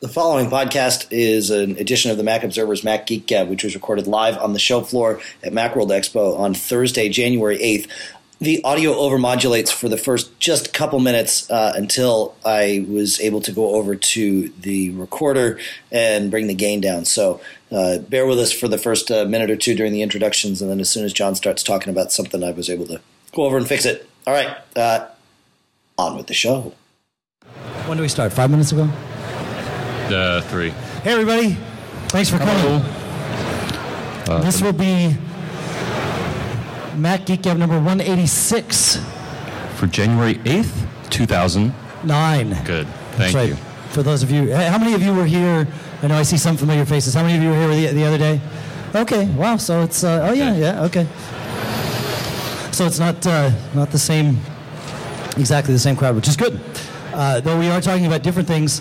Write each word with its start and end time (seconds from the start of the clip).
The 0.00 0.06
following 0.06 0.48
podcast 0.48 1.08
is 1.10 1.50
an 1.50 1.76
edition 1.76 2.12
of 2.12 2.18
the 2.18 2.22
Mac 2.22 2.44
Observer's 2.44 2.84
Mac 2.84 3.08
Geek 3.08 3.26
Gab, 3.26 3.48
which 3.48 3.64
was 3.64 3.74
recorded 3.74 4.06
live 4.06 4.38
on 4.38 4.52
the 4.52 4.60
show 4.60 4.82
floor 4.82 5.20
at 5.42 5.52
Macworld 5.52 5.88
Expo 5.88 6.38
on 6.38 6.54
Thursday, 6.54 7.08
January 7.08 7.58
8th. 7.58 7.90
The 8.38 8.62
audio 8.62 8.92
overmodulates 8.92 9.72
for 9.72 9.88
the 9.88 9.96
first 9.96 10.38
just 10.38 10.72
couple 10.72 11.00
minutes 11.00 11.50
uh, 11.50 11.72
until 11.74 12.36
I 12.44 12.86
was 12.88 13.20
able 13.20 13.40
to 13.40 13.50
go 13.50 13.74
over 13.74 13.96
to 13.96 14.48
the 14.50 14.90
recorder 14.90 15.58
and 15.90 16.30
bring 16.30 16.46
the 16.46 16.54
gain 16.54 16.80
down. 16.80 17.04
So 17.04 17.40
uh, 17.72 17.98
bear 17.98 18.24
with 18.24 18.38
us 18.38 18.52
for 18.52 18.68
the 18.68 18.78
first 18.78 19.10
uh, 19.10 19.24
minute 19.24 19.50
or 19.50 19.56
two 19.56 19.74
during 19.74 19.92
the 19.92 20.02
introductions, 20.02 20.62
and 20.62 20.70
then 20.70 20.78
as 20.78 20.88
soon 20.88 21.06
as 21.06 21.12
John 21.12 21.34
starts 21.34 21.64
talking 21.64 21.90
about 21.90 22.12
something, 22.12 22.44
I 22.44 22.52
was 22.52 22.70
able 22.70 22.86
to 22.86 23.00
go 23.34 23.46
over 23.46 23.56
and 23.56 23.66
fix 23.66 23.84
it. 23.84 24.08
All 24.28 24.32
right, 24.32 24.58
uh, 24.76 25.08
on 25.98 26.16
with 26.16 26.28
the 26.28 26.34
show. 26.34 26.72
When 27.86 27.96
do 27.96 28.02
we 28.02 28.08
start? 28.08 28.32
Five 28.32 28.52
minutes 28.52 28.70
ago? 28.70 28.88
Uh, 30.10 30.40
three. 30.42 30.70
Hey, 30.70 31.12
everybody. 31.12 31.50
Thanks 32.08 32.30
for 32.30 32.38
coming. 32.38 32.82
Uh, 34.26 34.40
this 34.42 34.62
will 34.62 34.72
be 34.72 35.14
Mac 36.96 37.26
Geek 37.26 37.42
Gab 37.42 37.58
number 37.58 37.76
186. 37.76 39.00
For 39.76 39.86
January 39.86 40.36
8th, 40.36 41.10
2000. 41.10 41.74
Nine. 42.04 42.50
Good. 42.64 42.86
That's 42.86 43.16
Thank 43.16 43.34
right. 43.34 43.48
you. 43.50 43.56
For 43.90 44.02
those 44.02 44.22
of 44.22 44.30
you, 44.30 44.54
how 44.54 44.78
many 44.78 44.94
of 44.94 45.02
you 45.02 45.14
were 45.14 45.26
here? 45.26 45.68
I 46.02 46.06
know 46.06 46.16
I 46.16 46.22
see 46.22 46.38
some 46.38 46.56
familiar 46.56 46.86
faces. 46.86 47.12
How 47.12 47.22
many 47.22 47.36
of 47.36 47.42
you 47.42 47.50
were 47.50 47.72
here 47.72 47.88
the, 47.92 47.94
the 47.94 48.04
other 48.04 48.18
day? 48.18 48.40
Okay, 48.94 49.26
wow. 49.34 49.58
So 49.58 49.82
it's, 49.82 50.04
uh, 50.04 50.28
oh, 50.30 50.32
yeah, 50.32 50.54
yeah, 50.54 50.84
okay. 50.84 51.06
So 52.72 52.86
it's 52.86 52.98
not, 52.98 53.26
uh, 53.26 53.50
not 53.74 53.90
the 53.90 53.98
same, 53.98 54.38
exactly 55.36 55.74
the 55.74 55.80
same 55.80 55.96
crowd, 55.96 56.16
which 56.16 56.28
is 56.28 56.36
good. 56.36 56.58
Uh, 57.12 57.40
though 57.40 57.58
we 57.58 57.68
are 57.68 57.80
talking 57.82 58.06
about 58.06 58.22
different 58.22 58.48
things. 58.48 58.80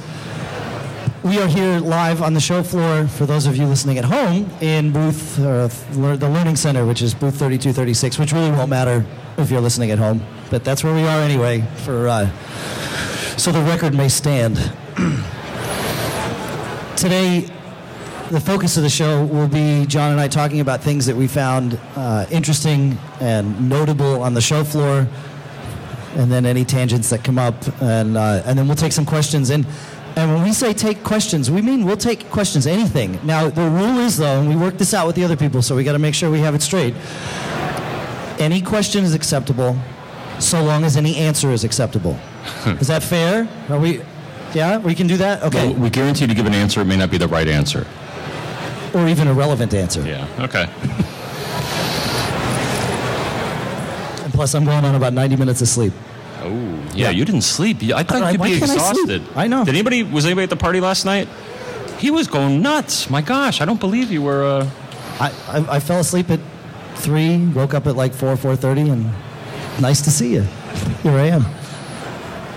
We 1.27 1.41
are 1.41 1.48
here 1.48 1.80
live 1.80 2.22
on 2.22 2.34
the 2.34 2.40
show 2.40 2.63
floor 2.63 3.05
for 3.05 3.26
those 3.26 3.48
of 3.48 3.58
you 3.58 3.66
listening 3.66 3.98
at 3.98 4.05
home 4.05 4.49
in 4.62 4.93
booth, 4.93 5.38
uh, 5.38 5.68
the 5.91 6.29
Learning 6.29 6.55
Center, 6.55 6.85
which 6.85 7.02
is 7.02 7.13
booth 7.13 7.34
3236, 7.34 8.18
which 8.18 8.32
really 8.32 8.52
won't 8.52 8.70
matter 8.70 9.05
if 9.37 9.52
you're 9.52 9.60
listening 9.60 9.91
at 9.91 9.99
home. 9.99 10.26
But 10.49 10.63
that's 10.63 10.85
where 10.85 10.96
we 10.96 11.02
are 11.02 11.20
anyway, 11.20 11.65
for, 11.84 12.07
uh, 12.07 12.29
so 13.35 13.52
the 13.52 13.62
record 13.63 13.93
may 13.93 14.07
stand. 14.07 14.55
Today, 16.96 17.41
the 18.32 18.40
focus 18.40 18.77
of 18.77 18.84
the 18.84 18.90
show 18.90 19.26
will 19.26 19.49
be 19.49 19.85
John 19.85 20.13
and 20.13 20.21
I 20.21 20.30
talking 20.30 20.62
about 20.62 20.82
things 20.82 21.05
that 21.07 21.15
we 21.18 21.27
found 21.27 21.77
uh, 21.98 22.26
interesting 22.32 22.98
and 23.20 23.68
notable 23.68 24.24
on 24.24 24.34
the 24.34 24.41
show 24.41 24.63
floor, 24.63 25.05
and 26.15 26.32
then 26.32 26.46
any 26.46 26.63
tangents 26.63 27.09
that 27.09 27.26
come 27.26 27.37
up, 27.37 27.55
and 27.82 28.15
uh, 28.15 28.43
and 28.46 28.57
then 28.57 28.68
we'll 28.68 28.77
take 28.77 28.93
some 28.93 29.05
questions. 29.05 29.49
And 29.49 29.68
and 30.18 30.34
when 30.34 30.43
we 30.43 30.51
say 30.51 30.73
take 30.73 31.04
questions, 31.04 31.49
we 31.51 31.62
mean 31.62 31.85
we'll 31.85 31.96
take 31.96 32.29
questions, 32.32 32.65
anything. 32.65 33.20
Now 33.23 33.49
the 33.49 33.70
rule 33.70 33.99
is 33.99 34.18
though, 34.18 34.40
and 34.40 34.49
we 34.49 34.55
worked 34.55 34.79
this 34.79 34.93
out 34.93 35.05
with 35.07 35.15
the 35.15 35.24
other 35.24 35.37
people, 35.37 35.62
so 35.62 35.76
we 35.76 35.84
got 35.84 35.93
to 35.93 35.99
make 35.99 36.15
sure 36.15 36.32
we 36.32 36.40
have 36.40 36.55
it 36.55 36.62
straight. 36.62 36.96
Any 38.40 38.62
question 38.62 39.04
is 39.04 39.13
acceptable, 39.13 39.77
so 40.40 40.63
long 40.63 40.84
as 40.84 40.98
any 40.98 41.15
answer 41.18 41.51
is 41.51 41.63
acceptable. 41.63 42.13
Hmm. 42.63 42.77
is 42.79 42.87
that 42.87 43.04
fair? 43.04 43.48
Are 43.70 43.79
we? 43.79 44.01
Yeah, 44.54 44.77
we 44.77 44.96
can 44.96 45.05
do 45.07 45.18
that. 45.18 45.43
Okay, 45.43 45.68
Well, 45.68 45.76
we 45.76 45.90
guarantee 45.90 46.26
to 46.26 46.34
give 46.34 46.46
an 46.46 46.54
answer. 46.55 46.81
It 46.81 46.85
may 46.85 46.98
not 46.98 47.12
be 47.12 47.18
the 47.18 47.27
right 47.27 47.48
answer. 47.48 47.85
or 48.93 49.07
even 49.07 49.27
a 49.27 49.34
relevant 49.34 49.74
answer. 49.74 50.02
Yeah. 50.02 50.26
Okay. 50.40 50.63
And 54.24 54.34
plus, 54.34 54.55
I'm 54.55 54.65
going 54.65 54.84
on 54.85 54.96
about 54.96 55.13
90 55.13 55.35
minutes 55.35 55.62
of 55.62 55.68
sleep. 55.68 55.93
Oh. 56.49 56.91
Yeah. 56.95 57.09
You 57.09 57.26
didn't 57.26 57.41
sleep. 57.41 57.77
I 57.84 58.03
thought 58.03 58.21
Why 58.21 58.31
you'd 58.31 58.41
be 58.41 58.59
can't 58.59 58.63
I 58.63 58.65
sleep? 58.67 58.77
exhausted. 59.20 59.23
I 59.35 59.48
know. 59.48 59.65
Did 59.65 59.76
anybody? 59.76 60.03
Was 60.03 60.26
anybody 60.26 60.43
at 60.43 60.49
the 60.49 60.55
party 60.57 60.79
last 60.79 61.05
night? 61.05 61.27
He 61.99 62.12
was 62.12 62.27
going 62.27 62.62
nuts. 62.62 63.09
My 63.09 63.21
gosh, 63.21 63.59
I 63.62 63.65
don't 63.65 63.79
believe 63.79 64.12
you 64.12 64.22
were. 64.22 64.44
Uh, 64.44 64.69
I, 65.19 65.31
I, 65.47 65.75
I 65.78 65.79
fell 65.79 66.00
asleep 66.00 66.29
at 66.29 66.40
three, 66.95 67.38
woke 67.47 67.73
up 67.73 67.88
at 67.88 67.95
like 67.95 68.13
four, 68.13 68.35
four 68.38 68.56
thirty, 68.56 68.88
and 68.90 69.12
nice 69.81 70.02
to 70.02 70.12
see 70.12 70.34
you. 70.34 70.41
Here 71.02 71.12
I 71.12 71.28
am. 71.28 71.46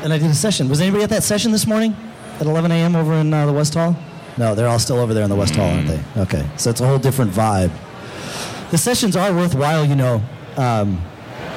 And 0.02 0.12
I 0.12 0.18
did 0.18 0.30
a 0.30 0.34
session. 0.34 0.68
Was 0.68 0.80
anybody 0.80 1.04
at 1.04 1.10
that 1.10 1.22
session 1.22 1.52
this 1.52 1.66
morning 1.66 1.94
at 2.38 2.46
11 2.46 2.70
a.m. 2.72 2.96
over 2.96 3.12
in 3.14 3.32
uh, 3.34 3.44
the 3.46 3.52
West 3.52 3.74
Hall? 3.74 3.94
No, 4.38 4.54
they're 4.54 4.68
all 4.68 4.78
still 4.78 4.98
over 4.98 5.12
there 5.12 5.24
in 5.24 5.28
the 5.30 5.36
West 5.36 5.54
Hall, 5.56 5.68
aren't 5.68 5.88
they? 5.88 6.00
Okay, 6.16 6.46
so 6.56 6.70
it's 6.70 6.80
a 6.80 6.86
whole 6.86 6.98
different 6.98 7.30
vibe. 7.32 7.70
The 8.70 8.78
sessions 8.78 9.14
are 9.16 9.30
worthwhile, 9.32 9.84
you 9.84 9.96
know. 9.96 10.22
Um, 10.56 11.02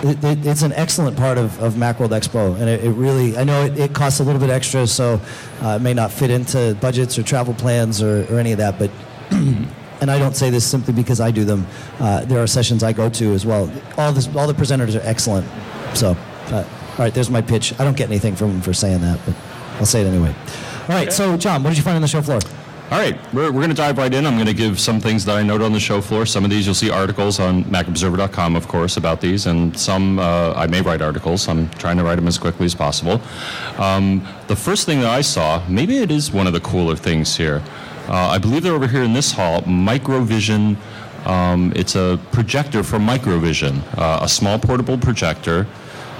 it, 0.03 0.23
it, 0.23 0.45
it's 0.45 0.61
an 0.61 0.73
excellent 0.73 1.17
part 1.17 1.37
of, 1.37 1.61
of 1.61 1.75
Macworld 1.75 2.09
Expo, 2.09 2.59
and 2.59 2.69
it, 2.69 2.83
it 2.83 2.91
really, 2.91 3.37
I 3.37 3.43
know 3.43 3.65
it, 3.65 3.77
it 3.79 3.93
costs 3.93 4.19
a 4.19 4.23
little 4.23 4.39
bit 4.39 4.49
extra, 4.49 4.85
so 4.85 5.19
uh, 5.61 5.77
it 5.79 5.81
may 5.81 5.93
not 5.93 6.11
fit 6.11 6.29
into 6.29 6.77
budgets 6.81 7.17
or 7.17 7.23
travel 7.23 7.53
plans 7.53 8.01
or, 8.01 8.25
or 8.33 8.39
any 8.39 8.51
of 8.51 8.57
that, 8.57 8.77
but 8.77 8.91
and 9.31 10.11
I 10.11 10.19
don't 10.19 10.35
say 10.35 10.49
this 10.49 10.69
simply 10.69 10.93
because 10.93 11.21
I 11.21 11.31
do 11.31 11.45
them. 11.45 11.65
Uh, 11.99 12.25
there 12.25 12.43
are 12.43 12.47
sessions 12.47 12.83
I 12.83 12.91
go 12.91 13.09
to 13.09 13.33
as 13.33 13.45
well. 13.45 13.71
All 13.97 14.11
this, 14.11 14.27
all 14.35 14.47
the 14.47 14.53
presenters 14.53 14.99
are 14.99 15.05
excellent. 15.07 15.47
So, 15.95 16.17
uh, 16.47 16.65
all 16.91 16.97
right, 16.97 17.13
there's 17.13 17.29
my 17.29 17.41
pitch. 17.41 17.73
I 17.79 17.85
don't 17.85 17.95
get 17.95 18.09
anything 18.09 18.35
from 18.35 18.49
them 18.49 18.61
for 18.61 18.73
saying 18.73 19.01
that, 19.01 19.19
but 19.25 19.35
I'll 19.79 19.85
say 19.85 20.01
it 20.01 20.07
anyway. 20.07 20.35
All 20.83 20.95
right, 20.95 21.13
so 21.13 21.37
John, 21.37 21.63
what 21.63 21.69
did 21.69 21.77
you 21.77 21.83
find 21.83 21.95
on 21.95 22.01
the 22.01 22.07
show 22.09 22.21
floor? 22.21 22.39
All 22.93 22.99
right, 22.99 23.17
we're, 23.33 23.45
we're 23.45 23.53
going 23.53 23.69
to 23.69 23.73
dive 23.73 23.97
right 23.97 24.13
in. 24.13 24.23
I'm 24.27 24.35
going 24.35 24.45
to 24.45 24.53
give 24.53 24.79
some 24.79 24.99
things 24.99 25.25
that 25.25 25.35
I 25.35 25.41
noted 25.41 25.65
on 25.65 25.73
the 25.73 25.79
show 25.79 25.99
floor. 25.99 26.27
Some 26.27 26.43
of 26.43 26.51
these 26.51 26.67
you'll 26.67 26.75
see 26.75 26.91
articles 26.91 27.39
on 27.39 27.63
MacObserver.com, 27.63 28.55
of 28.55 28.67
course, 28.67 28.97
about 28.97 29.19
these, 29.19 29.47
and 29.47 29.75
some 29.75 30.19
uh, 30.19 30.53
I 30.53 30.67
may 30.67 30.79
write 30.79 31.01
articles. 31.01 31.47
I'm 31.47 31.71
trying 31.71 31.97
to 31.97 32.03
write 32.03 32.17
them 32.17 32.27
as 32.27 32.37
quickly 32.37 32.67
as 32.67 32.75
possible. 32.75 33.19
Um, 33.79 34.23
the 34.45 34.55
first 34.55 34.85
thing 34.85 34.99
that 34.99 35.09
I 35.09 35.21
saw, 35.21 35.67
maybe 35.67 35.97
it 35.97 36.11
is 36.11 36.31
one 36.31 36.45
of 36.45 36.53
the 36.53 36.59
cooler 36.59 36.95
things 36.95 37.35
here. 37.35 37.63
Uh, 38.07 38.27
I 38.27 38.37
believe 38.37 38.61
they're 38.61 38.75
over 38.75 38.87
here 38.87 39.01
in 39.01 39.13
this 39.13 39.31
hall, 39.31 39.61
Microvision. 39.61 40.77
Um, 41.25 41.73
it's 41.75 41.95
a 41.95 42.19
projector 42.31 42.83
from 42.83 43.07
Microvision, 43.07 43.81
uh, 43.97 44.19
a 44.21 44.29
small 44.29 44.59
portable 44.59 44.99
projector. 44.99 45.65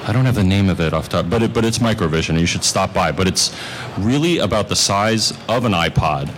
I 0.06 0.12
don't 0.12 0.26
have 0.26 0.36
the 0.36 0.44
name 0.44 0.70
of 0.70 0.82
it 0.82 0.94
off 0.94 1.08
top, 1.08 1.30
but 1.30 1.42
it, 1.42 1.54
but 1.54 1.64
it's 1.64 1.80
Microvision. 1.80 2.38
You 2.40 2.46
should 2.46 2.64
stop 2.64 2.94
by. 2.94 3.12
But 3.12 3.28
it's 3.28 3.56
really 3.98 4.40
about 4.40 4.68
the 4.68 4.76
size 4.76 5.32
of 5.48 5.64
an 5.64 5.72
iPod. 5.72 6.30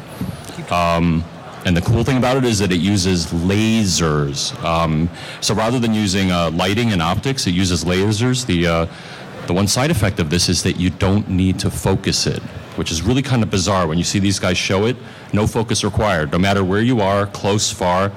Um, 0.71 1.23
and 1.65 1.75
the 1.75 1.81
cool 1.81 2.03
thing 2.03 2.17
about 2.17 2.37
it 2.37 2.45
is 2.45 2.59
that 2.59 2.71
it 2.71 2.79
uses 2.79 3.25
lasers. 3.27 4.53
Um, 4.63 5.09
so 5.41 5.55
rather 5.55 5.79
than 5.79 5.95
using 5.95 6.31
uh, 6.31 6.51
lighting 6.51 6.91
and 6.91 7.01
optics, 7.01 7.47
it 7.47 7.55
uses 7.55 7.83
lasers. 7.83 8.45
The 8.45 8.67
uh, 8.67 8.85
the 9.47 9.53
one 9.53 9.67
side 9.67 9.89
effect 9.89 10.19
of 10.19 10.29
this 10.29 10.47
is 10.47 10.61
that 10.63 10.79
you 10.79 10.91
don't 10.91 11.27
need 11.27 11.59
to 11.59 11.71
focus 11.71 12.27
it, 12.27 12.41
which 12.77 12.91
is 12.91 13.01
really 13.01 13.21
kind 13.21 13.41
of 13.41 13.49
bizarre 13.49 13.87
when 13.87 13.97
you 13.97 14.03
see 14.03 14.19
these 14.19 14.39
guys 14.39 14.57
show 14.57 14.85
it. 14.85 14.95
No 15.33 15.47
focus 15.47 15.83
required, 15.83 16.31
no 16.31 16.39
matter 16.39 16.63
where 16.63 16.81
you 16.81 17.01
are, 17.01 17.25
close, 17.27 17.71
far. 17.71 18.11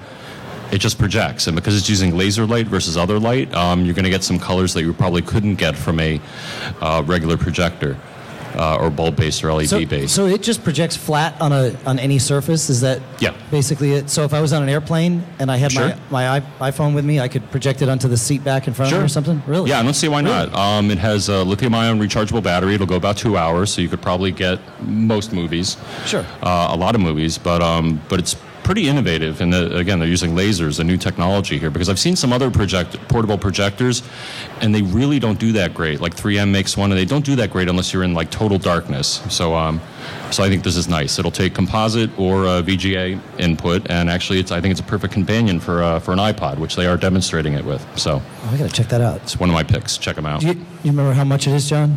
It 0.70 0.78
just 0.78 0.98
projects, 0.98 1.46
and 1.46 1.56
because 1.56 1.76
it's 1.78 1.88
using 1.88 2.16
laser 2.16 2.46
light 2.46 2.66
versus 2.66 2.96
other 2.98 3.18
light, 3.18 3.52
um, 3.54 3.84
you're 3.86 3.94
going 3.94 4.04
to 4.04 4.10
get 4.10 4.22
some 4.22 4.38
colors 4.38 4.74
that 4.74 4.82
you 4.82 4.92
probably 4.92 5.22
couldn't 5.22 5.54
get 5.54 5.74
from 5.76 5.98
a 5.98 6.20
uh, 6.82 7.02
regular 7.06 7.38
projector 7.38 7.96
uh, 8.54 8.76
or 8.76 8.90
bulb-based 8.90 9.42
or 9.44 9.64
So, 9.64 9.78
LED-based. 9.78 10.14
so 10.14 10.26
it 10.26 10.42
just 10.42 10.62
projects 10.64 10.94
flat 10.96 11.40
on 11.40 11.52
a 11.52 11.74
on 11.86 11.98
any 11.98 12.18
surface. 12.18 12.68
Is 12.68 12.80
that 12.82 13.00
Yeah. 13.18 13.32
basically 13.50 13.92
it? 13.92 14.10
So 14.10 14.24
if 14.24 14.34
I 14.34 14.40
was 14.42 14.52
on 14.52 14.62
an 14.62 14.68
airplane 14.68 15.22
and 15.38 15.50
I 15.50 15.56
had 15.56 15.72
Sure. 15.72 15.94
my 16.10 16.42
my 16.60 16.70
iPhone 16.70 16.94
with 16.94 17.04
me, 17.04 17.18
I 17.20 17.28
could 17.28 17.50
project 17.50 17.80
it 17.82 17.88
onto 17.88 18.08
the 18.08 18.16
seat 18.18 18.44
back 18.44 18.66
in 18.68 18.74
front 18.74 18.92
of 18.92 18.98
me 18.98 19.04
or 19.04 19.08
something. 19.08 19.42
Really? 19.46 19.70
Yeah, 19.70 19.80
I 19.80 19.82
don't 19.82 19.94
see 19.94 20.08
why 20.08 20.20
Really? 20.20 20.34
not. 20.50 20.54
Um, 20.54 20.90
it 20.90 20.98
has 20.98 21.28
a 21.30 21.44
lithium-ion 21.44 21.98
rechargeable 22.00 22.42
battery. 22.42 22.74
It'll 22.74 22.86
go 22.86 22.96
about 22.96 23.16
two 23.16 23.36
hours, 23.38 23.70
so 23.72 23.80
you 23.80 23.88
could 23.88 24.02
probably 24.02 24.32
get 24.32 24.58
most 24.86 25.32
movies. 25.32 25.76
Sure. 26.04 26.26
Uh, 26.42 26.68
a 26.72 26.76
lot 26.76 26.94
of 26.94 27.00
movies, 27.00 27.38
but 27.38 27.62
um, 27.62 28.00
but 28.08 28.18
it's 28.18 28.36
pretty 28.64 28.88
innovative. 28.88 29.40
And 29.40 29.52
the, 29.52 29.76
again, 29.76 29.98
they're 29.98 30.08
using 30.08 30.34
lasers, 30.34 30.80
a 30.80 30.84
new 30.84 30.96
technology 30.96 31.58
here. 31.58 31.70
Because 31.70 31.88
I've 31.88 31.98
seen 31.98 32.16
some 32.16 32.32
other 32.32 32.50
project 32.50 32.96
portable 33.08 33.38
projectors, 33.38 34.02
and 34.60 34.74
they 34.74 34.82
really 34.82 35.18
don't 35.18 35.38
do 35.38 35.52
that 35.52 35.74
great. 35.74 36.00
Like 36.00 36.14
3M 36.14 36.50
makes 36.50 36.76
one, 36.76 36.90
and 36.90 36.98
they 36.98 37.04
don't 37.04 37.24
do 37.24 37.36
that 37.36 37.50
great 37.50 37.68
unless 37.68 37.92
you're 37.92 38.04
in 38.04 38.14
like 38.14 38.30
total 38.30 38.58
darkness. 38.58 39.22
So 39.28 39.54
um, 39.54 39.80
so 40.30 40.44
I 40.44 40.48
think 40.48 40.62
this 40.62 40.76
is 40.76 40.88
nice. 40.88 41.18
It'll 41.18 41.30
take 41.30 41.54
composite 41.54 42.16
or 42.18 42.46
uh, 42.46 42.62
VGA 42.62 43.18
input, 43.38 43.90
and 43.90 44.10
actually, 44.10 44.38
it's 44.40 44.52
I 44.52 44.60
think 44.60 44.72
it's 44.72 44.80
a 44.80 44.84
perfect 44.84 45.12
companion 45.12 45.58
for 45.60 45.82
uh, 45.82 46.00
for 46.00 46.12
an 46.12 46.18
iPod, 46.18 46.58
which 46.58 46.76
they 46.76 46.86
are 46.86 46.96
demonstrating 46.96 47.54
it 47.54 47.64
with. 47.64 47.84
So. 47.98 48.22
Oh, 48.22 48.50
I 48.52 48.56
gotta 48.56 48.72
check 48.72 48.88
that 48.88 49.00
out. 49.00 49.22
It's 49.22 49.38
one 49.38 49.48
of 49.48 49.54
my 49.54 49.64
picks. 49.64 49.96
Check 49.96 50.16
them 50.16 50.26
out. 50.26 50.40
Do 50.40 50.48
you, 50.48 50.54
you 50.54 50.90
remember 50.90 51.12
how 51.12 51.24
much 51.24 51.46
it 51.46 51.54
is, 51.54 51.68
John? 51.68 51.96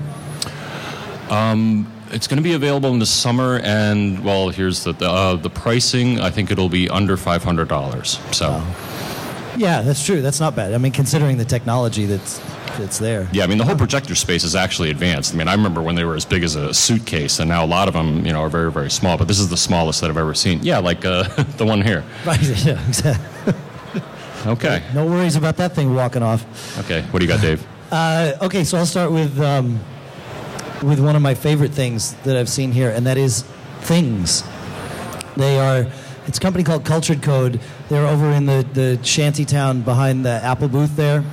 It's 2.14 2.28
going 2.28 2.38
to 2.38 2.44
be 2.44 2.54
available 2.54 2.92
in 2.92 3.00
the 3.00 3.06
summer, 3.06 3.60
and 3.64 4.24
well, 4.24 4.50
here's 4.50 4.84
the 4.84 4.94
the, 4.94 5.10
uh, 5.10 5.36
the 5.36 5.50
pricing. 5.50 6.20
I 6.20 6.30
think 6.30 6.52
it'll 6.52 6.70
be 6.70 6.90
under 6.90 7.18
five 7.18 7.44
hundred 7.44 7.68
dollars. 7.68 8.20
So 8.32 8.64
Yeah, 9.58 9.82
that's 9.82 10.06
true. 10.06 10.22
That's 10.22 10.40
not 10.40 10.56
bad. 10.56 10.74
I 10.74 10.78
mean, 10.78 10.92
considering 10.92 11.38
the 11.38 11.46
technology 11.46 12.06
that's 12.06 12.40
that's 12.78 13.00
there. 13.00 13.28
yeah, 13.34 13.44
I 13.44 13.48
mean 13.48 13.58
the 13.58 13.66
whole 13.66 13.76
projector 13.76 14.16
space 14.16 14.44
is 14.44 14.56
actually 14.56 14.92
advanced. 14.92 15.34
I 15.34 15.38
mean, 15.38 15.48
I 15.48 15.54
remember 15.54 15.82
when 15.82 15.96
they 15.96 16.06
were 16.06 16.16
as 16.16 16.26
big 16.26 16.44
as 16.44 16.56
a 16.56 16.74
suitcase, 16.74 17.40
and 17.40 17.50
now 17.50 17.64
a 17.64 17.68
lot 17.68 17.88
of 17.88 17.94
them, 17.94 18.26
you 18.26 18.32
know, 18.34 18.42
are 18.42 18.50
very 18.50 18.72
very 18.72 18.90
small. 18.90 19.18
But 19.18 19.28
this 19.28 19.40
is 19.40 19.50
the 19.50 19.58
smallest 19.58 20.02
that 20.02 20.10
I've 20.10 20.18
ever 20.18 20.34
seen. 20.34 20.60
Yeah, 20.64 20.80
like 20.80 21.04
uh, 21.06 21.24
the 21.58 21.66
one 21.66 21.82
here. 21.82 22.04
Right. 22.26 22.42
Yeah. 22.66 22.80
Exactly. 22.88 23.54
Okay, 24.48 24.82
No 24.96 25.06
worries 25.06 25.36
about 25.36 25.58
that 25.58 25.76
thing 25.76 25.94
walking 25.94 26.24
off. 26.24 26.44
okay. 26.80 27.04
What 27.12 27.20
do 27.20 27.26
you 27.26 27.32
got, 27.32 27.42
Dave? 27.42 27.64
Uh, 27.92 28.34
okay, 28.42 28.64
so 28.64 28.76
I'll 28.80 28.88
start 28.88 29.12
with 29.12 29.40
um, 29.40 29.80
with 30.84 31.00
one 31.00 31.16
of 31.16 31.22
my 31.22 31.36
favorite 31.36 31.72
things 31.72 32.14
that 32.24 32.36
I've 32.36 32.50
seen 32.50 32.72
here, 32.72 32.90
and 32.90 33.06
that 33.08 33.18
is 33.18 33.44
things. 33.82 34.44
They 35.36 35.60
are. 35.60 35.88
It's 36.28 36.38
a 36.38 36.42
company 36.42 36.64
called 36.64 36.86
Cultured 36.86 37.22
Code. 37.22 37.60
They're 37.90 38.06
over 38.06 38.32
in 38.32 38.46
the, 38.46 38.66
the 38.74 39.04
shanty 39.04 39.46
town 39.46 39.82
behind 39.82 40.26
the 40.26 40.40
Apple 40.44 40.68
booth 40.68 40.96
there. 40.96 41.24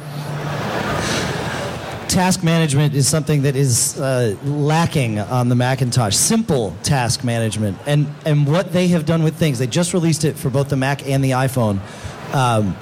Task 2.09 2.43
management 2.43 2.95
is 2.95 3.06
something 3.06 3.43
that 3.43 3.55
is 3.55 4.00
uh, 4.00 4.35
lacking 4.45 5.19
on 5.19 5.51
the 5.51 5.55
Macintosh. 5.55 6.17
Simple 6.17 6.75
task 6.83 7.23
management, 7.23 7.79
and 7.87 8.12
and 8.25 8.47
what 8.47 8.73
they 8.73 8.89
have 8.89 9.05
done 9.05 9.23
with 9.23 9.37
things. 9.37 9.59
They 9.59 9.67
just 9.67 9.93
released 9.93 10.25
it 10.25 10.37
for 10.37 10.49
both 10.49 10.69
the 10.69 10.77
Mac 10.77 11.06
and 11.06 11.23
the 11.23 11.33
iPhone. 11.33 11.81
Um, 12.35 12.77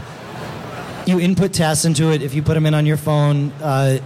you 1.06 1.20
input 1.20 1.52
tasks 1.52 1.84
into 1.84 2.12
it. 2.12 2.22
If 2.22 2.34
you 2.34 2.42
put 2.42 2.54
them 2.54 2.66
in 2.66 2.74
on 2.74 2.86
your 2.86 2.96
phone, 2.96 3.52
uh, 3.62 3.98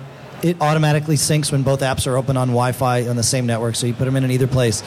it 0.43 0.61
automatically 0.61 1.17
syncs 1.17 1.53
when 1.53 1.63
both 1.63 1.81
apps 1.81 2.07
are 2.07 2.17
open 2.17 2.37
on 2.37 2.49
Wi-Fi 2.49 3.09
on 3.09 3.17
the 3.17 3.23
same 3.23 3.47
network. 3.47 3.77
So 3.77 3.87
you 3.87 3.95
put 3.95 4.05
them 4.05 4.17
in 4.17 4.25
in 4.25 4.31
either 4.31 4.47
place. 4.47 4.83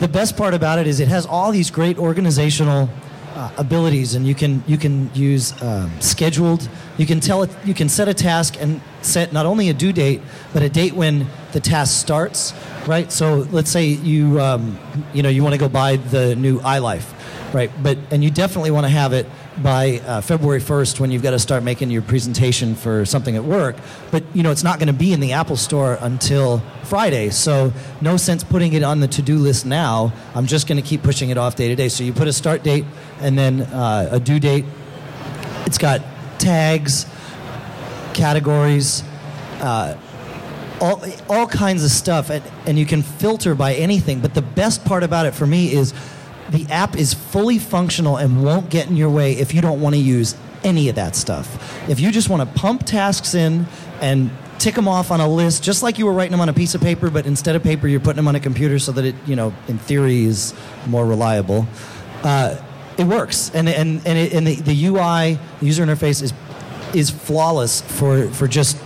The 0.00 0.08
best 0.08 0.36
part 0.36 0.54
about 0.54 0.78
it 0.78 0.86
is 0.86 1.00
it 1.00 1.08
has 1.08 1.26
all 1.26 1.52
these 1.52 1.70
great 1.70 1.98
organizational 1.98 2.88
uh, 3.34 3.50
abilities, 3.56 4.14
and 4.14 4.26
you 4.26 4.34
can 4.34 4.62
you 4.66 4.76
can 4.76 5.10
use 5.14 5.60
um, 5.62 5.90
scheduled. 6.00 6.68
You 6.98 7.06
can 7.06 7.20
tell 7.20 7.42
it. 7.42 7.50
You 7.64 7.74
can 7.74 7.88
set 7.88 8.08
a 8.08 8.14
task 8.14 8.60
and 8.60 8.80
set 9.00 9.32
not 9.32 9.46
only 9.46 9.68
a 9.68 9.74
due 9.74 9.92
date, 9.92 10.20
but 10.52 10.62
a 10.62 10.68
date 10.68 10.94
when 10.94 11.26
the 11.52 11.60
task 11.60 11.98
starts. 12.00 12.52
Right. 12.86 13.12
So 13.12 13.46
let's 13.52 13.70
say 13.70 13.86
you 13.86 14.40
um, 14.40 14.78
you 15.14 15.22
know 15.22 15.28
you 15.28 15.42
want 15.42 15.54
to 15.54 15.58
go 15.58 15.68
buy 15.68 15.96
the 15.96 16.34
new 16.34 16.58
iLife, 16.60 17.54
right? 17.54 17.70
But 17.82 17.98
and 18.10 18.22
you 18.24 18.30
definitely 18.30 18.70
want 18.70 18.84
to 18.84 18.90
have 18.90 19.12
it 19.12 19.26
by 19.60 19.98
uh, 20.06 20.20
February 20.20 20.60
1st 20.60 21.00
when 21.00 21.10
you've 21.10 21.22
got 21.22 21.32
to 21.32 21.38
start 21.38 21.62
making 21.62 21.90
your 21.90 22.02
presentation 22.02 22.74
for 22.74 23.04
something 23.04 23.36
at 23.36 23.44
work. 23.44 23.76
But 24.10 24.24
you 24.34 24.42
know 24.42 24.50
it's 24.50 24.62
not 24.62 24.78
going 24.78 24.86
to 24.86 24.92
be 24.92 25.12
in 25.12 25.20
the 25.20 25.32
Apple 25.32 25.56
Store 25.56 25.98
until 26.00 26.62
Friday, 26.84 27.30
so 27.30 27.72
no 28.00 28.16
sense 28.16 28.44
putting 28.44 28.72
it 28.72 28.82
on 28.82 29.00
the 29.00 29.08
to-do 29.08 29.38
list 29.38 29.66
now. 29.66 30.12
I'm 30.34 30.46
just 30.46 30.68
going 30.68 30.80
to 30.80 30.86
keep 30.86 31.02
pushing 31.02 31.30
it 31.30 31.38
off 31.38 31.56
day 31.56 31.68
to 31.68 31.74
day. 31.74 31.88
So 31.88 32.04
you 32.04 32.12
put 32.12 32.28
a 32.28 32.32
start 32.32 32.62
date 32.62 32.84
and 33.20 33.36
then 33.36 33.62
uh, 33.62 34.08
a 34.12 34.20
due 34.20 34.40
date. 34.40 34.64
It's 35.66 35.78
got 35.78 36.00
tags, 36.38 37.06
categories. 38.14 39.02
Uh, 39.60 39.96
all, 40.80 41.00
all 41.28 41.46
kinds 41.46 41.84
of 41.84 41.90
stuff, 41.90 42.28
and, 42.28 42.42
and 42.66 42.76
you 42.76 42.84
can 42.84 43.02
filter 43.02 43.54
by 43.54 43.74
anything. 43.74 44.20
But 44.20 44.34
the 44.34 44.42
best 44.42 44.84
part 44.84 45.04
about 45.04 45.26
it 45.26 45.34
for 45.34 45.46
me 45.46 45.72
is 45.72 45.94
the 46.52 46.66
app 46.70 46.96
is 46.96 47.14
fully 47.14 47.58
functional 47.58 48.16
and 48.16 48.44
won't 48.44 48.70
get 48.70 48.88
in 48.88 48.96
your 48.96 49.10
way 49.10 49.32
if 49.32 49.54
you 49.54 49.60
don't 49.60 49.80
want 49.80 49.94
to 49.94 50.00
use 50.00 50.36
any 50.62 50.88
of 50.88 50.94
that 50.96 51.16
stuff. 51.16 51.88
If 51.88 51.98
you 51.98 52.12
just 52.12 52.28
want 52.28 52.48
to 52.48 52.60
pump 52.60 52.84
tasks 52.84 53.34
in 53.34 53.66
and 54.00 54.30
tick 54.58 54.74
them 54.74 54.86
off 54.86 55.10
on 55.10 55.20
a 55.20 55.28
list, 55.28 55.62
just 55.62 55.82
like 55.82 55.98
you 55.98 56.06
were 56.06 56.12
writing 56.12 56.32
them 56.32 56.40
on 56.40 56.48
a 56.48 56.52
piece 56.52 56.74
of 56.74 56.80
paper, 56.80 57.10
but 57.10 57.26
instead 57.26 57.56
of 57.56 57.62
paper, 57.62 57.88
you're 57.88 58.00
putting 58.00 58.16
them 58.16 58.28
on 58.28 58.36
a 58.36 58.40
computer 58.40 58.78
so 58.78 58.92
that 58.92 59.04
it, 59.04 59.14
you 59.26 59.34
know, 59.34 59.52
in 59.66 59.78
theory, 59.78 60.24
is 60.24 60.54
more 60.86 61.04
reliable. 61.04 61.66
Uh, 62.22 62.56
it 62.98 63.04
works, 63.04 63.50
and 63.54 63.68
and 63.68 64.06
and, 64.06 64.18
it, 64.18 64.32
and 64.32 64.46
the, 64.46 64.54
the 64.56 64.86
UI 64.86 65.38
the 65.60 65.66
user 65.66 65.84
interface 65.84 66.22
is 66.22 66.32
is 66.94 67.10
flawless 67.10 67.80
for 67.80 68.28
for 68.28 68.46
just 68.46 68.78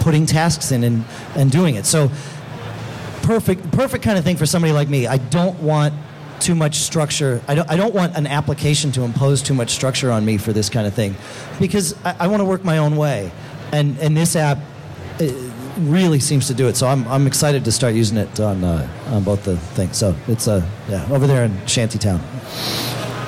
putting 0.00 0.26
tasks 0.26 0.72
in 0.72 0.82
and 0.82 1.04
and 1.36 1.52
doing 1.52 1.74
it. 1.74 1.84
So 1.84 2.10
perfect 3.22 3.70
perfect 3.72 4.02
kind 4.02 4.18
of 4.18 4.24
thing 4.24 4.36
for 4.36 4.46
somebody 4.46 4.72
like 4.72 4.88
me. 4.88 5.06
I 5.06 5.18
don't 5.18 5.60
want 5.60 5.94
too 6.40 6.54
much 6.54 6.76
structure. 6.76 7.40
I 7.48 7.54
don't, 7.54 7.70
I 7.70 7.76
don't 7.76 7.94
want 7.94 8.16
an 8.16 8.26
application 8.26 8.92
to 8.92 9.02
impose 9.02 9.42
too 9.42 9.54
much 9.54 9.70
structure 9.70 10.10
on 10.10 10.24
me 10.24 10.38
for 10.38 10.52
this 10.52 10.68
kind 10.68 10.86
of 10.86 10.94
thing 10.94 11.14
because 11.60 11.94
I, 12.04 12.16
I 12.20 12.26
want 12.28 12.40
to 12.40 12.44
work 12.44 12.64
my 12.64 12.78
own 12.78 12.96
way. 12.96 13.32
And, 13.72 13.98
and 13.98 14.16
this 14.16 14.36
app 14.36 14.58
really 15.78 16.20
seems 16.20 16.46
to 16.48 16.54
do 16.54 16.68
it. 16.68 16.76
So 16.76 16.86
I'm, 16.86 17.06
I'm 17.08 17.26
excited 17.26 17.64
to 17.64 17.72
start 17.72 17.94
using 17.94 18.16
it 18.18 18.40
on, 18.40 18.62
uh, 18.62 18.88
on 19.08 19.24
both 19.24 19.44
the 19.44 19.56
things. 19.56 19.96
So 19.96 20.14
it's 20.28 20.48
uh, 20.48 20.66
yeah, 20.88 21.06
over 21.10 21.26
there 21.26 21.44
in 21.44 21.52
Shantytown. 21.66 22.20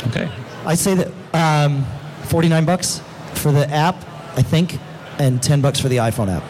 Okay. 0.09 0.31
I 0.64 0.75
say 0.75 0.94
that 0.94 1.12
um, 1.35 1.85
49 2.25 2.64
bucks 2.64 3.00
for 3.35 3.52
the 3.52 3.69
app, 3.70 3.97
I 4.37 4.43
think, 4.43 4.79
and 5.19 5.43
10 5.43 5.61
bucks 5.61 5.81
for 5.81 5.88
the 5.88 5.97
iPhone 5.97 6.29
app. 6.29 6.43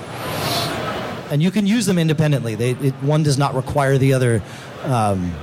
And 1.31 1.43
you 1.43 1.50
can 1.50 1.67
use 1.67 1.87
them 1.87 1.99
independently. 1.99 2.55
They, 2.55 2.70
it, 2.70 2.94
one 3.02 3.23
does 3.23 3.37
not 3.37 3.55
require 3.55 3.99
the 3.99 4.12
other. 4.12 4.43
Um, 4.85 5.35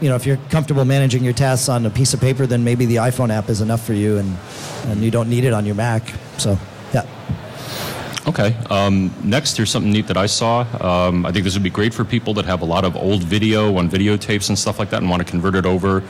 you 0.00 0.08
know, 0.08 0.16
if 0.16 0.26
you're 0.26 0.38
comfortable 0.50 0.84
managing 0.84 1.24
your 1.24 1.32
tasks 1.32 1.68
on 1.68 1.86
a 1.86 1.90
piece 1.90 2.14
of 2.14 2.20
paper, 2.20 2.46
then 2.46 2.64
maybe 2.64 2.86
the 2.86 2.96
iPhone 2.96 3.30
app 3.30 3.48
is 3.48 3.60
enough 3.60 3.84
for 3.84 3.94
you, 3.94 4.18
and 4.18 4.36
and 4.86 5.02
you 5.02 5.10
don't 5.10 5.28
need 5.28 5.44
it 5.44 5.52
on 5.52 5.66
your 5.66 5.74
Mac. 5.74 6.02
So, 6.38 6.58
yeah. 6.92 7.06
Okay. 8.26 8.54
Um, 8.68 9.12
next, 9.24 9.56
here's 9.56 9.70
something 9.70 9.90
neat 9.90 10.06
that 10.08 10.16
I 10.16 10.26
saw. 10.26 10.60
Um, 10.80 11.24
I 11.24 11.32
think 11.32 11.44
this 11.44 11.54
would 11.54 11.62
be 11.62 11.70
great 11.70 11.94
for 11.94 12.04
people 12.04 12.34
that 12.34 12.44
have 12.44 12.60
a 12.60 12.64
lot 12.64 12.84
of 12.84 12.94
old 12.94 13.24
video 13.24 13.76
on 13.76 13.88
videotapes 13.88 14.48
and 14.48 14.58
stuff 14.58 14.78
like 14.78 14.90
that 14.90 15.00
and 15.00 15.10
want 15.10 15.24
to 15.24 15.28
convert 15.28 15.54
it 15.54 15.64
over 15.64 16.02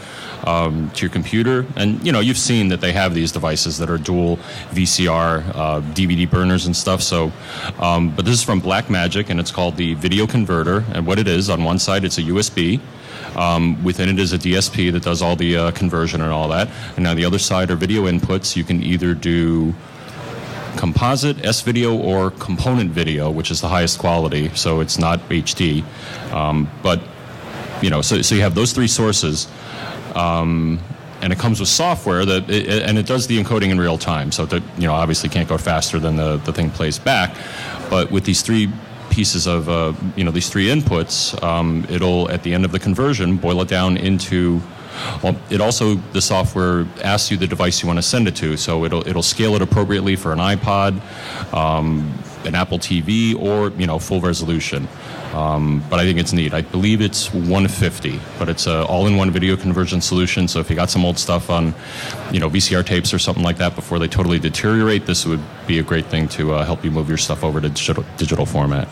um, 0.45 0.91
to 0.91 1.03
your 1.03 1.11
computer. 1.11 1.65
And, 1.77 2.05
you 2.05 2.11
know, 2.11 2.21
you've 2.21 2.37
seen 2.37 2.69
that 2.69 2.81
they 2.81 2.93
have 2.93 3.15
these 3.15 3.31
devices 3.31 3.79
that 3.79 3.89
are 3.89 3.97
dual 3.97 4.39
VCR, 4.71 5.55
uh, 5.55 5.81
DVD 5.95 6.29
burners 6.29 6.67
and 6.67 6.77
stuff. 6.77 7.01
So, 7.01 7.33
um, 7.79 8.15
but 8.15 8.25
this 8.25 8.35
is 8.35 8.43
from 8.43 8.61
Blackmagic 8.61 9.31
and 9.31 9.39
it's 9.39 9.53
called 9.53 9.77
the 9.77 9.95
Video 9.95 10.27
Converter. 10.27 10.85
And 10.93 11.07
what 11.07 11.19
it 11.19 11.29
is, 11.29 11.49
on 11.49 11.63
one 11.63 11.79
side, 11.79 12.05
it's 12.05 12.19
a 12.19 12.23
USB. 12.23 12.81
Um, 13.37 13.83
within 13.85 14.09
it 14.09 14.19
is 14.19 14.33
a 14.33 14.39
DSP 14.39 14.93
that 14.93 15.03
does 15.03 15.23
all 15.23 15.37
the 15.37 15.57
uh, 15.57 15.71
conversion 15.73 16.21
and 16.21 16.31
all 16.31 16.49
that. 16.49 16.69
And 16.97 17.07
on 17.07 17.17
the 17.17 17.25
other 17.25 17.39
side 17.39 17.71
are 17.71 17.77
video 17.77 18.05
inputs. 18.05 18.57
You 18.57 18.65
can 18.65 18.83
either 18.83 19.15
do 19.15 19.75
composite, 20.77 21.45
S 21.45 21.63
video, 21.63 21.97
or 21.97 22.31
component 22.31 22.91
video, 22.91 23.31
which 23.31 23.51
is 23.51 23.61
the 23.61 23.69
highest 23.69 23.99
quality, 23.99 24.49
so 24.55 24.81
it's 24.81 24.99
not 24.99 25.21
HD. 25.29 25.85
Um, 26.33 26.71
but, 26.83 27.01
you 27.83 27.91
know, 27.91 28.03
so, 28.03 28.23
so 28.23 28.35
you 28.35 28.43
have 28.43 28.55
those 28.55 28.73
three 28.73 28.89
sources. 28.89 29.49
Um, 30.15 30.81
and 31.23 31.33
it 31.33 31.39
comes 31.39 31.61
with 31.61 31.69
software 31.69 32.25
that, 32.25 32.49
it, 32.49 32.83
and 32.83 32.99
it 32.99 33.07
does 33.07 33.27
the 33.27 33.43
encoding 33.43 33.71
in 33.71 33.79
real 33.79 33.99
time. 33.99 34.33
So 34.33 34.47
that 34.47 34.63
you 34.79 34.87
know, 34.87 34.95
obviously 34.95 35.29
can't 35.29 35.49
go 35.49 35.59
faster 35.59 35.99
than 35.99 36.17
the, 36.17 36.39
the 36.39 36.53
thing 36.53 36.71
plays 36.71 36.99
back. 36.99 37.37
But 37.91 38.11
with 38.11 38.25
these 38.25 38.43
three 38.43 38.71
pieces 39.21 39.47
of 39.47 39.69
uh, 39.69 39.93
you 40.17 40.25
know 40.25 40.31
these 40.31 40.49
three 40.49 40.69
inputs, 40.69 41.15
um, 41.43 41.87
it'll 41.91 42.31
at 42.31 42.43
the 42.43 42.55
end 42.55 42.65
of 42.65 42.73
the 42.73 42.79
conversion 42.79 43.37
boil 43.37 43.61
it 43.61 43.69
down 43.69 43.99
into. 43.99 44.63
Well, 45.23 45.37
it 45.51 45.61
also 45.61 45.97
the 46.17 46.23
software 46.23 46.87
asks 47.05 47.31
you 47.31 47.37
the 47.37 47.47
device 47.47 47.83
you 47.83 47.87
want 47.87 47.99
to 47.99 48.03
send 48.15 48.27
it 48.29 48.37
to, 48.37 48.57
so 48.57 48.85
it'll 48.87 49.07
it'll 49.07 49.23
scale 49.35 49.55
it 49.57 49.63
appropriately 49.63 50.17
for 50.17 50.33
an 50.33 50.39
iPod, 50.39 50.93
um, 51.53 52.13
an 52.47 52.55
Apple 52.55 52.79
TV, 52.79 53.39
or 53.39 53.69
you 53.81 53.87
know 53.87 53.99
full 53.99 54.23
resolution. 54.23 54.89
Um, 55.35 55.85
but 55.89 56.01
I 56.01 56.05
think 56.05 56.19
it's 56.19 56.33
neat. 56.33 56.53
I 56.55 56.63
believe 56.63 57.01
it's 57.01 57.33
150, 57.33 58.21
but 58.39 58.49
it's 58.49 58.67
a 58.67 58.85
all-in-one 58.87 59.31
video 59.31 59.57
conversion 59.57 60.01
solution. 60.01 60.49
So 60.49 60.59
if 60.59 60.69
you 60.69 60.75
got 60.75 60.91
some 60.91 61.05
old 61.05 61.19
stuff 61.19 61.51
on, 61.51 61.73
you 62.33 62.41
know, 62.41 62.51
VCR 62.51 62.85
tapes 62.85 63.15
or 63.15 63.21
something 63.21 63.45
like 63.45 63.59
that 63.59 63.77
before 63.77 64.01
they 64.01 64.09
totally 64.09 64.41
deteriorate, 64.41 65.07
this 65.07 65.25
would 65.27 65.41
be 65.69 65.79
a 65.79 65.85
great 65.85 66.07
thing 66.07 66.27
to 66.31 66.55
uh, 66.55 66.65
help 66.65 66.85
you 66.85 66.91
move 66.91 67.09
your 67.09 67.19
stuff 67.19 67.45
over 67.45 67.61
to 67.61 67.69
digital, 67.69 68.05
digital 68.17 68.45
format. 68.45 68.89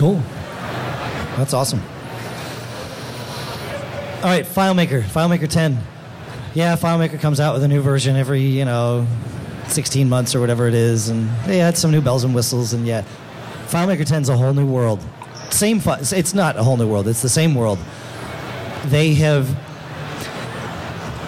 Cool. 0.00 0.14
That's 1.36 1.52
awesome. 1.52 1.82
All 4.22 4.30
right, 4.30 4.46
FileMaker, 4.46 5.02
FileMaker 5.02 5.46
10. 5.46 5.78
Yeah, 6.54 6.74
FileMaker 6.76 7.20
comes 7.20 7.38
out 7.38 7.52
with 7.52 7.62
a 7.64 7.68
new 7.68 7.82
version 7.82 8.16
every, 8.16 8.40
you 8.40 8.64
know, 8.64 9.06
16 9.68 10.08
months 10.08 10.34
or 10.34 10.40
whatever 10.40 10.66
it 10.66 10.72
is, 10.72 11.10
and 11.10 11.28
they 11.44 11.58
had 11.58 11.76
some 11.76 11.90
new 11.90 12.00
bells 12.00 12.24
and 12.24 12.34
whistles, 12.34 12.72
and 12.72 12.86
yeah, 12.86 13.04
FileMaker 13.66 14.06
10 14.06 14.22
is 14.22 14.30
a 14.30 14.38
whole 14.38 14.54
new 14.54 14.64
world. 14.64 15.04
Same, 15.50 15.80
fi- 15.80 15.98
it's 16.00 16.32
not 16.32 16.56
a 16.56 16.62
whole 16.62 16.78
new 16.78 16.88
world, 16.88 17.06
it's 17.06 17.20
the 17.20 17.28
same 17.28 17.54
world. 17.54 17.78
They 18.86 19.12
have. 19.16 19.54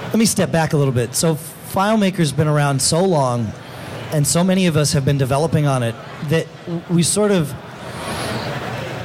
Let 0.06 0.16
me 0.18 0.24
step 0.24 0.50
back 0.50 0.72
a 0.72 0.78
little 0.78 0.94
bit. 0.94 1.14
So, 1.14 1.34
FileMaker's 1.34 2.32
been 2.32 2.48
around 2.48 2.80
so 2.80 3.04
long, 3.04 3.52
and 4.12 4.26
so 4.26 4.42
many 4.42 4.66
of 4.66 4.78
us 4.78 4.94
have 4.94 5.04
been 5.04 5.18
developing 5.18 5.66
on 5.66 5.82
it 5.82 5.94
that 6.30 6.46
we 6.88 7.02
sort 7.02 7.32
of 7.32 7.54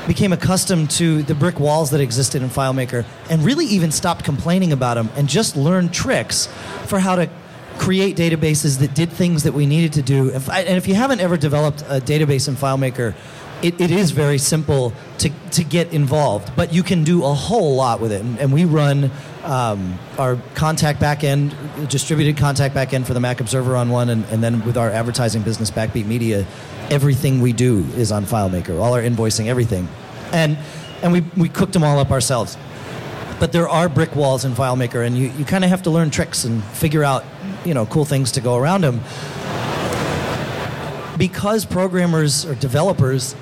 became 0.08 0.34
accustomed 0.34 0.90
to 0.90 1.22
the 1.24 1.36
brick 1.36 1.60
walls 1.60 1.92
that 1.92 2.02
existed 2.02 2.42
in 2.42 2.50
FileMaker 2.50 3.06
and 3.30 3.44
really 3.44 3.66
even 3.66 3.92
stopped 3.92 4.24
complaining 4.24 4.72
about 4.72 4.96
them 4.96 5.10
and 5.16 5.28
just 5.28 5.56
learned 5.56 5.94
tricks 5.94 6.48
for 6.86 7.00
how 7.00 7.16
to 7.16 7.30
create 7.78 8.16
databases 8.16 8.80
that 8.80 8.96
did 8.96 9.12
things 9.12 9.44
that 9.44 9.54
we 9.54 9.66
needed 9.66 9.94
to 9.94 10.02
do. 10.02 10.30
If 10.30 10.50
I, 10.50 10.62
and 10.62 10.78
if 10.78 10.88
you 10.88 10.96
haven't 10.96 11.20
ever 11.20 11.38
developed 11.38 11.82
a 11.82 12.00
database 12.00 12.48
in 12.48 12.56
FileMaker, 12.56 13.14
it, 13.62 13.80
it 13.82 13.92
is 13.92 14.12
very 14.12 14.38
simple 14.38 14.94
to, 15.20 15.30
to 15.52 15.64
get 15.64 15.92
involved, 15.92 16.56
but 16.56 16.74
you 16.74 16.84
can 16.84 17.04
do 17.04 17.24
a 17.24 17.34
whole 17.34 17.76
lot 17.76 18.00
with 18.00 18.12
it. 18.12 18.22
And, 18.22 18.40
and 18.40 18.54
we 18.54 18.66
run 18.66 19.12
um, 19.44 19.98
our 20.18 20.38
contact 20.56 21.00
backend, 21.00 21.90
distributed 21.90 22.38
contact 22.38 22.76
backend 22.76 23.06
for 23.06 23.14
the 23.14 23.20
Mac 23.20 23.40
Observer 23.40 23.76
on 23.76 23.90
one, 23.90 24.10
and, 24.10 24.26
and 24.26 24.44
then 24.44 24.66
with 24.66 24.78
our 24.78 24.90
advertising 24.90 25.42
business, 25.42 25.72
Backbeat 25.72 26.06
Media, 26.06 26.46
everything 26.90 27.42
we 27.42 27.54
do 27.54 27.80
is 27.96 28.12
on 28.12 28.26
FileMaker, 28.26 28.80
all 28.80 28.94
our 28.94 29.02
invoicing, 29.02 29.48
everything. 29.48 29.88
And, 30.32 30.58
and 31.02 31.12
we, 31.12 31.22
we 31.36 31.50
cooked 31.50 31.74
them 31.74 31.84
all 31.84 32.00
up 32.00 32.12
ourselves. 32.12 32.58
But 33.40 33.52
there 33.52 33.70
are 33.70 33.88
brick 33.88 34.16
walls 34.16 34.46
in 34.46 34.54
FileMaker, 34.54 35.06
and 35.06 35.18
you, 35.18 35.30
you 35.38 35.46
kind 35.46 35.64
of 35.64 35.70
have 35.70 35.84
to 35.84 35.92
learn 35.92 36.10
tricks 36.10 36.44
and 36.44 36.64
figure 36.64 37.04
out, 37.04 37.24
you 37.66 37.74
know, 37.74 37.86
cool 37.86 38.06
things 38.06 38.32
to 38.34 38.42
go 38.42 38.58
around 38.58 38.82
them. 38.82 39.00
Because 41.18 41.66
programmers 41.66 42.46
or 42.46 42.56
developers 42.56 43.36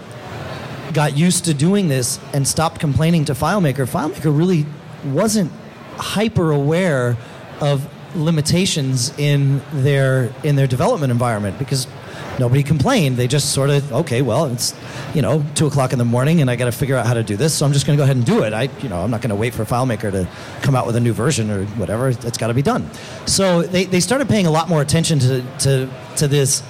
got 0.93 1.17
used 1.17 1.45
to 1.45 1.53
doing 1.53 1.87
this 1.87 2.19
and 2.33 2.47
stopped 2.47 2.79
complaining 2.79 3.25
to 3.25 3.33
FileMaker, 3.33 3.89
FileMaker 3.89 4.37
really 4.37 4.65
wasn't 5.05 5.51
hyper 5.97 6.51
aware 6.51 7.17
of 7.61 7.87
limitations 8.15 9.17
in 9.17 9.61
their 9.73 10.33
in 10.43 10.55
their 10.55 10.67
development 10.67 11.11
environment 11.11 11.59
because 11.59 11.87
nobody 12.39 12.63
complained. 12.63 13.17
They 13.17 13.27
just 13.27 13.53
sort 13.53 13.69
of 13.69 13.91
okay, 13.91 14.21
well, 14.21 14.45
it's 14.45 14.73
you 15.13 15.21
know 15.21 15.43
two 15.55 15.67
o'clock 15.67 15.93
in 15.93 15.99
the 15.99 16.05
morning, 16.05 16.41
and 16.41 16.49
I 16.49 16.55
got 16.55 16.65
to 16.65 16.71
figure 16.71 16.95
out 16.95 17.05
how 17.05 17.13
to 17.13 17.23
do 17.23 17.35
this, 17.35 17.53
so 17.53 17.65
I'm 17.65 17.73
just 17.73 17.85
going 17.85 17.97
to 17.97 17.99
go 17.99 18.03
ahead 18.03 18.15
and 18.15 18.25
do 18.25 18.43
it. 18.43 18.53
I 18.53 18.63
you 18.81 18.89
know 18.89 19.01
I'm 19.01 19.11
not 19.11 19.21
going 19.21 19.29
to 19.29 19.35
wait 19.35 19.53
for 19.53 19.65
FileMaker 19.65 20.11
to 20.11 20.27
come 20.61 20.75
out 20.75 20.85
with 20.85 20.95
a 20.95 20.99
new 20.99 21.13
version 21.13 21.49
or 21.49 21.65
whatever. 21.65 22.09
It's 22.09 22.37
got 22.37 22.47
to 22.47 22.53
be 22.53 22.61
done. 22.61 22.89
So 23.25 23.63
they, 23.63 23.85
they 23.85 23.99
started 23.99 24.29
paying 24.29 24.45
a 24.45 24.51
lot 24.51 24.69
more 24.69 24.81
attention 24.81 25.19
to 25.19 25.41
to 25.59 25.89
to 26.17 26.27
this 26.27 26.63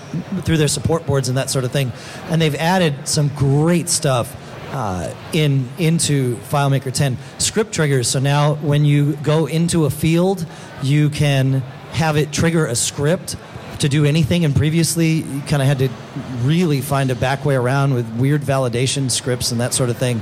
through 0.44 0.58
their 0.58 0.68
support 0.68 1.06
boards 1.06 1.30
and 1.30 1.38
that 1.38 1.50
sort 1.50 1.66
of 1.66 1.72
thing, 1.72 1.92
and 2.30 2.42
they've 2.42 2.56
added 2.56 3.08
some 3.08 3.30
great 3.30 3.90
stuff. 3.90 4.42
Uh, 4.72 5.14
in 5.32 5.70
into 5.78 6.36
FileMaker 6.50 6.92
10 6.92 7.18
script 7.38 7.74
triggers. 7.74 8.10
So 8.10 8.20
now 8.20 8.56
when 8.56 8.84
you 8.84 9.16
go 9.18 9.46
into 9.46 9.86
a 9.86 9.90
field, 9.90 10.46
you 10.82 11.10
can 11.10 11.62
have 11.92 12.18
it 12.18 12.32
trigger 12.34 12.66
a 12.66 12.76
script 12.76 13.38
to 13.80 13.90
do 13.90 14.06
anything. 14.06 14.44
And 14.46 14.56
previously, 14.56 15.22
you 15.22 15.42
kind 15.42 15.62
of 15.62 15.68
had 15.68 15.80
to 15.80 15.90
really 16.44 16.82
find 16.82 17.12
a 17.12 17.16
back 17.16 17.46
way 17.46 17.56
around 17.56 17.94
with 17.94 18.08
weird 18.16 18.42
validation 18.42 19.10
scripts 19.10 19.52
and 19.52 19.62
that 19.62 19.74
sort 19.74 19.90
of 19.90 19.98
thing. 19.98 20.22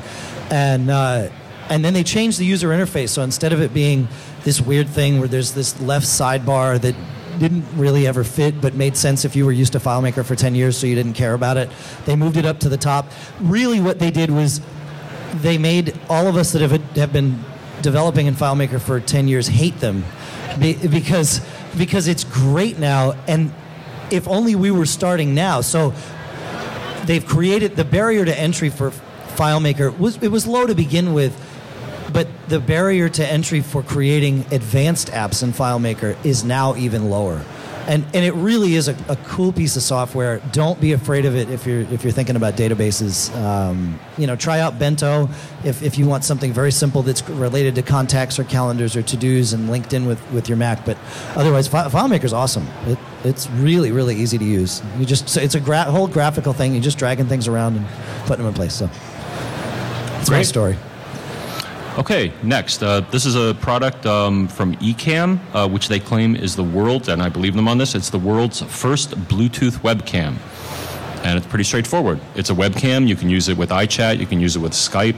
And 0.52 0.90
uh, 0.90 1.30
and 1.70 1.84
then 1.84 1.94
they 1.94 2.04
changed 2.04 2.40
the 2.40 2.46
user 2.46 2.70
interface. 2.70 3.10
So 3.10 3.22
instead 3.22 3.54
of 3.54 3.62
it 3.62 3.74
being 3.74 4.08
this 4.44 4.60
weird 4.60 4.90
thing 4.90 5.20
where 5.20 5.28
there's 5.28 5.54
this 5.54 5.80
left 5.82 6.06
sidebar 6.06 6.80
that 6.82 6.96
didn't 7.44 7.66
really 7.76 8.08
ever 8.08 8.24
fit, 8.24 8.62
but 8.62 8.74
made 8.74 8.96
sense 8.96 9.26
if 9.26 9.36
you 9.36 9.46
were 9.46 9.52
used 9.52 9.74
to 9.74 9.80
FileMaker 9.80 10.24
for 10.24 10.34
10 10.34 10.56
years, 10.56 10.78
so 10.78 10.88
you 10.88 10.96
didn't 10.96 11.14
care 11.14 11.34
about 11.34 11.58
it. 11.58 11.70
They 12.06 12.16
moved 12.16 12.38
it 12.38 12.46
up 12.46 12.60
to 12.62 12.70
the 12.70 12.78
top. 12.78 13.06
Really, 13.42 13.82
what 13.82 14.00
they 14.00 14.12
did 14.12 14.32
was 14.32 14.62
they 15.42 15.58
made 15.58 15.94
all 16.10 16.28
of 16.28 16.38
us 16.38 16.54
that 16.54 16.62
have, 16.62 16.72
have 16.96 17.12
been 17.12 17.44
developing 17.82 18.28
in 18.28 18.34
FileMaker 18.34 18.80
for 18.80 19.02
10 19.02 19.28
years 19.28 19.50
hate 19.50 19.78
them 19.82 20.06
because, 20.58 21.42
because 21.78 22.08
it's 22.08 22.24
great 22.24 22.80
now. 22.80 23.12
And 23.28 23.54
if 24.10 24.26
only 24.26 24.56
we 24.56 24.72
were 24.72 24.86
starting 24.86 25.36
now. 25.36 25.60
So 25.60 25.94
they've 27.04 27.26
created 27.26 27.76
the 27.76 27.84
barrier 27.84 28.24
to 28.24 28.40
entry 28.40 28.70
for 28.70 28.92
FileMaker 29.36 29.98
was 29.98 30.16
it 30.24 30.30
was 30.30 30.48
low 30.48 30.66
to 30.66 30.76
begin 30.76 31.14
with, 31.14 31.36
but 32.14 32.28
the 32.48 32.60
barrier 32.60 33.10
to 33.10 33.26
entry 33.26 33.62
for 33.62 33.82
creating 33.82 34.46
advanced 34.52 35.10
apps 35.10 35.44
in 35.44 35.52
FileMaker 35.52 36.24
is 36.24 36.44
now 36.44 36.76
even 36.76 37.10
lower. 37.10 37.44
And, 37.86 38.06
and 38.14 38.24
it 38.24 38.34
really 38.36 38.76
is 38.76 38.88
a, 38.88 38.96
a 39.10 39.18
cool 39.26 39.52
piece 39.52 39.76
of 39.76 39.82
software. 39.82 40.40
Don't 40.54 40.80
be 40.80 40.94
afraid 40.94 41.26
of 41.26 41.36
it 41.36 41.50
if 41.50 41.68
you're 41.68 41.82
if 41.82 42.06
you're 42.06 42.14
thinking 42.14 42.38
about 42.38 42.56
databases. 42.56 43.36
Um, 43.36 44.00
you 44.18 44.26
know, 44.26 44.38
try 44.38 44.62
out 44.62 44.80
Bento 44.80 45.28
if, 45.66 45.84
if 45.84 45.98
you 45.98 46.08
want 46.08 46.24
something 46.24 46.54
very 46.54 46.72
simple 46.72 47.02
that's 47.02 47.28
related 47.28 47.76
to 47.76 47.82
contacts 47.82 48.40
or 48.40 48.46
calendars 48.46 48.96
or 48.96 49.02
to 49.02 49.18
dos 49.18 49.52
and 49.52 49.70
linked 49.70 49.92
in 49.92 50.06
with, 50.06 50.32
with 50.32 50.48
your 50.48 50.58
Mac. 50.58 50.86
But 50.86 50.98
otherwise, 51.36 51.68
Fi- 51.68 51.90
FileMaker 51.90 52.24
is 52.24 52.32
awesome. 52.32 52.66
It, 52.86 52.98
it's 53.26 53.50
really 53.50 53.92
really 53.92 54.16
easy 54.16 54.38
to 54.38 54.46
use. 54.46 54.82
You 54.98 55.06
just 55.06 55.36
it's 55.36 55.56
a 55.56 55.60
gra- 55.60 55.84
whole 55.84 56.08
graphical 56.08 56.54
thing. 56.54 56.72
You're 56.72 56.84
just 56.84 56.98
dragging 56.98 57.26
things 57.26 57.50
around 57.50 57.76
and 57.76 57.86
putting 58.28 58.46
them 58.46 58.48
in 58.48 58.54
place. 58.54 58.76
So 58.76 58.88
that's 58.88 60.30
my 60.30 60.38
Great. 60.38 60.46
story. 60.46 60.78
Okay, 61.96 62.34
next. 62.42 62.82
Uh, 62.82 63.02
this 63.12 63.24
is 63.24 63.36
a 63.36 63.54
product 63.54 64.08
um, 64.08 64.48
from 64.48 64.74
Ecamm, 64.78 65.40
uh, 65.54 65.70
which 65.70 65.90
they 65.90 66.00
claim 66.00 66.36
is 66.36 66.56
the 66.56 66.64
world's, 66.64 67.08
and 67.08 67.22
I 67.22 67.30
believe 67.30 67.54
them 67.54 67.68
on 67.68 67.78
this, 67.78 67.94
it's 67.94 68.10
the 68.10 68.18
world's 68.18 68.64
first 68.64 69.12
Bluetooth 69.12 69.78
webcam. 69.82 70.38
And 71.24 71.38
it's 71.38 71.46
pretty 71.46 71.66
straightforward. 71.66 72.20
It's 72.34 72.50
a 72.50 72.54
webcam. 72.54 73.08
You 73.08 73.16
can 73.16 73.30
use 73.30 73.48
it 73.48 73.58
with 73.60 73.70
iChat, 73.70 74.18
you 74.18 74.26
can 74.26 74.40
use 74.40 74.56
it 74.56 74.60
with 74.60 74.72
Skype. 74.72 75.16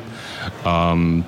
Um, 0.66 1.24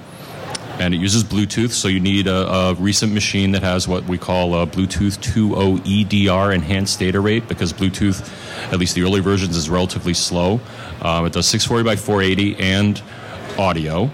and 0.80 0.94
it 0.94 0.98
uses 0.98 1.24
Bluetooth, 1.24 1.72
so 1.72 1.88
you 1.88 2.01
need 2.01 2.27
a, 2.27 2.51
a 2.51 2.74
recent 2.74 3.13
machine 3.13 3.54
that 3.54 3.63
has 3.63 3.88
what 3.88 4.04
we 4.04 4.18
call 4.18 4.54
a 4.54 4.68
Bluetooth 4.68 5.18
2.0 5.20 6.27
EDR 6.27 6.51
enhanced 6.51 7.00
data 7.00 7.22
rate 7.22 7.48
because 7.48 7.72
Bluetooth, 7.72 8.22
at 8.74 8.80
least 8.80 8.96
the 8.96 9.04
early 9.04 9.22
versions, 9.22 9.56
is 9.56 9.70
relatively 9.70 10.13
slow. 10.13 10.60
Um, 11.01 11.25
it 11.25 11.32
does 11.32 11.48
640 11.48 11.86
by 11.86 11.96
480 11.96 12.58
and 12.62 13.01
audio. 13.58 14.12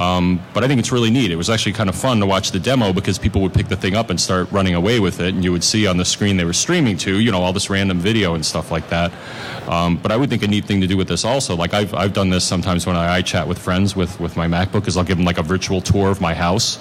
Um, 0.00 0.40
but 0.52 0.62
I 0.64 0.68
think 0.68 0.78
it's 0.78 0.92
really 0.92 1.10
neat. 1.10 1.30
It 1.30 1.36
was 1.36 1.48
actually 1.48 1.72
kind 1.72 1.88
of 1.88 1.94
fun 1.94 2.20
to 2.20 2.26
watch 2.26 2.50
the 2.50 2.60
demo 2.60 2.92
because 2.92 3.18
people 3.18 3.40
would 3.42 3.54
pick 3.54 3.68
the 3.68 3.76
thing 3.76 3.94
up 3.94 4.10
and 4.10 4.20
start 4.20 4.50
running 4.52 4.74
away 4.74 5.00
with 5.00 5.20
it, 5.20 5.34
and 5.34 5.44
you 5.44 5.52
would 5.52 5.64
see 5.64 5.86
on 5.86 5.96
the 5.96 6.04
screen 6.04 6.36
they 6.36 6.44
were 6.44 6.52
streaming 6.52 6.96
to, 6.98 7.18
you 7.18 7.30
know, 7.30 7.42
all 7.42 7.52
this 7.52 7.70
random 7.70 7.98
video 7.98 8.34
and 8.34 8.44
stuff 8.44 8.70
like 8.70 8.88
that. 8.90 9.12
Um, 9.68 9.96
but 9.96 10.12
I 10.12 10.16
would 10.16 10.30
think 10.30 10.42
a 10.42 10.46
neat 10.46 10.64
thing 10.64 10.80
to 10.80 10.86
do 10.86 10.96
with 10.96 11.08
this 11.08 11.24
also, 11.24 11.56
like 11.56 11.74
I've, 11.74 11.92
I've 11.94 12.12
done 12.12 12.30
this 12.30 12.44
sometimes 12.44 12.86
when 12.86 12.96
I, 12.96 13.16
I 13.16 13.22
chat 13.22 13.48
with 13.48 13.58
friends 13.58 13.96
with, 13.96 14.20
with 14.20 14.36
my 14.36 14.46
MacBook, 14.46 14.86
is 14.86 14.96
I'll 14.96 15.04
give 15.04 15.16
them 15.16 15.26
like 15.26 15.38
a 15.38 15.42
virtual 15.42 15.80
tour 15.80 16.10
of 16.10 16.20
my 16.20 16.34
house. 16.34 16.78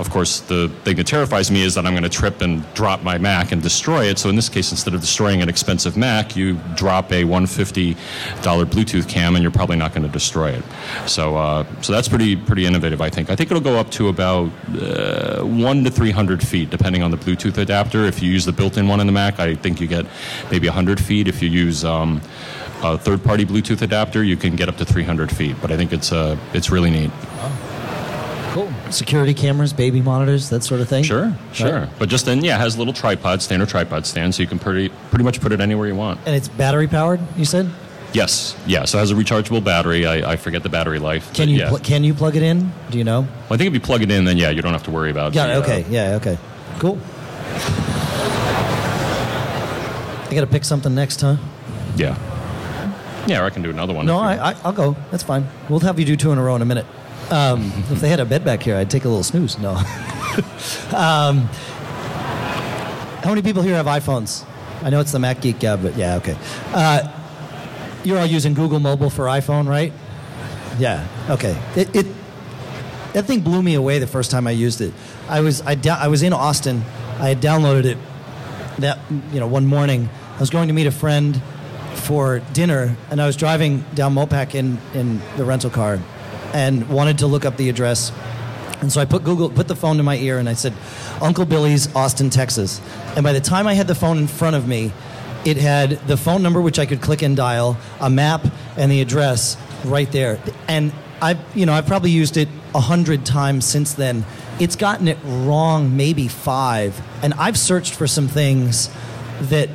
Of 0.00 0.10
course, 0.10 0.40
the 0.40 0.68
thing 0.84 0.96
that 0.96 1.06
terrifies 1.06 1.50
me 1.50 1.62
is 1.62 1.74
that 1.74 1.86
I'm 1.86 1.92
going 1.92 2.02
to 2.02 2.08
trip 2.08 2.40
and 2.40 2.64
drop 2.74 3.02
my 3.02 3.18
Mac 3.18 3.52
and 3.52 3.62
destroy 3.62 4.06
it. 4.06 4.18
So 4.18 4.28
in 4.28 4.36
this 4.36 4.48
case, 4.48 4.72
instead 4.72 4.94
of 4.94 5.00
destroying 5.00 5.42
an 5.42 5.48
expensive 5.48 5.96
Mac, 5.96 6.34
you 6.34 6.58
drop 6.74 7.12
a 7.12 7.22
$150 7.22 7.94
Bluetooth 8.42 9.08
cam, 9.08 9.36
and 9.36 9.42
you're 9.42 9.52
probably 9.52 9.76
not 9.76 9.92
going 9.92 10.06
to 10.06 10.12
destroy 10.12 10.50
it. 10.50 10.64
So 11.06 11.36
uh, 11.36 11.64
so 11.82 11.92
that's 11.92 12.08
pretty 12.08 12.37
pretty 12.38 12.66
innovative, 12.66 13.00
I 13.00 13.10
think. 13.10 13.30
I 13.30 13.36
think 13.36 13.50
it'll 13.50 13.62
go 13.62 13.78
up 13.78 13.90
to 13.92 14.08
about 14.08 14.50
uh, 14.80 15.42
one 15.42 15.84
to 15.84 15.90
300 15.90 16.46
feet, 16.46 16.70
depending 16.70 17.02
on 17.02 17.10
the 17.10 17.16
Bluetooth 17.16 17.58
adapter. 17.58 18.04
If 18.04 18.22
you 18.22 18.30
use 18.30 18.44
the 18.44 18.52
built-in 18.52 18.88
one 18.88 19.00
in 19.00 19.06
the 19.06 19.12
Mac, 19.12 19.38
I 19.38 19.54
think 19.54 19.80
you 19.80 19.86
get 19.86 20.06
maybe 20.50 20.66
100 20.68 21.00
feet. 21.00 21.28
If 21.28 21.42
you 21.42 21.48
use 21.48 21.84
um, 21.84 22.20
a 22.82 22.96
third-party 22.98 23.46
Bluetooth 23.46 23.82
adapter, 23.82 24.22
you 24.22 24.36
can 24.36 24.56
get 24.56 24.68
up 24.68 24.76
to 24.78 24.84
300 24.84 25.30
feet. 25.30 25.56
But 25.60 25.70
I 25.70 25.76
think 25.76 25.92
it's 25.92 26.12
uh, 26.12 26.36
it's 26.52 26.70
really 26.70 26.90
neat. 26.90 27.10
Cool. 28.52 28.72
Security 28.90 29.34
cameras, 29.34 29.72
baby 29.72 30.00
monitors, 30.00 30.48
that 30.48 30.64
sort 30.64 30.80
of 30.80 30.88
thing. 30.88 31.04
Sure, 31.04 31.36
sure. 31.52 31.80
Right. 31.80 31.88
But 31.98 32.08
just 32.08 32.24
then, 32.24 32.42
yeah, 32.42 32.56
it 32.56 32.60
has 32.60 32.76
a 32.76 32.78
little 32.78 32.94
tripod, 32.94 33.42
standard 33.42 33.68
tripod 33.68 34.06
stand, 34.06 34.34
so 34.34 34.42
you 34.42 34.48
can 34.48 34.58
pretty 34.58 34.88
pretty 35.10 35.24
much 35.24 35.40
put 35.40 35.52
it 35.52 35.60
anywhere 35.60 35.86
you 35.86 35.94
want. 35.94 36.20
And 36.24 36.34
it's 36.34 36.48
battery 36.48 36.88
powered. 36.88 37.20
You 37.36 37.44
said. 37.44 37.70
Yes, 38.12 38.56
yeah. 38.66 38.84
So 38.84 38.98
it 38.98 39.00
has 39.00 39.10
a 39.10 39.14
rechargeable 39.14 39.62
battery. 39.62 40.06
I, 40.06 40.32
I 40.32 40.36
forget 40.36 40.62
the 40.62 40.68
battery 40.68 40.98
life. 40.98 41.32
Can 41.34 41.48
you 41.48 41.58
yeah. 41.58 41.68
pl- 41.68 41.78
can 41.78 42.04
you 42.04 42.14
plug 42.14 42.36
it 42.36 42.42
in? 42.42 42.72
Do 42.90 42.98
you 42.98 43.04
know? 43.04 43.20
Well, 43.20 43.30
I 43.50 43.56
think 43.56 43.68
if 43.68 43.74
you 43.74 43.80
plug 43.80 44.02
it 44.02 44.10
in, 44.10 44.24
then 44.24 44.38
yeah, 44.38 44.50
you 44.50 44.62
don't 44.62 44.72
have 44.72 44.84
to 44.84 44.90
worry 44.90 45.10
about. 45.10 45.28
It. 45.28 45.34
the, 45.34 45.54
uh, 45.54 45.60
Okay. 45.60 45.84
Yeah. 45.90 46.16
Okay. 46.16 46.38
Cool. 46.78 46.98
I 50.28 50.34
got 50.34 50.40
to 50.42 50.46
pick 50.46 50.64
something 50.64 50.94
next, 50.94 51.20
huh? 51.22 51.36
Yeah. 51.96 52.16
Yeah, 53.26 53.40
or 53.40 53.44
I 53.44 53.50
can 53.50 53.62
do 53.62 53.70
another 53.70 53.92
one. 53.92 54.06
No, 54.06 54.18
I, 54.18 54.50
I, 54.50 54.56
I'll 54.64 54.72
go. 54.72 54.96
That's 55.10 55.22
fine. 55.22 55.46
We'll 55.68 55.80
have 55.80 55.98
you 55.98 56.04
do 56.04 56.16
two 56.16 56.32
in 56.32 56.38
a 56.38 56.42
row 56.42 56.54
in 56.56 56.62
a 56.62 56.66
minute. 56.66 56.86
Um, 57.30 57.72
if 57.90 58.00
they 58.00 58.08
had 58.08 58.20
a 58.20 58.24
bed 58.24 58.44
back 58.44 58.62
here, 58.62 58.76
I'd 58.76 58.90
take 58.90 59.04
a 59.04 59.08
little 59.08 59.24
snooze. 59.24 59.58
No. 59.58 59.70
um, 60.96 61.48
how 63.22 63.30
many 63.30 63.42
people 63.42 63.62
here 63.62 63.74
have 63.74 63.86
iPhones? 63.86 64.44
I 64.82 64.90
know 64.90 65.00
it's 65.00 65.12
the 65.12 65.18
Mac 65.18 65.40
Geek 65.40 65.58
Gab, 65.58 65.82
but 65.82 65.96
yeah, 65.96 66.16
okay. 66.16 66.36
Uh, 66.72 67.17
you're 68.04 68.18
all 68.18 68.26
using 68.26 68.54
Google 68.54 68.80
Mobile 68.80 69.10
for 69.10 69.24
iPhone, 69.24 69.68
right? 69.68 69.92
Yeah. 70.78 71.06
Okay. 71.30 71.60
It, 71.76 71.94
it 71.94 72.06
that 73.12 73.24
thing 73.24 73.40
blew 73.40 73.62
me 73.62 73.74
away 73.74 73.98
the 73.98 74.06
first 74.06 74.30
time 74.30 74.46
I 74.46 74.52
used 74.52 74.80
it. 74.80 74.92
I 75.28 75.40
was 75.40 75.60
I, 75.62 75.74
da- 75.74 75.98
I 75.98 76.08
was 76.08 76.22
in 76.22 76.32
Austin. 76.32 76.82
I 77.18 77.28
had 77.28 77.40
downloaded 77.40 77.84
it 77.84 77.98
that 78.78 78.98
you 79.32 79.40
know 79.40 79.46
one 79.46 79.66
morning. 79.66 80.08
I 80.36 80.40
was 80.40 80.50
going 80.50 80.68
to 80.68 80.74
meet 80.74 80.86
a 80.86 80.92
friend 80.92 81.40
for 81.94 82.40
dinner, 82.52 82.96
and 83.10 83.20
I 83.20 83.26
was 83.26 83.36
driving 83.36 83.84
down 83.94 84.14
Mopac 84.14 84.54
in 84.54 84.78
in 84.94 85.20
the 85.36 85.44
rental 85.44 85.70
car, 85.70 85.98
and 86.52 86.88
wanted 86.88 87.18
to 87.18 87.26
look 87.26 87.44
up 87.44 87.56
the 87.56 87.68
address. 87.68 88.12
And 88.80 88.92
so 88.92 89.00
I 89.00 89.04
put 89.04 89.24
Google 89.24 89.50
put 89.50 89.66
the 89.66 89.74
phone 89.74 89.96
to 89.96 90.02
my 90.04 90.16
ear, 90.16 90.38
and 90.38 90.48
I 90.48 90.52
said, 90.52 90.72
"Uncle 91.20 91.44
Billy's, 91.44 91.94
Austin, 91.96 92.30
Texas." 92.30 92.80
And 93.16 93.24
by 93.24 93.32
the 93.32 93.40
time 93.40 93.66
I 93.66 93.74
had 93.74 93.88
the 93.88 93.96
phone 93.96 94.18
in 94.18 94.28
front 94.28 94.54
of 94.54 94.68
me, 94.68 94.92
it 95.48 95.56
had 95.56 95.90
the 96.06 96.16
phone 96.16 96.42
number 96.42 96.60
which 96.60 96.78
I 96.78 96.86
could 96.86 97.00
click 97.00 97.22
and 97.22 97.36
dial, 97.36 97.76
a 98.00 98.10
map, 98.10 98.46
and 98.76 98.90
the 98.90 99.00
address 99.00 99.56
right 99.84 100.10
there. 100.12 100.40
And 100.66 100.92
I've 101.20 101.38
you 101.56 101.66
know 101.66 101.72
I've 101.72 101.86
probably 101.86 102.10
used 102.10 102.36
it 102.36 102.48
a 102.74 102.80
hundred 102.80 103.24
times 103.24 103.64
since 103.64 103.94
then. 103.94 104.24
It's 104.60 104.76
gotten 104.76 105.08
it 105.08 105.18
wrong 105.24 105.96
maybe 105.96 106.28
five, 106.28 107.00
and 107.22 107.34
I've 107.34 107.58
searched 107.58 107.94
for 107.94 108.06
some 108.06 108.28
things 108.28 108.90
that 109.42 109.68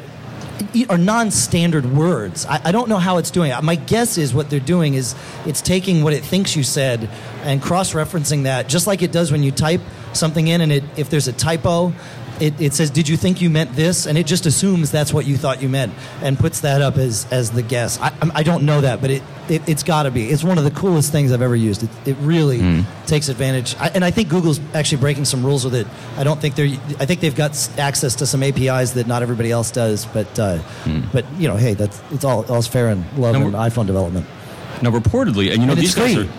are 0.89 0.97
non-standard 0.97 1.85
words. 1.85 2.45
I, 2.45 2.61
I 2.65 2.71
don't 2.71 2.87
know 2.87 2.97
how 2.97 3.17
it's 3.17 3.31
doing 3.31 3.51
it. 3.51 3.61
My 3.63 3.75
guess 3.75 4.17
is 4.17 4.33
what 4.33 4.49
they're 4.49 4.59
doing 4.59 4.93
is 4.93 5.15
it's 5.45 5.61
taking 5.61 6.03
what 6.03 6.13
it 6.13 6.23
thinks 6.23 6.55
you 6.55 6.63
said 6.63 7.09
and 7.43 7.61
cross-referencing 7.61 8.43
that, 8.43 8.69
just 8.69 8.87
like 8.87 9.01
it 9.01 9.11
does 9.11 9.31
when 9.31 9.43
you 9.43 9.51
type 9.51 9.81
something 10.13 10.47
in, 10.47 10.61
and 10.61 10.71
it, 10.71 10.83
if 10.95 11.09
there's 11.09 11.27
a 11.27 11.33
typo, 11.33 11.93
it, 12.39 12.59
it 12.59 12.73
says, 12.73 12.89
"Did 12.89 13.07
you 13.07 13.15
think 13.17 13.41
you 13.41 13.49
meant 13.49 13.75
this?" 13.75 14.05
and 14.05 14.17
it 14.17 14.25
just 14.25 14.45
assumes 14.45 14.91
that's 14.91 15.13
what 15.13 15.25
you 15.25 15.37
thought 15.37 15.61
you 15.61 15.69
meant 15.69 15.93
and 16.21 16.37
puts 16.37 16.61
that 16.61 16.81
up 16.81 16.97
as 16.97 17.27
as 17.31 17.51
the 17.51 17.61
guess. 17.61 17.99
I, 17.99 18.07
I'm- 18.21 18.31
don't 18.43 18.63
know 18.63 18.81
that, 18.81 18.99
but 19.01 19.09
it, 19.11 19.23
it 19.49 19.61
it's 19.69 19.83
got 19.83 20.03
to 20.03 20.11
be. 20.11 20.29
It's 20.29 20.43
one 20.43 20.57
of 20.57 20.63
the 20.63 20.71
coolest 20.71 21.11
things 21.11 21.31
I've 21.31 21.41
ever 21.41 21.55
used. 21.55 21.83
It, 21.83 21.89
it 22.05 22.17
really 22.19 22.83
takes 23.07 23.29
advantage, 23.29 23.75
I, 23.79 23.87
and 23.89 24.03
I 24.03 24.11
think 24.11 24.29
Google's 24.29 24.59
actually 24.73 24.97
breaking 24.99 25.25
some 25.25 25.45
rules 25.45 25.63
with 25.63 25.75
it. 25.75 25.87
I 26.17 26.23
don't 26.23 26.41
think 26.41 26.55
they're. 26.55 26.67
I 26.99 27.05
think 27.05 27.19
they've 27.21 27.35
got 27.35 27.51
access 27.77 28.15
to 28.15 28.25
some 28.25 28.43
APIs 28.43 28.91
that 28.93 29.07
not 29.07 29.21
everybody 29.21 29.51
else 29.51 29.71
does. 29.71 30.05
But 30.07 30.37
uh, 30.39 30.59
but 31.13 31.25
you 31.39 31.47
know, 31.47 31.55
hey, 31.55 31.73
that's 31.75 32.01
it's 32.11 32.25
all 32.25 32.43
all's 32.51 32.67
fair 32.67 32.89
in 32.89 33.05
love 33.17 33.35
And 33.35 33.53
iPhone 33.53 33.85
development. 33.87 34.25
Now, 34.81 34.89
reportedly, 34.91 35.51
and 35.51 35.61
you 35.61 35.67
know 35.67 35.73
And 35.73 35.81
these 35.81 35.95
guys 35.95 36.15
free. 36.15 36.23
are 36.27 36.29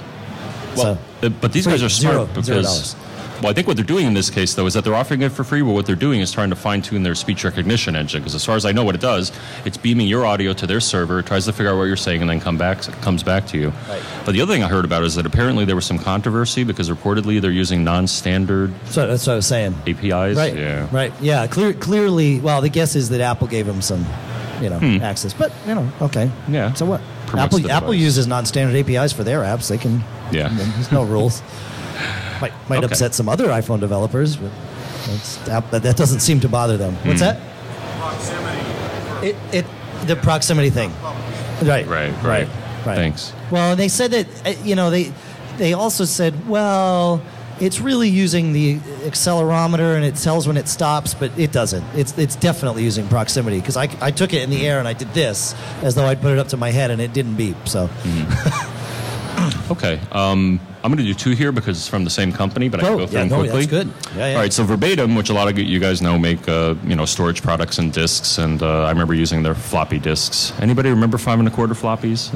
well, 0.76 0.98
So- 1.22 1.26
uh, 1.26 1.28
but 1.40 1.52
these 1.52 1.64
Free, 1.64 1.72
guys 1.74 1.82
are 1.84 1.88
smart 1.88 2.14
zero- 2.16 2.26
because 2.34 2.94
zero. 2.94 3.03
Well, 3.43 3.50
I 3.50 3.53
think 3.53 3.67
what 3.67 3.76
they're 3.76 3.85
doing 3.85 4.07
in 4.07 4.14
this 4.14 4.31
case 4.31 4.55
though 4.55 4.67
is 4.67 4.75
that 4.75 4.85
they're 4.85 4.95
offering 4.95 5.23
it 5.23 5.33
for 5.33 5.45
free. 5.45 5.62
But 5.62 5.73
what 5.73 5.87
they're 5.87 5.97
doing 5.97 6.21
is 6.21 6.33
trying 6.33 6.50
to 6.50 6.57
fine 6.57 6.83
tune 6.83 7.03
their 7.03 7.14
speech 7.14 7.45
recognition 7.45 7.97
engine 7.97 8.21
because, 8.21 8.35
as 8.35 8.45
far 8.45 8.57
as 8.57 8.64
I 8.64 8.73
know, 8.73 8.85
what 8.85 8.95
it 8.95 9.00
does, 9.00 9.33
it's 9.64 9.76
beaming 9.76 10.07
your 10.07 10.25
audio 10.25 10.53
to 10.55 10.67
their 10.67 10.81
server, 10.81 11.23
tries 11.23 11.45
to 11.47 11.53
figure 11.53 11.71
out 11.73 11.76
what 11.76 11.85
you're 11.85 11.97
saying, 11.97 12.21
and 12.21 12.31
then 12.31 12.41
come 12.41 12.57
back 12.57 12.83
comes 13.03 13.23
back 13.23 13.47
to 13.49 13.59
you. 13.59 13.69
Right. 13.88 14.03
But 14.25 14.33
the 14.33 14.41
other 14.41 14.53
thing 14.53 14.62
I 14.62 14.69
heard 14.69 14.85
about 14.85 15.03
is 15.05 15.14
that 15.17 15.26
apparently 15.26 15.64
there 15.64 15.76
was 15.76 15.85
some 15.87 15.99
controversy 15.99 16.64
because 16.64 16.91
reportedly 16.91 17.41
they're 17.41 17.50
using 17.50 17.85
non-standard 17.85 18.73
So 18.87 19.07
that's 19.07 19.26
what 19.26 19.33
I 19.35 19.37
was 19.37 19.47
saying. 19.47 19.75
APIs. 19.87 20.37
Right. 20.37 20.57
Yeah. 20.57 20.88
Right. 20.93 21.12
Yeah. 21.21 21.47
Clear, 21.47 21.73
clearly, 21.73 22.41
well, 22.41 22.61
the 22.61 22.69
guess 22.69 22.95
is 22.95 23.09
that 23.11 23.21
Apple 23.21 23.47
gave 23.47 23.67
them 23.67 23.83
some, 23.83 24.07
you 24.61 24.71
know, 24.71 24.79
access. 25.03 25.33
But 25.35 25.53
you 25.67 25.75
know, 25.75 25.91
okay. 26.03 26.26
Hmm. 26.29 26.55
Yeah. 26.55 26.73
So 26.75 26.87
what? 26.87 27.00
Apple 27.35 27.71
Apple 27.71 27.95
uses 27.95 28.26
non-standard 28.26 28.76
APIs 28.76 29.12
for 29.12 29.25
their 29.25 29.41
apps. 29.41 29.69
They 29.69 29.79
can. 29.79 30.03
Yeah. 30.31 30.49
There's 30.50 30.93
no 30.93 31.05
rules. 31.05 31.43
might 32.44 32.68
might 32.68 32.78
Okay. 32.84 32.86
upset 32.92 33.14
some 33.14 33.28
other 33.28 33.46
iPhone 33.48 33.80
developers, 33.80 34.36
but 34.36 34.50
that, 35.46 35.82
that 35.82 35.96
doesn't 35.96 36.20
seem 36.20 36.40
to 36.40 36.48
bother 36.48 36.76
them. 36.76 36.94
What's 37.04 37.20
Hmm. 37.20 37.26
that? 37.26 39.24
It 39.24 39.36
it 39.52 39.66
the 40.06 40.16
proximity 40.16 40.70
thing. 40.70 40.92
Right. 41.62 41.86
Right. 41.86 42.12
Right. 42.22 42.48
Right. 42.86 42.96
Thanks. 42.96 43.32
Well, 43.50 43.70
and 43.72 43.80
they 43.80 43.88
said 43.88 44.10
that 44.10 44.26
uh, 44.46 44.52
you 44.64 44.74
know 44.74 44.90
they 44.90 45.12
they 45.56 45.72
also 45.72 46.04
said, 46.04 46.46
well, 46.48 47.22
it's 47.60 47.80
really 47.80 48.08
using 48.08 48.52
the 48.52 48.78
accelerometer 49.08 49.94
and 49.96 50.04
it 50.04 50.16
tells 50.16 50.46
when 50.46 50.56
it 50.56 50.68
stops, 50.68 51.14
but 51.14 51.30
it 51.38 51.52
doesn't. 51.52 51.84
It's 51.94 52.12
it's 52.18 52.36
definitely 52.36 52.82
using 52.82 53.06
proximity 53.08 53.60
because 53.60 53.76
I, 53.76 53.88
I 54.02 54.10
took 54.10 54.34
it 54.34 54.42
in 54.42 54.50
the 54.50 54.66
air 54.66 54.78
and 54.78 54.88
I 54.88 54.92
did 54.92 55.14
this 55.14 55.54
as 55.82 55.94
though 55.94 56.04
I'd 56.04 56.20
put 56.20 56.32
it 56.32 56.38
up 56.38 56.48
to 56.48 56.56
my 56.58 56.70
head 56.72 56.90
and 56.90 57.00
it 57.00 57.12
didn't 57.14 57.36
beep. 57.36 57.56
So 57.66 57.88
Okay. 59.70 60.00
Um, 60.12 60.60
I'm 60.82 60.90
going 60.92 60.98
to 60.98 61.04
do 61.04 61.14
two 61.14 61.30
here 61.30 61.50
because 61.52 61.78
it's 61.78 61.88
from 61.88 62.04
the 62.04 62.10
same 62.10 62.30
company, 62.32 62.68
but 62.68 62.82
I 62.84 62.86
Oh, 62.86 62.90
can 62.90 62.98
go 62.98 63.06
through 63.06 63.18
yeah, 63.18 63.20
them 63.26 63.30
no, 63.30 63.38
quickly. 63.40 63.66
that's 63.66 63.70
good. 63.70 64.16
Yeah, 64.16 64.26
yeah. 64.28 64.34
All 64.36 64.40
right. 64.42 64.52
So 64.52 64.64
Verbatim, 64.64 65.14
which 65.16 65.30
a 65.30 65.32
lot 65.32 65.48
of 65.48 65.58
you 65.58 65.80
guys 65.80 66.02
know, 66.02 66.18
make 66.18 66.46
uh, 66.48 66.74
you 66.84 66.94
know 66.94 67.04
storage 67.06 67.42
products 67.42 67.78
and 67.78 67.92
discs, 67.92 68.38
and 68.38 68.62
uh, 68.62 68.84
I 68.84 68.90
remember 68.90 69.14
using 69.14 69.42
their 69.42 69.54
floppy 69.54 69.98
disks. 69.98 70.52
Anybody 70.60 70.90
remember 70.90 71.16
five 71.18 71.38
and 71.38 71.48
a 71.48 71.50
quarter 71.50 71.74
floppies? 71.74 72.32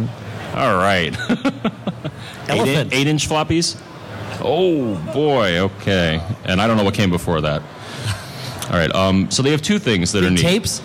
All 0.54 0.76
right. 0.76 1.14
eight, 1.30 2.48
Elephant. 2.48 2.92
eight 2.94 3.06
inch 3.06 3.28
floppies. 3.28 3.80
Oh 4.40 4.94
boy. 5.12 5.58
Okay. 5.58 6.22
And 6.44 6.60
I 6.60 6.66
don't 6.66 6.76
know 6.78 6.84
what 6.84 6.94
came 6.94 7.10
before 7.10 7.40
that. 7.42 7.60
All 8.70 8.76
right. 8.76 8.94
Um, 8.94 9.30
so 9.30 9.42
they 9.42 9.50
have 9.50 9.62
two 9.62 9.78
things 9.78 10.12
that 10.12 10.24
are 10.24 10.30
neat. 10.30 10.40
tapes. 10.40 10.80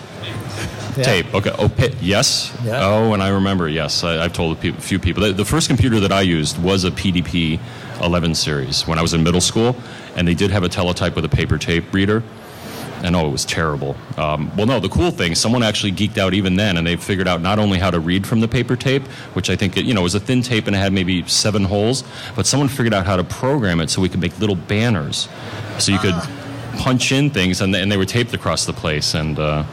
Yeah. 0.96 1.04
Tape. 1.04 1.34
Okay. 1.34 1.52
Oh, 1.58 1.68
pit. 1.68 1.94
Yes. 2.00 2.56
Yeah. 2.64 2.80
Oh, 2.86 3.12
and 3.14 3.22
I 3.22 3.28
remember. 3.28 3.68
Yes, 3.68 4.04
I, 4.04 4.22
I've 4.24 4.32
told 4.32 4.56
a 4.56 4.60
pe- 4.60 4.72
few 4.72 4.98
people. 4.98 5.22
The, 5.22 5.32
the 5.32 5.44
first 5.44 5.68
computer 5.68 6.00
that 6.00 6.12
I 6.12 6.20
used 6.22 6.62
was 6.62 6.84
a 6.84 6.90
PDP 6.90 7.58
11 8.02 8.34
series 8.34 8.86
when 8.86 8.98
I 8.98 9.02
was 9.02 9.14
in 9.14 9.22
middle 9.22 9.40
school, 9.40 9.76
and 10.16 10.26
they 10.26 10.34
did 10.34 10.50
have 10.50 10.62
a 10.62 10.68
teletype 10.68 11.14
with 11.16 11.24
a 11.24 11.28
paper 11.28 11.58
tape 11.58 11.92
reader. 11.92 12.22
And 13.02 13.14
oh, 13.14 13.26
it 13.28 13.32
was 13.32 13.44
terrible. 13.44 13.96
Um, 14.16 14.50
well, 14.56 14.64
no, 14.66 14.80
the 14.80 14.88
cool 14.88 15.10
thing, 15.10 15.34
someone 15.34 15.62
actually 15.62 15.92
geeked 15.92 16.16
out 16.16 16.32
even 16.32 16.56
then, 16.56 16.78
and 16.78 16.86
they 16.86 16.96
figured 16.96 17.28
out 17.28 17.42
not 17.42 17.58
only 17.58 17.78
how 17.78 17.90
to 17.90 18.00
read 18.00 18.26
from 18.26 18.40
the 18.40 18.48
paper 18.48 18.76
tape, 18.76 19.02
which 19.34 19.50
I 19.50 19.56
think 19.56 19.76
it, 19.76 19.84
you 19.84 19.92
know 19.92 20.00
was 20.00 20.14
a 20.14 20.20
thin 20.20 20.40
tape 20.40 20.66
and 20.66 20.74
it 20.74 20.78
had 20.78 20.90
maybe 20.94 21.22
seven 21.28 21.64
holes, 21.64 22.02
but 22.34 22.46
someone 22.46 22.68
figured 22.68 22.94
out 22.94 23.04
how 23.04 23.16
to 23.16 23.24
program 23.24 23.80
it 23.80 23.90
so 23.90 24.00
we 24.00 24.08
could 24.08 24.20
make 24.20 24.38
little 24.40 24.56
banners, 24.56 25.28
so 25.78 25.92
you 25.92 25.98
could 25.98 26.14
punch 26.78 27.12
in 27.12 27.28
things, 27.28 27.60
and, 27.60 27.74
they- 27.74 27.82
and 27.82 27.92
they 27.92 27.98
were 27.98 28.06
taped 28.06 28.32
across 28.32 28.64
the 28.64 28.72
place. 28.72 29.12
And 29.12 29.38
uh, 29.38 29.64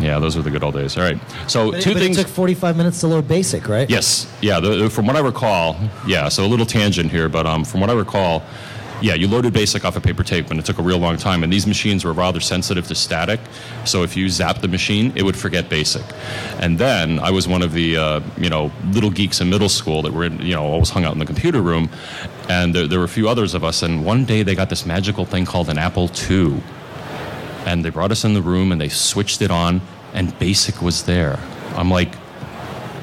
yeah, 0.00 0.18
those 0.18 0.36
were 0.36 0.42
the 0.42 0.50
good 0.50 0.62
old 0.62 0.74
days. 0.74 0.96
All 0.96 1.02
right, 1.02 1.18
so 1.46 1.72
But, 1.72 1.82
two 1.82 1.90
it, 1.90 1.98
things. 1.98 2.18
it 2.18 2.22
took 2.22 2.32
45 2.32 2.76
minutes 2.76 3.00
to 3.00 3.06
load 3.08 3.26
BASIC, 3.26 3.68
right? 3.68 3.88
Yes, 3.88 4.32
yeah. 4.40 4.60
The, 4.60 4.88
from 4.90 5.06
what 5.06 5.16
I 5.16 5.20
recall, 5.20 5.76
yeah. 6.06 6.28
So 6.28 6.44
a 6.44 6.48
little 6.48 6.66
tangent 6.66 7.10
here, 7.10 7.28
but 7.28 7.46
um, 7.46 7.64
from 7.64 7.80
what 7.80 7.90
I 7.90 7.94
recall, 7.94 8.42
yeah, 9.00 9.14
you 9.14 9.28
loaded 9.28 9.52
BASIC 9.52 9.84
off 9.84 9.96
a 9.96 10.00
paper 10.00 10.24
tape, 10.24 10.50
and 10.50 10.58
it 10.58 10.66
took 10.66 10.78
a 10.78 10.82
real 10.82 10.98
long 10.98 11.16
time. 11.16 11.44
And 11.44 11.52
these 11.52 11.66
machines 11.66 12.04
were 12.04 12.12
rather 12.12 12.40
sensitive 12.40 12.86
to 12.88 12.94
static, 12.94 13.40
so 13.84 14.02
if 14.02 14.16
you 14.16 14.26
zapped 14.26 14.60
the 14.60 14.68
machine, 14.68 15.12
it 15.14 15.22
would 15.22 15.36
forget 15.36 15.68
BASIC. 15.68 16.04
And 16.60 16.78
then 16.78 17.18
I 17.20 17.30
was 17.30 17.46
one 17.46 17.62
of 17.62 17.72
the 17.72 17.96
uh, 17.96 18.20
you 18.36 18.50
know 18.50 18.72
little 18.90 19.10
geeks 19.10 19.40
in 19.40 19.50
middle 19.50 19.68
school 19.68 20.02
that 20.02 20.12
were 20.12 20.24
in, 20.24 20.40
you 20.40 20.54
know 20.54 20.64
always 20.64 20.90
hung 20.90 21.04
out 21.04 21.12
in 21.12 21.18
the 21.18 21.26
computer 21.26 21.62
room, 21.62 21.90
and 22.48 22.74
there, 22.74 22.86
there 22.86 22.98
were 22.98 23.04
a 23.04 23.08
few 23.08 23.28
others 23.28 23.54
of 23.54 23.64
us. 23.64 23.82
And 23.82 24.04
one 24.04 24.24
day 24.24 24.42
they 24.42 24.54
got 24.54 24.68
this 24.70 24.86
magical 24.86 25.24
thing 25.24 25.44
called 25.44 25.68
an 25.68 25.78
Apple 25.78 26.10
II 26.30 26.60
and 27.68 27.84
they 27.84 27.90
brought 27.90 28.10
us 28.10 28.24
in 28.24 28.32
the 28.32 28.40
room 28.40 28.72
and 28.72 28.80
they 28.80 28.88
switched 28.88 29.42
it 29.42 29.50
on 29.50 29.80
and 30.14 30.36
basic 30.38 30.82
was 30.82 31.04
there. 31.04 31.38
I'm 31.76 31.90
like 31.90 32.14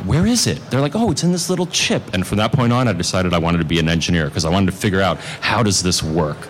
where 0.06 0.28
is 0.28 0.46
it? 0.46 0.62
They're 0.70 0.82
like 0.82 0.96
oh 0.96 1.12
it's 1.12 1.24
in 1.24 1.32
this 1.32 1.50
little 1.50 1.66
chip. 1.68 2.14
And 2.14 2.26
from 2.26 2.38
that 2.38 2.52
point 2.52 2.72
on 2.72 2.88
i 2.88 2.94
decided 2.94 3.34
i 3.34 3.38
wanted 3.38 3.60
to 3.60 3.66
be 3.66 3.80
an 3.80 3.90
engineer 3.90 4.26
because 4.26 4.46
i 4.46 4.50
wanted 4.50 4.72
to 4.72 4.78
figure 4.78 5.02
out 5.02 5.18
how 5.42 5.64
does 5.64 5.82
this 5.82 6.04
work? 6.04 6.48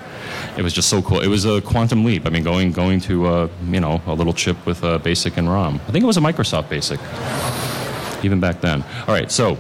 It 0.58 0.62
was 0.62 0.74
just 0.74 0.90
so 0.90 1.02
cool. 1.02 1.20
It 1.20 1.28
was 1.28 1.46
a 1.46 1.62
quantum 1.62 2.06
leap. 2.06 2.26
I 2.26 2.30
mean 2.30 2.44
going 2.44 2.72
going 2.72 3.00
to 3.02 3.28
uh, 3.28 3.50
you 3.70 3.80
know 3.80 4.02
a 4.08 4.14
little 4.14 4.34
chip 4.34 4.66
with 4.66 4.84
uh, 4.84 4.98
basic 5.00 5.38
and 5.38 5.50
rom. 5.50 5.80
I 5.88 5.92
think 5.92 6.04
it 6.04 6.08
was 6.08 6.18
a 6.18 6.22
microsoft 6.22 6.70
basic 6.70 7.00
even 8.24 8.40
back 8.40 8.62
then. 8.62 8.84
All 9.08 9.14
right, 9.14 9.32
so 9.32 9.58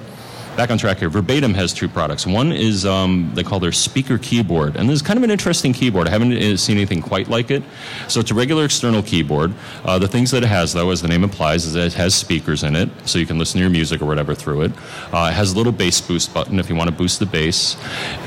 back 0.55 0.71
on 0.71 0.77
track 0.77 0.99
here. 0.99 1.09
Verbatim 1.09 1.53
has 1.53 1.73
two 1.73 1.89
products. 1.89 2.25
One 2.25 2.51
is 2.51 2.85
um, 2.85 3.31
they 3.33 3.43
call 3.43 3.59
their 3.59 3.71
speaker 3.71 4.17
keyboard, 4.17 4.77
and 4.77 4.87
this 4.89 4.95
is 4.95 5.01
kind 5.01 5.17
of 5.17 5.23
an 5.23 5.31
interesting 5.31 5.73
keyboard. 5.73 6.07
I 6.07 6.11
haven't 6.11 6.31
uh, 6.31 6.55
seen 6.55 6.77
anything 6.77 7.01
quite 7.01 7.27
like 7.27 7.51
it. 7.51 7.61
So 8.07 8.19
it's 8.21 8.31
a 8.31 8.33
regular 8.33 8.65
external 8.65 9.03
keyboard. 9.03 9.53
Uh, 9.83 9.99
the 9.99 10.07
things 10.07 10.31
that 10.31 10.43
it 10.43 10.47
has, 10.47 10.73
though, 10.73 10.91
as 10.91 11.01
the 11.01 11.07
name 11.07 11.23
implies, 11.23 11.65
is 11.65 11.73
that 11.73 11.87
it 11.87 11.93
has 11.93 12.15
speakers 12.15 12.63
in 12.63 12.75
it, 12.75 12.89
so 13.05 13.19
you 13.19 13.25
can 13.25 13.37
listen 13.37 13.57
to 13.57 13.61
your 13.61 13.69
music 13.69 14.01
or 14.01 14.05
whatever 14.05 14.33
through 14.33 14.61
it. 14.61 14.71
Uh, 15.11 15.29
it 15.31 15.35
has 15.35 15.53
a 15.53 15.57
little 15.57 15.73
bass 15.73 15.99
boost 15.99 16.33
button 16.33 16.59
if 16.59 16.69
you 16.69 16.75
want 16.75 16.89
to 16.89 16.95
boost 16.95 17.19
the 17.19 17.25
bass. 17.25 17.75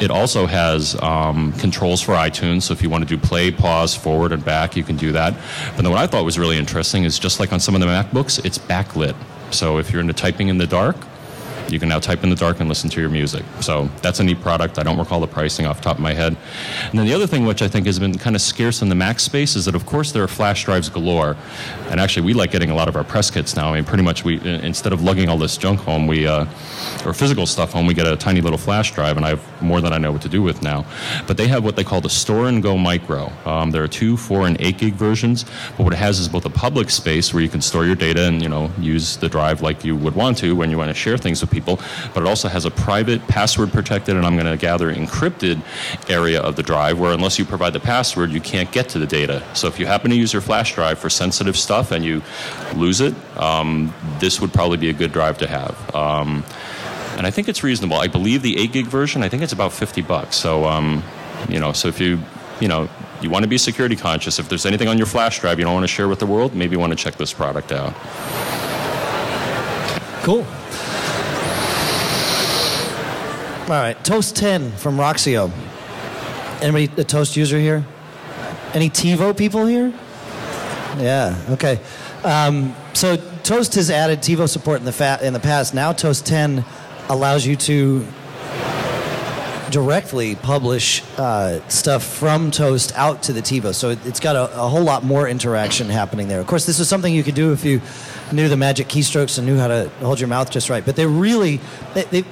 It 0.01 0.11
also 0.11 0.47
has 0.47 1.01
um, 1.01 1.53
controls 1.55 2.03
for 2.03 2.13
iTunes, 2.13 2.63
so 2.63 2.73
if 2.73 2.83
you 2.83 2.91
want 2.91 3.09
to 3.09 3.17
do 3.17 3.21
play, 3.21 3.51
pause, 3.51 3.95
forward, 3.95 4.33
and 4.33 4.45
back, 4.45 4.77
you 4.77 4.85
can 4.85 4.97
do 4.97 5.13
that. 5.13 5.35
But 5.75 5.83
then 5.83 5.91
what 5.91 6.01
I 6.01 6.07
thought 6.07 6.25
was 6.25 6.39
really 6.39 6.59
interesting 6.59 7.05
is 7.05 7.19
just 7.19 7.41
like 7.41 7.53
on 7.53 7.61
some 7.61 7.75
of 7.75 7.81
the 7.81 7.87
MacBooks, 7.87 8.45
it's 8.45 8.59
backlit. 8.59 9.17
So 9.51 9.79
if 9.79 9.91
you're 9.91 10.03
into 10.03 10.13
typing 10.13 10.49
in 10.49 10.59
the 10.59 10.67
dark, 10.67 10.97
you 11.71 11.79
can 11.79 11.89
now 11.89 11.99
type 11.99 12.23
in 12.23 12.31
the 12.31 12.37
dark 12.37 12.61
and 12.61 12.69
listen 12.69 12.89
to 12.91 13.01
your 13.01 13.11
music. 13.11 13.45
So 13.61 13.89
that's 14.03 14.21
a 14.21 14.25
neat 14.25 14.41
product. 14.41 14.79
I 14.79 14.83
don't 14.83 14.99
recall 14.99 15.21
the 15.21 15.27
pricing 15.27 15.67
off 15.67 15.79
the 15.79 15.85
top 15.85 15.97
of 15.97 16.03
my 16.03 16.15
head. 16.15 16.37
And 16.91 16.99
then 16.99 17.07
the 17.07 17.15
other 17.15 17.27
thing, 17.27 17.45
which 17.47 17.63
I 17.63 17.69
think 17.69 17.87
has 17.87 17.99
been 17.99 18.17
kind 18.17 18.37
of 18.37 18.43
scarce 18.43 18.83
in 18.83 18.89
the 18.89 18.95
Mac 18.95 19.21
space, 19.21 19.57
is 19.57 19.65
that 19.67 19.75
of 19.75 19.87
course 19.87 20.13
there 20.13 20.23
are 20.23 20.29
flash 20.29 20.65
drives 20.65 20.89
galore. 20.89 21.37
And 21.91 22.01
actually, 22.01 22.27
we 22.27 22.35
like 22.35 22.51
getting 22.51 22.71
a 22.71 22.75
lot 22.75 22.89
of 22.89 22.97
our 22.97 23.05
press 23.05 23.31
kits 23.31 23.57
now. 23.57 23.73
I 23.73 23.77
mean, 23.77 23.85
pretty 23.85 24.03
much 24.03 24.25
we 24.25 24.41
instead 24.41 24.93
of 24.93 25.03
lugging 25.03 25.29
all 25.29 25.39
this 25.39 25.57
junk 25.57 25.81
home, 25.81 26.07
we 26.07 26.27
uh, 26.27 26.47
or 27.05 27.13
physical 27.13 27.47
stuff 27.47 27.73
home, 27.73 27.87
we 27.87 27.95
get 27.95 28.07
a 28.07 28.17
tiny 28.17 28.41
little 28.41 28.59
flash 28.59 28.93
drive, 28.95 29.17
and 29.17 29.25
I 29.25 29.31
have 29.31 29.63
more 29.63 29.81
than 29.81 29.93
I 29.93 29.99
know 29.99 30.13
what 30.13 30.23
to 30.23 30.29
do 30.29 30.43
with 30.43 30.63
now. 30.63 30.85
But 31.27 31.37
they 31.37 31.49
have 31.49 31.65
what 31.65 31.77
they 31.77 31.85
call 31.85 32.01
the 32.01 32.11
Store 32.11 32.49
and 32.49 32.63
Go 32.63 32.77
Micro. 32.77 33.33
Um, 33.45 33.71
there 33.71 33.83
are 33.83 33.89
two, 33.89 34.17
four, 34.17 34.47
and 34.47 34.61
eight 34.61 34.79
gig 34.79 34.95
versions. 34.95 35.45
But 35.77 35.85
what 35.85 35.93
it 35.93 35.97
has 35.97 36.19
is 36.19 36.29
both 36.29 36.45
a 36.45 36.51
public 36.51 36.91
space 36.91 37.33
where 37.33 37.43
you 37.43 37.49
can 37.49 37.61
store 37.61 37.85
your 37.85 37.97
data 37.97 38.27
and 38.27 38.43
you 38.43 38.49
know 38.49 38.71
use 38.79 39.17
the 39.17 39.29
drive 39.29 39.63
like 39.63 39.85
you 39.85 39.97
would 39.97 40.15
want 40.15 40.39
to 40.39 40.55
when 40.55 40.71
you 40.71 40.79
want 40.79 40.89
to 40.89 40.95
share 40.95 41.19
things 41.19 41.41
with 41.41 41.51
people. 41.51 41.58
But 41.67 42.23
it 42.23 42.27
also 42.27 42.49
has 42.49 42.65
a 42.65 42.71
private, 42.71 43.27
password 43.29 43.73
protected, 43.73 44.17
and 44.17 44.27
I'm 44.27 44.37
going 44.37 44.47
to 44.47 44.57
gather 44.57 44.93
encrypted 44.93 45.61
area 46.09 46.41
of 46.41 46.57
the 46.57 46.63
drive 46.63 46.99
where 46.99 47.13
unless 47.13 47.39
you 47.39 47.45
provide 47.45 47.73
the 47.73 47.81
password, 47.81 48.31
you 48.31 48.41
can't 48.41 48.71
get 48.73 48.89
to 48.91 48.99
the 48.99 49.07
data. 49.07 49.43
So 49.55 49.67
if 49.69 49.79
you 49.79 49.87
happen 49.87 50.11
to 50.11 50.17
use 50.17 50.33
your 50.33 50.43
flash 50.43 50.75
drive 50.75 50.99
for 50.99 51.11
sensitive 51.11 51.57
stuff 51.57 51.93
and 51.93 52.05
you 52.05 52.23
lose 52.75 53.01
it, 53.01 53.15
um, 53.37 53.95
this 54.19 54.41
would 54.41 54.53
probably 54.53 54.77
be 54.79 54.89
a 54.89 54.93
good 54.93 55.13
drive 55.13 55.39
to 55.39 55.47
have. 55.47 55.95
Um, 55.95 56.45
and 57.17 57.27
I 57.27 57.31
think 57.31 57.49
it's 57.49 57.65
reasonable. 57.65 57.97
I 57.97 58.07
believe 58.07 58.43
the 58.43 58.59
8 58.59 58.73
gig 58.73 58.87
version, 58.87 59.23
I 59.23 59.29
think 59.29 59.43
it's 59.43 59.53
about 59.53 59.73
50 59.73 60.03
bucks. 60.03 60.37
So, 60.37 60.67
um, 60.67 61.03
you 61.49 61.59
know, 61.59 61.73
so 61.73 61.89
if 61.89 62.01
you, 62.01 62.21
you 62.61 62.69
know, 62.69 62.89
you 63.21 63.31
want 63.31 63.43
to 63.43 63.49
be 63.49 63.59
security 63.59 63.97
conscious, 63.97 64.39
if 64.39 64.49
there's 64.49 64.67
anything 64.67 64.87
on 64.87 64.99
your 64.99 65.07
flash 65.07 65.41
drive 65.41 65.59
you 65.59 65.65
don't 65.65 65.75
want 65.75 65.85
to 65.85 65.89
share 65.89 66.09
with 66.09 66.21
the 66.21 66.27
world, 66.27 66.55
maybe 66.55 66.77
you 66.77 66.79
want 66.79 66.93
to 66.93 66.97
check 66.97 67.17
this 67.17 67.33
product 67.33 67.73
out. 67.73 67.95
Cool. 70.23 70.47
All 73.69 73.75
right, 73.75 74.03
Toast 74.03 74.35
10 74.37 74.73
from 74.73 74.97
Roxio. 74.97 75.53
Anybody 76.63 76.91
a 76.99 77.05
Toast 77.05 77.37
user 77.37 77.59
here? 77.59 77.85
Any 78.73 78.89
TiVo 78.89 79.37
people 79.37 79.67
here? 79.67 79.93
Yeah. 80.97 81.39
Okay. 81.51 81.79
Um, 82.25 82.75
so 82.95 83.17
Toast 83.43 83.75
has 83.75 83.91
added 83.91 84.21
TiVo 84.21 84.49
support 84.49 84.79
in 84.79 84.87
the 84.87 84.93
fa- 84.93 85.19
in 85.21 85.35
the 85.35 85.39
past. 85.39 85.75
Now 85.75 85.93
Toast 85.93 86.25
10 86.25 86.65
allows 87.11 87.45
you 87.47 87.57
to 87.57 88.07
directly 89.71 90.35
publish 90.35 91.03
uh, 91.19 91.61
stuff 91.69 92.03
from 92.03 92.51
Toast 92.51 92.97
out 92.97 93.23
to 93.25 93.35
the 93.35 93.43
TiVo. 93.43 93.75
So 93.75 93.91
it, 93.91 93.99
it's 94.07 94.19
got 94.19 94.35
a, 94.35 94.45
a 94.63 94.67
whole 94.67 94.83
lot 94.83 95.05
more 95.05 95.29
interaction 95.29 95.91
happening 95.91 96.27
there. 96.27 96.41
Of 96.41 96.47
course, 96.47 96.65
this 96.65 96.81
is 96.81 96.89
something 96.89 97.13
you 97.13 97.23
could 97.23 97.35
do 97.35 97.53
if 97.53 97.67
you 97.67 97.83
knew 98.33 98.49
the 98.49 98.57
magic 98.57 98.89
keystrokes 98.89 99.37
and 99.37 99.47
knew 99.47 99.59
how 99.59 99.69
to 99.69 99.91
hold 100.01 100.21
your 100.21 100.29
mouth 100.29 100.51
just 100.51 100.71
right. 100.71 100.87
But 100.87 100.97
they're 100.97 101.07
really 101.07 101.61
they, 101.93 102.05
they, 102.05 102.25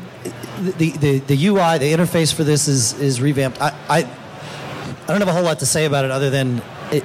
the, 0.79 0.91
the 0.91 1.19
the 1.21 1.47
UI, 1.47 1.79
the 1.79 1.93
interface 1.93 2.33
for 2.33 2.45
this 2.45 2.69
is 2.69 2.99
is 3.01 3.21
revamped. 3.21 3.61
I, 3.61 3.77
I 3.89 3.99
I 3.99 5.07
don't 5.07 5.21
have 5.21 5.29
a 5.29 5.33
whole 5.33 5.45
lot 5.45 5.61
to 5.61 5.67
say 5.67 5.85
about 5.85 6.05
it 6.05 6.11
other 6.11 6.31
than 6.31 6.63
it. 6.91 7.05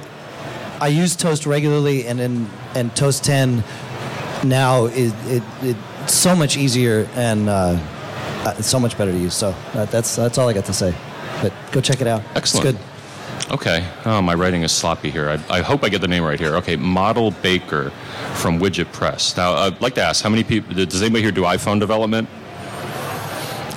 I 0.80 0.88
use 0.88 1.14
Toast 1.14 1.46
regularly, 1.46 2.06
and 2.06 2.20
in, 2.20 2.50
and 2.74 2.94
Toast 2.96 3.24
10 3.24 3.62
now 4.44 4.86
it, 4.86 5.12
it, 5.26 5.42
it 5.62 5.76
so 6.10 6.34
much 6.34 6.56
easier 6.56 7.08
and 7.14 7.48
uh, 7.48 7.78
uh, 8.44 8.54
it's 8.58 8.66
so 8.66 8.80
much 8.80 8.98
better 8.98 9.12
to 9.12 9.18
use. 9.18 9.34
So 9.34 9.54
uh, 9.74 9.84
that's 9.86 10.16
that's 10.16 10.38
all 10.38 10.48
I 10.48 10.52
got 10.52 10.64
to 10.66 10.72
say. 10.72 10.94
But 11.40 11.52
go 11.70 11.80
check 11.80 12.00
it 12.00 12.06
out. 12.06 12.22
Excellent. 12.34 12.66
It's 12.66 12.78
good. 12.78 13.52
Okay. 13.52 13.86
Oh, 14.04 14.22
my 14.22 14.34
writing 14.34 14.62
is 14.62 14.72
sloppy 14.72 15.10
here. 15.10 15.28
I, 15.28 15.58
I 15.58 15.60
hope 15.60 15.84
I 15.84 15.88
get 15.88 16.00
the 16.00 16.08
name 16.08 16.24
right 16.24 16.38
here. 16.38 16.56
Okay, 16.56 16.76
Model 16.76 17.30
Baker 17.30 17.90
from 18.34 18.58
Widget 18.58 18.92
Press. 18.92 19.36
Now, 19.36 19.54
I'd 19.54 19.80
like 19.80 19.94
to 19.96 20.02
ask, 20.02 20.22
how 20.22 20.30
many 20.30 20.44
people, 20.44 20.74
does 20.74 21.02
anybody 21.02 21.22
here 21.22 21.32
do 21.32 21.42
iPhone 21.42 21.78
development? 21.78 22.28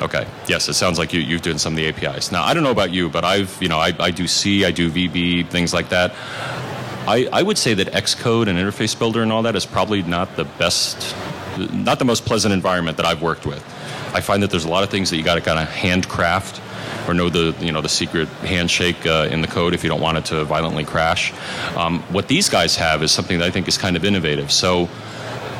Okay. 0.01 0.27
Yes, 0.47 0.67
it 0.67 0.73
sounds 0.73 0.99
like 0.99 1.13
you, 1.13 1.21
you've 1.21 1.41
done 1.41 1.57
some 1.57 1.73
of 1.73 1.77
the 1.77 1.87
APIs. 1.87 2.31
Now, 2.31 2.43
I 2.43 2.53
don't 2.53 2.63
know 2.63 2.71
about 2.71 2.91
you, 2.91 3.09
but 3.09 3.23
I've, 3.23 3.57
you 3.61 3.69
know, 3.69 3.79
I, 3.79 3.93
I 3.99 4.11
do 4.11 4.27
C, 4.27 4.65
I 4.65 4.71
do 4.71 4.91
VB, 4.91 5.47
things 5.47 5.73
like 5.73 5.89
that. 5.89 6.13
I, 7.07 7.29
I 7.31 7.43
would 7.43 7.57
say 7.57 7.73
that 7.75 7.87
Xcode 7.87 8.47
and 8.47 8.57
Interface 8.57 8.97
Builder 8.97 9.21
and 9.21 9.31
all 9.31 9.43
that 9.43 9.55
is 9.55 9.65
probably 9.65 10.01
not 10.01 10.35
the 10.35 10.43
best, 10.43 11.15
not 11.71 11.99
the 11.99 12.05
most 12.05 12.25
pleasant 12.25 12.53
environment 12.53 12.97
that 12.97 13.05
I've 13.05 13.21
worked 13.21 13.45
with. 13.45 13.63
I 14.13 14.21
find 14.21 14.41
that 14.43 14.49
there's 14.49 14.65
a 14.65 14.69
lot 14.69 14.83
of 14.83 14.89
things 14.89 15.11
that 15.11 15.17
you 15.17 15.23
got 15.23 15.35
to 15.35 15.41
kind 15.41 15.59
of 15.59 15.67
handcraft 15.69 16.61
or 17.07 17.13
know 17.13 17.29
the 17.29 17.55
you 17.59 17.71
know 17.71 17.81
the 17.81 17.89
secret 17.89 18.27
handshake 18.27 19.05
uh, 19.05 19.27
in 19.29 19.41
the 19.41 19.47
code 19.47 19.73
if 19.73 19.83
you 19.83 19.89
don't 19.89 20.01
want 20.01 20.17
it 20.17 20.25
to 20.25 20.43
violently 20.45 20.83
crash. 20.83 21.33
Um, 21.75 21.99
what 22.11 22.27
these 22.27 22.49
guys 22.49 22.75
have 22.77 23.03
is 23.03 23.11
something 23.11 23.39
that 23.39 23.45
I 23.45 23.51
think 23.51 23.67
is 23.67 23.77
kind 23.77 23.95
of 23.95 24.03
innovative. 24.05 24.51
So 24.51 24.89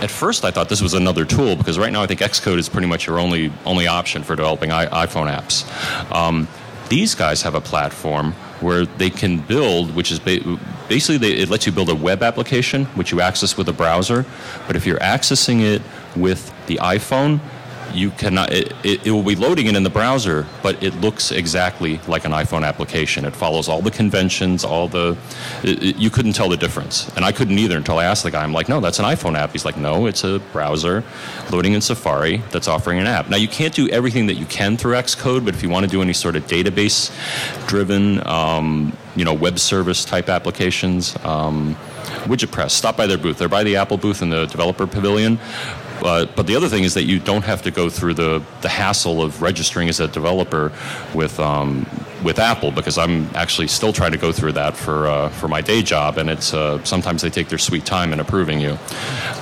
at 0.01 0.11
first 0.11 0.43
I 0.45 0.51
thought 0.51 0.69
this 0.69 0.81
was 0.81 0.93
another 0.93 1.25
tool 1.25 1.55
because 1.55 1.77
right 1.79 1.91
now 1.91 2.01
I 2.03 2.07
think 2.07 2.19
Xcode 2.19 2.57
is 2.57 2.69
pretty 2.69 2.87
much 2.87 3.07
your 3.07 3.19
only 3.19 3.51
only 3.65 3.87
option 3.87 4.23
for 4.23 4.35
developing 4.35 4.71
I- 4.71 5.05
iPhone 5.05 5.33
apps. 5.33 5.65
Um, 6.11 6.47
these 6.89 7.15
guys 7.15 7.41
have 7.41 7.55
a 7.55 7.61
platform 7.61 8.33
where 8.61 8.85
they 8.85 9.09
can 9.09 9.39
build, 9.39 9.95
which 9.95 10.11
is 10.11 10.19
ba- 10.19 10.59
basically 10.87 11.17
they, 11.17 11.31
it 11.31 11.49
lets 11.49 11.65
you 11.65 11.71
build 11.71 11.89
a 11.89 11.95
web 11.95 12.21
application 12.23 12.85
which 12.95 13.11
you 13.11 13.21
access 13.21 13.57
with 13.57 13.67
a 13.69 13.73
browser. 13.73 14.25
But 14.67 14.75
if 14.75 14.85
you're 14.85 14.99
accessing 14.99 15.61
it 15.61 15.81
with 16.15 16.53
the 16.67 16.77
iPhone, 16.77 17.39
you 17.95 18.11
cannot 18.11 18.51
it, 18.51 18.73
it, 18.83 19.07
it, 19.07 19.11
will 19.11 19.23
be 19.23 19.35
loading 19.35 19.67
it 19.67 19.75
in 19.75 19.83
the 19.83 19.89
browser 19.89 20.45
but 20.61 20.81
it 20.83 20.93
looks 20.95 21.31
exactly 21.31 21.99
like 22.07 22.25
an 22.25 22.31
iphone 22.33 22.65
application. 22.65 23.25
It 23.25 23.35
follows 23.35 23.69
all 23.69 23.81
the 23.81 23.91
conventions 23.91 24.63
all 24.63 24.87
the 24.87 25.17
it, 25.63 25.95
you 25.97 26.09
couldn't 26.09 26.33
tell 26.33 26.49
the 26.49 26.57
difference. 26.57 27.09
And 27.15 27.25
i 27.25 27.31
couldn't 27.31 27.57
either 27.57 27.77
until 27.77 27.97
i 27.99 28.05
asked 28.05 28.23
the 28.23 28.31
guy 28.31 28.43
i'm 28.43 28.53
like 28.53 28.69
no 28.69 28.79
that's 28.79 28.99
an 28.99 29.05
iphone 29.05 29.37
app. 29.37 29.51
He's 29.51 29.65
like 29.65 29.77
no 29.77 30.05
it's 30.07 30.23
a 30.23 30.39
browser 30.51 31.03
loading 31.51 31.73
in 31.73 31.81
safari 31.81 32.37
that's 32.51 32.67
offering 32.67 32.99
an 32.99 33.07
app. 33.07 33.29
Now 33.29 33.37
you 33.37 33.47
can't 33.47 33.73
do 33.73 33.89
everything 33.89 34.27
that 34.27 34.35
you 34.35 34.45
can 34.45 34.77
through 34.77 34.95
xcode 34.95 35.45
but 35.45 35.53
if 35.53 35.63
you 35.63 35.69
want 35.69 35.85
to 35.85 35.91
do 35.91 36.01
any 36.01 36.13
sort 36.13 36.35
of 36.35 36.45
database 36.47 37.11
driven 37.67 38.25
um, 38.27 38.95
you 39.15 39.25
know 39.25 39.33
web 39.33 39.59
service 39.59 40.05
type 40.05 40.29
applications 40.29 41.15
um, 41.23 41.75
widget 42.25 42.51
press 42.51 42.73
stop 42.73 42.97
by 42.97 43.07
their 43.07 43.17
booth. 43.17 43.37
They're 43.37 43.49
by 43.49 43.63
the 43.63 43.75
apple 43.77 43.97
booth 43.97 44.21
in 44.21 44.29
the 44.29 44.45
developer 44.45 44.87
pavilion 44.87 45.39
but, 46.01 46.35
but 46.35 46.47
the 46.47 46.55
other 46.55 46.67
thing 46.69 46.83
is 46.83 46.93
that 46.93 47.03
you 47.03 47.19
don't 47.19 47.43
have 47.43 47.61
to 47.63 47.71
go 47.71 47.89
through 47.89 48.15
the, 48.15 48.43
the 48.61 48.69
hassle 48.69 49.21
of 49.21 49.41
registering 49.41 49.89
as 49.89 49.99
a 49.99 50.07
developer 50.07 50.71
with, 51.13 51.39
um, 51.39 51.85
with 52.23 52.39
Apple 52.39 52.71
because 52.71 52.97
I'm 52.97 53.29
actually 53.35 53.67
still 53.67 53.93
trying 53.93 54.11
to 54.11 54.17
go 54.17 54.31
through 54.31 54.53
that 54.53 54.75
for, 54.75 55.07
uh, 55.07 55.29
for 55.29 55.47
my 55.47 55.61
day 55.61 55.81
job, 55.81 56.17
and 56.17 56.29
it's, 56.29 56.53
uh, 56.53 56.83
sometimes 56.83 57.21
they 57.21 57.29
take 57.29 57.49
their 57.49 57.57
sweet 57.57 57.85
time 57.85 58.13
in 58.13 58.19
approving 58.19 58.59
you. 58.59 58.77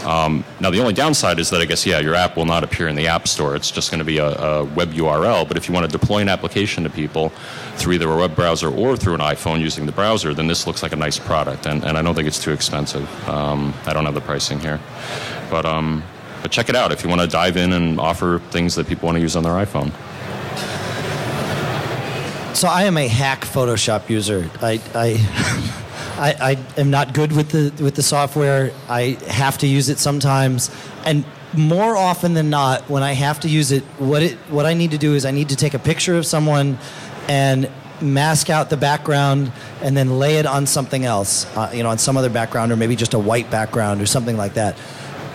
Um, 0.06 0.44
now, 0.60 0.70
the 0.70 0.80
only 0.80 0.94
downside 0.94 1.40
is 1.40 1.50
that 1.52 1.62
I 1.62 1.66
guess, 1.66 1.86
yeah, 1.86 2.00
your 2.00 2.16
app 2.16 2.36
will 2.36 2.46
not 2.46 2.64
appear 2.64 2.88
in 2.88 2.96
the 2.96 3.08
App 3.08 3.28
Store. 3.28 3.56
It's 3.56 3.72
just 3.72 3.90
going 3.90 4.00
to 4.00 4.06
be 4.06 4.18
a, 4.18 4.28
a 4.28 4.64
web 4.66 4.92
URL, 4.92 5.48
but 5.48 5.58
if 5.58 5.68
you 5.68 5.74
want 5.74 5.90
to 5.90 5.98
deploy 5.98 6.20
an 6.20 6.30
application 6.30 6.84
to 6.84 6.90
people 6.90 7.30
through 7.76 7.94
either 7.94 8.10
a 8.10 8.18
web 8.18 8.36
browser 8.36 8.70
or 8.70 8.98
through 8.98 9.16
an 9.16 9.22
iPhone 9.22 9.62
using 9.62 9.86
the 9.86 9.92
browser, 9.92 10.34
then 10.34 10.48
this 10.48 10.68
looks 10.68 10.84
like 10.84 10.92
a 10.92 10.98
nice 10.98 11.18
product, 11.18 11.66
and, 11.66 11.84
and 11.86 11.98
I 11.98 12.02
don't 12.02 12.16
think 12.16 12.28
it's 12.28 12.42
too 12.42 12.52
expensive. 12.52 13.08
Um, 13.30 13.74
I 13.86 13.94
don't 13.94 14.06
have 14.06 14.14
the 14.14 14.22
pricing 14.22 14.60
here. 14.60 14.80
But 15.50 15.66
um, 15.66 16.04
but 16.44 16.52
check 16.52 16.70
it 16.70 16.76
out 16.76 16.92
if 16.92 17.04
you 17.04 17.10
want 17.10 17.22
to 17.22 17.28
dive 17.28 17.58
in 17.58 17.74
and 17.74 18.00
offer 18.00 18.40
things 18.52 18.76
that 18.76 18.86
people 18.86 19.08
want 19.08 19.16
to 19.16 19.22
use 19.22 19.36
on 19.36 19.44
their 19.44 19.54
iPhone. 19.54 19.92
So 22.54 22.68
I 22.68 22.84
am 22.84 22.98
a 22.98 23.08
hack 23.08 23.46
Photoshop 23.46 24.10
user. 24.10 24.50
I, 24.62 24.80
I, 24.94 25.18
I, 26.20 26.52
I, 26.52 26.80
am 26.80 26.92
not 26.92 27.14
good 27.14 27.32
with 27.32 27.50
the 27.50 27.84
with 27.84 27.96
the 27.96 28.04
software. 28.04 28.72
I 28.88 29.18
have 29.28 29.58
to 29.60 29.68
use 29.68 29.90
it 29.90 29.98
sometimes, 29.98 30.70
and 31.04 31.26
more 31.58 31.98
often 31.98 32.36
than 32.36 32.50
not, 32.50 32.90
when 32.90 33.02
I 33.02 33.14
have 33.14 33.40
to 33.42 33.50
use 33.50 33.72
it, 33.72 33.84
what 33.98 34.22
it 34.22 34.38
what 34.50 34.68
I 34.68 34.76
need 34.76 34.92
to 34.92 35.00
do 35.00 35.16
is 35.16 35.26
I 35.26 35.32
need 35.32 35.50
to 35.50 35.56
take 35.56 35.74
a 35.74 35.80
picture 35.80 36.16
of 36.16 36.26
someone 36.26 36.78
and 37.28 37.72
mask 38.02 38.50
out 38.50 38.70
the 38.70 38.78
background 38.78 39.52
and 39.82 39.96
then 39.96 40.20
lay 40.20 40.38
it 40.38 40.46
on 40.46 40.68
something 40.68 41.06
else, 41.06 41.46
uh, 41.56 41.72
you 41.74 41.82
know, 41.84 41.90
on 41.90 41.98
some 41.98 42.18
other 42.18 42.30
background 42.30 42.72
or 42.72 42.76
maybe 42.76 42.96
just 42.96 43.14
a 43.14 43.20
white 43.20 43.50
background 43.50 44.02
or 44.02 44.06
something 44.06 44.38
like 44.38 44.54
that. 44.56 44.78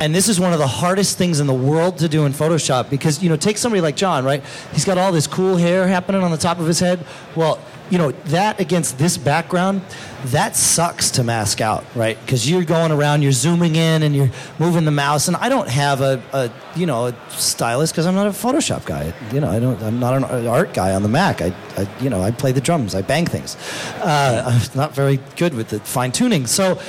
And 0.00 0.14
this 0.14 0.28
is 0.28 0.38
one 0.38 0.52
of 0.52 0.58
the 0.58 0.66
hardest 0.66 1.18
things 1.18 1.40
in 1.40 1.46
the 1.46 1.54
world 1.54 1.98
to 1.98 2.08
do 2.08 2.24
in 2.24 2.32
Photoshop 2.32 2.88
because, 2.88 3.22
you 3.22 3.28
know, 3.28 3.36
take 3.36 3.58
somebody 3.58 3.80
like 3.80 3.96
John, 3.96 4.24
right? 4.24 4.44
He's 4.72 4.84
got 4.84 4.96
all 4.96 5.10
this 5.10 5.26
cool 5.26 5.56
hair 5.56 5.88
happening 5.88 6.22
on 6.22 6.30
the 6.30 6.36
top 6.36 6.60
of 6.60 6.66
his 6.66 6.78
head. 6.78 7.04
Well, 7.34 7.58
you 7.90 7.98
know, 7.98 8.10
that 8.26 8.60
against 8.60 8.98
this 8.98 9.16
background, 9.16 9.80
that 10.26 10.56
sucks 10.56 11.10
to 11.12 11.24
mask 11.24 11.60
out, 11.60 11.84
right? 11.94 12.20
Because 12.20 12.48
you're 12.48 12.64
going 12.64 12.92
around, 12.92 13.22
you're 13.22 13.32
zooming 13.32 13.76
in 13.76 14.02
and 14.02 14.14
you're 14.14 14.30
moving 14.58 14.84
the 14.84 14.90
mouse. 14.90 15.28
And 15.28 15.36
I 15.36 15.48
don't 15.48 15.68
have 15.68 16.00
a, 16.00 16.22
a 16.32 16.50
you 16.76 16.86
know, 16.86 17.06
a 17.06 17.16
stylist 17.30 17.94
because 17.94 18.06
I'm 18.06 18.14
not 18.14 18.26
a 18.26 18.30
Photoshop 18.30 18.84
guy. 18.84 19.12
You 19.32 19.40
know, 19.40 19.50
I 19.50 19.58
don't, 19.58 19.82
I'm 19.82 19.98
not 19.98 20.14
an 20.14 20.46
art 20.46 20.74
guy 20.74 20.94
on 20.94 21.02
the 21.02 21.08
Mac. 21.08 21.40
I, 21.40 21.54
I 21.76 21.88
you 22.00 22.10
know, 22.10 22.22
I 22.22 22.30
play 22.30 22.52
the 22.52 22.60
drums, 22.60 22.94
I 22.94 23.02
bang 23.02 23.26
things. 23.26 23.56
Uh, 24.00 24.44
I'm 24.70 24.78
not 24.78 24.94
very 24.94 25.18
good 25.36 25.54
with 25.54 25.68
the 25.68 25.80
fine 25.80 26.12
tuning. 26.12 26.46
So, 26.46 26.80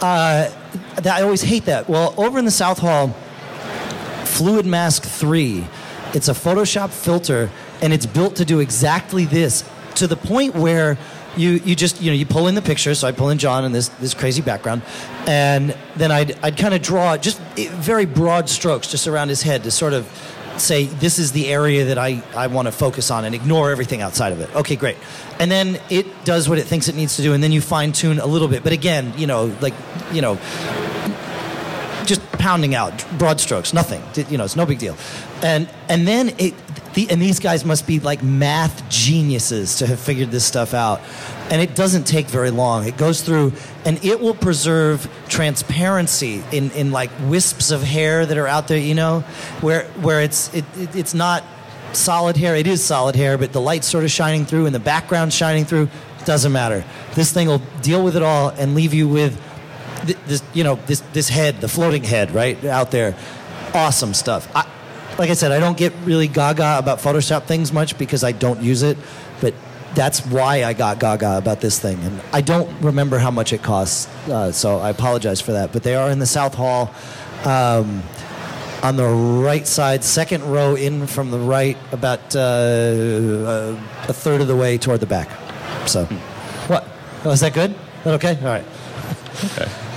uh, 0.00 0.50
I 1.04 1.22
always 1.22 1.42
hate 1.42 1.64
that. 1.66 1.88
Well, 1.88 2.14
over 2.16 2.38
in 2.38 2.44
the 2.44 2.50
South 2.50 2.78
Hall, 2.78 3.08
Fluid 4.24 4.66
Mask 4.66 5.02
3, 5.04 5.66
it's 6.14 6.28
a 6.28 6.32
Photoshop 6.32 6.90
filter, 6.90 7.50
and 7.82 7.92
it's 7.92 8.06
built 8.06 8.36
to 8.36 8.44
do 8.44 8.60
exactly 8.60 9.24
this 9.24 9.68
to 9.96 10.06
the 10.06 10.16
point 10.16 10.54
where 10.54 10.98
you, 11.36 11.52
you 11.64 11.74
just 11.74 12.00
you 12.00 12.10
know 12.10 12.16
you 12.16 12.26
pull 12.26 12.48
in 12.48 12.54
the 12.54 12.62
picture 12.62 12.94
so 12.94 13.06
i 13.06 13.12
pull 13.12 13.30
in 13.30 13.38
john 13.38 13.64
and 13.64 13.74
this, 13.74 13.88
this 13.88 14.14
crazy 14.14 14.42
background 14.42 14.82
and 15.26 15.76
then 15.96 16.10
i'd, 16.10 16.36
I'd 16.42 16.56
kind 16.56 16.74
of 16.74 16.82
draw 16.82 17.16
just 17.16 17.40
eh, 17.56 17.68
very 17.74 18.06
broad 18.06 18.48
strokes 18.48 18.90
just 18.90 19.06
around 19.06 19.28
his 19.28 19.42
head 19.42 19.62
to 19.64 19.70
sort 19.70 19.92
of 19.92 20.06
say 20.60 20.84
this 20.84 21.18
is 21.18 21.32
the 21.32 21.48
area 21.48 21.86
that 21.86 21.98
i, 21.98 22.22
I 22.34 22.46
want 22.48 22.66
to 22.66 22.72
focus 22.72 23.10
on 23.10 23.24
and 23.24 23.34
ignore 23.34 23.70
everything 23.70 24.02
outside 24.02 24.32
of 24.32 24.40
it. 24.40 24.54
Okay 24.54 24.76
great. 24.76 24.96
And 25.38 25.50
then 25.50 25.80
it 25.90 26.24
does 26.24 26.48
what 26.48 26.58
it 26.58 26.64
thinks 26.64 26.88
it 26.88 26.94
needs 26.94 27.16
to 27.16 27.22
do 27.22 27.32
and 27.32 27.42
then 27.42 27.52
you 27.52 27.60
fine 27.60 27.92
tune 27.92 28.18
a 28.18 28.26
little 28.26 28.48
bit. 28.48 28.62
But 28.62 28.72
again 28.72 29.12
you 29.16 29.26
know 29.26 29.56
like 29.60 29.74
you 30.12 30.22
know 30.22 30.38
just 32.08 32.20
pounding 32.32 32.74
out 32.74 33.04
broad 33.18 33.40
strokes 33.40 33.72
nothing 33.72 34.02
you 34.28 34.38
know 34.38 34.44
it's 34.44 34.56
no 34.56 34.66
big 34.66 34.78
deal. 34.78 34.96
And 35.42 35.68
and 35.88 36.06
then 36.06 36.30
it 36.38 36.54
the, 36.94 37.08
and 37.10 37.20
these 37.20 37.38
guys 37.38 37.64
must 37.64 37.86
be 37.86 38.00
like 38.00 38.22
math 38.22 38.88
geniuses 38.88 39.76
to 39.76 39.86
have 39.86 40.00
figured 40.00 40.30
this 40.30 40.44
stuff 40.44 40.74
out. 40.74 41.00
And 41.50 41.62
it 41.62 41.74
doesn't 41.74 42.08
take 42.08 42.26
very 42.26 42.50
long. 42.50 42.86
It 42.86 42.96
goes 42.96 43.22
through 43.22 43.52
and 43.84 44.02
it 44.04 44.20
will 44.20 44.34
preserve 44.34 45.08
transparency 45.28 46.42
in, 46.50 46.70
in 46.72 46.90
like 46.90 47.10
wisps 47.26 47.70
of 47.70 47.82
hair 47.82 48.26
that 48.26 48.36
are 48.36 48.46
out 48.46 48.68
there 48.68 48.78
you 48.78 48.94
know 48.94 49.20
where 49.60 49.84
where 50.02 50.20
it's 50.20 50.52
it, 50.54 50.64
it 50.76 50.96
it's 50.96 51.14
not 51.14 51.44
solid 51.92 52.36
hair. 52.36 52.56
It 52.56 52.66
is 52.66 52.84
solid 52.84 53.14
hair 53.14 53.38
but 53.38 53.52
the 53.52 53.60
light's 53.60 53.86
sort 53.86 54.04
of 54.04 54.10
shining 54.10 54.44
through 54.44 54.66
and 54.66 54.74
the 54.74 54.80
background 54.80 55.32
shining 55.32 55.64
through. 55.64 55.88
Doesn't 56.24 56.52
matter. 56.52 56.84
This 57.14 57.32
thing 57.32 57.46
will 57.46 57.62
deal 57.80 58.02
with 58.02 58.16
it 58.16 58.22
all 58.22 58.48
and 58.48 58.74
leave 58.74 58.92
you 58.92 59.08
with 59.08 59.40
this 60.04 60.42
you 60.54 60.64
know 60.64 60.76
this 60.86 61.00
this 61.12 61.28
head 61.28 61.60
the 61.60 61.68
floating 61.68 62.04
head 62.04 62.30
right 62.32 62.62
out 62.64 62.90
there 62.90 63.16
awesome 63.74 64.14
stuff 64.14 64.48
I, 64.54 64.66
like 65.18 65.30
I 65.30 65.34
said, 65.34 65.50
I 65.50 65.58
don't 65.58 65.76
get 65.76 65.92
really 66.04 66.28
gaga 66.28 66.78
about 66.78 67.00
Photoshop 67.00 67.44
things 67.44 67.72
much 67.72 67.98
because 67.98 68.22
I 68.22 68.30
don't 68.30 68.62
use 68.62 68.82
it, 68.82 68.96
but 69.40 69.52
that's 69.94 70.24
why 70.24 70.62
I 70.62 70.74
got 70.74 71.00
gaga 71.00 71.36
about 71.36 71.60
this 71.60 71.78
thing. 71.80 71.98
And 72.04 72.20
I 72.32 72.40
don't 72.40 72.70
remember 72.80 73.18
how 73.18 73.32
much 73.32 73.52
it 73.52 73.62
costs, 73.62 74.06
uh, 74.28 74.52
so 74.52 74.78
I 74.78 74.90
apologize 74.90 75.40
for 75.40 75.52
that. 75.52 75.72
But 75.72 75.82
they 75.82 75.96
are 75.96 76.08
in 76.08 76.20
the 76.20 76.26
South 76.26 76.54
Hall. 76.54 76.94
Um, 77.44 78.02
on 78.80 78.94
the 78.94 79.08
right 79.08 79.66
side, 79.66 80.04
second 80.04 80.44
row 80.44 80.76
in 80.76 81.08
from 81.08 81.32
the 81.32 81.38
right, 81.38 81.76
about 81.90 82.36
uh, 82.36 82.38
uh, 82.38 83.80
a 84.06 84.12
third 84.12 84.40
of 84.40 84.46
the 84.46 84.54
way 84.54 84.78
toward 84.78 85.00
the 85.00 85.06
back. 85.06 85.28
So, 85.88 86.04
what? 86.68 86.86
Oh, 87.24 87.32
is 87.32 87.40
that 87.40 87.54
good? 87.54 87.72
Is 87.72 88.04
that 88.04 88.14
okay? 88.14 88.38
All 88.40 88.46
right. 88.46 88.64
Okay. 89.44 89.87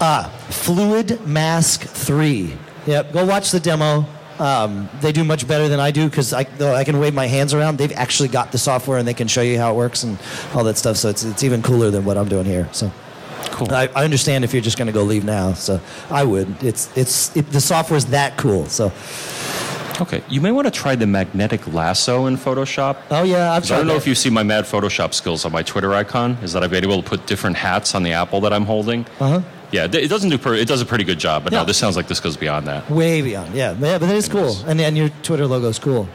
Ah, 0.00 0.30
Fluid 0.48 1.26
Mask 1.26 1.82
3. 1.82 2.54
Yep, 2.86 3.12
go 3.12 3.24
watch 3.26 3.50
the 3.50 3.60
demo. 3.60 4.06
Um, 4.38 4.88
they 5.02 5.12
do 5.12 5.22
much 5.22 5.46
better 5.46 5.68
than 5.68 5.80
I 5.80 5.90
do 5.90 6.08
because 6.08 6.32
I, 6.32 6.46
I 6.60 6.84
can 6.84 6.98
wave 6.98 7.12
my 7.12 7.26
hands 7.26 7.52
around. 7.52 7.76
They've 7.76 7.92
actually 7.92 8.30
got 8.30 8.52
the 8.52 8.58
software 8.58 8.96
and 8.98 9.06
they 9.06 9.12
can 9.12 9.28
show 9.28 9.42
you 9.42 9.58
how 9.58 9.72
it 9.72 9.76
works 9.76 10.02
and 10.02 10.18
all 10.54 10.64
that 10.64 10.78
stuff. 10.78 10.96
So 10.96 11.10
it's, 11.10 11.22
it's 11.24 11.42
even 11.44 11.60
cooler 11.62 11.90
than 11.90 12.06
what 12.06 12.16
I'm 12.16 12.28
doing 12.28 12.46
here. 12.46 12.66
So 12.72 12.90
cool. 13.50 13.70
I, 13.70 13.88
I 13.94 14.04
understand 14.04 14.44
if 14.44 14.54
you're 14.54 14.62
just 14.62 14.78
going 14.78 14.86
to 14.86 14.92
go 14.92 15.02
leave 15.02 15.24
now. 15.26 15.52
So 15.52 15.78
I 16.08 16.24
would. 16.24 16.62
It's 16.64 16.88
it's 16.96 17.36
it, 17.36 17.50
the 17.52 17.60
software 17.60 17.98
is 17.98 18.06
that 18.06 18.38
cool. 18.38 18.64
So 18.66 18.90
Okay, 20.00 20.22
you 20.30 20.40
may 20.40 20.50
want 20.50 20.66
to 20.66 20.70
try 20.70 20.94
the 20.94 21.06
magnetic 21.06 21.66
lasso 21.74 22.24
in 22.24 22.38
Photoshop. 22.38 22.96
oh 23.10 23.22
yeah, 23.24 23.52
I've 23.52 23.66
tried. 23.66 23.76
I 23.76 23.78
don't 23.80 23.88
know 23.88 23.92
that. 23.92 23.98
if 24.00 24.06
you 24.06 24.14
see 24.14 24.30
my 24.30 24.42
mad 24.42 24.64
Photoshop 24.64 25.12
skills 25.12 25.44
on 25.44 25.52
my 25.52 25.62
Twitter 25.62 25.92
icon. 25.92 26.38
Is 26.42 26.54
that 26.54 26.64
I've 26.64 26.70
been 26.70 26.82
able 26.84 27.02
to 27.02 27.06
put 27.08 27.26
different 27.26 27.56
hats 27.58 27.94
on 27.94 28.02
the 28.02 28.12
apple 28.14 28.40
that 28.40 28.54
I'm 28.54 28.64
holding, 28.64 29.04
Uh-huh. 29.20 29.42
Yeah, 29.72 29.84
it 29.84 30.08
doesn't 30.08 30.30
do. 30.30 30.38
Per, 30.38 30.54
it 30.54 30.66
does 30.66 30.80
a 30.80 30.86
pretty 30.86 31.04
good 31.04 31.18
job, 31.18 31.44
but 31.44 31.52
Yeah. 31.52 31.60
no, 31.60 31.64
this 31.64 31.78
sounds 31.78 31.96
like 31.96 32.08
this 32.08 32.18
goes 32.20 32.36
beyond 32.36 32.66
that. 32.66 32.90
Way 32.90 33.22
beyond. 33.22 33.54
Yeah, 33.54 33.74
yeah, 33.78 33.98
but 33.98 34.08
it 34.10 34.16
is 34.16 34.28
cool, 34.28 34.56
and 34.66 34.80
and 34.80 34.96
your 34.96 35.10
Twitter 35.22 35.46
logo 35.46 35.68
is 35.68 35.78
cool. 35.78 36.08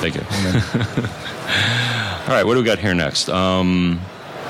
Thank 0.00 0.14
you. 0.16 0.22
all 2.28 2.34
right, 2.34 2.44
what 2.44 2.54
do 2.54 2.60
we 2.60 2.64
got 2.66 2.78
here 2.78 2.94
next? 2.94 3.28
Um, 3.28 4.00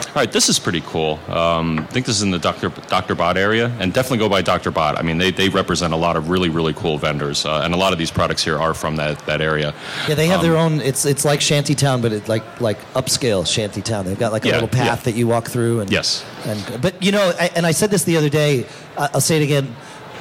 all 0.08 0.14
right, 0.22 0.32
this 0.32 0.48
is 0.48 0.58
pretty 0.58 0.80
cool. 0.82 1.18
Um, 1.28 1.80
I 1.80 1.82
think 1.84 2.06
this 2.06 2.16
is 2.16 2.22
in 2.22 2.30
the 2.30 2.38
Dr. 2.38 2.70
Dr. 2.88 3.14
Bot 3.14 3.36
area, 3.36 3.70
and 3.78 3.92
definitely 3.92 4.18
go 4.18 4.28
by 4.28 4.42
Dr. 4.42 4.70
Bot. 4.70 4.98
I 4.98 5.02
mean, 5.02 5.18
they, 5.18 5.30
they 5.30 5.48
represent 5.48 5.92
a 5.92 5.96
lot 5.96 6.16
of 6.16 6.28
really, 6.30 6.48
really 6.48 6.72
cool 6.72 6.98
vendors, 6.98 7.44
uh, 7.44 7.60
and 7.64 7.74
a 7.74 7.76
lot 7.76 7.92
of 7.92 7.98
these 7.98 8.10
products 8.10 8.42
here 8.42 8.58
are 8.58 8.74
from 8.74 8.96
that, 8.96 9.18
that 9.26 9.40
area. 9.40 9.74
Yeah, 10.08 10.14
they 10.14 10.26
have 10.28 10.42
their 10.42 10.56
Um, 10.56 10.74
own. 10.74 10.80
It's 10.80 11.04
it's 11.04 11.24
like 11.24 11.40
Shantytown, 11.40 12.00
but 12.02 12.12
it's 12.12 12.28
like 12.28 12.60
like 12.60 12.78
upscale 12.94 13.46
Shantytown. 13.46 14.04
They've 14.06 14.18
got 14.18 14.32
like 14.32 14.44
a 14.44 14.48
Yeah, 14.48 14.54
little 14.54 14.68
path 14.68 15.00
yeah. 15.00 15.12
that 15.12 15.14
you 15.14 15.28
walk 15.28 15.48
through. 15.48 15.80
And, 15.80 15.90
Yes. 15.90 16.24
And 16.46 16.80
but 16.82 17.00
you 17.02 17.12
know, 17.12 17.32
I, 17.38 17.50
and 17.54 17.66
I 17.66 17.72
said 17.72 17.90
this 17.90 18.04
the 18.04 18.16
other 18.16 18.28
day. 18.30 18.66
I'll 18.96 19.20
say 19.20 19.36
it 19.40 19.42
again. 19.44 19.74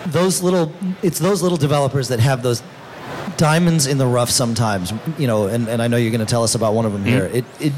Those 0.08 0.42
little, 0.44 0.72
it's 1.02 1.20
those 1.20 1.42
little 1.42 1.58
developers 1.58 2.08
that 2.10 2.20
have 2.20 2.44
those 2.44 2.62
diamonds 3.38 3.88
in 3.88 3.98
the 3.98 4.06
rough 4.06 4.30
sometimes. 4.30 4.94
You 5.18 5.28
know, 5.28 5.48
and, 5.48 5.68
and 5.68 5.82
I 5.82 5.88
know 5.88 5.98
you're 5.98 6.12
going 6.12 6.26
to 6.26 6.30
tell 6.30 6.44
us 6.44 6.56
about 6.56 6.74
one 6.74 6.86
of 6.86 6.94
them 6.94 7.04
here. 7.06 7.28
Mm-hmm. 7.28 7.38
It 7.38 7.46
it 7.68 7.74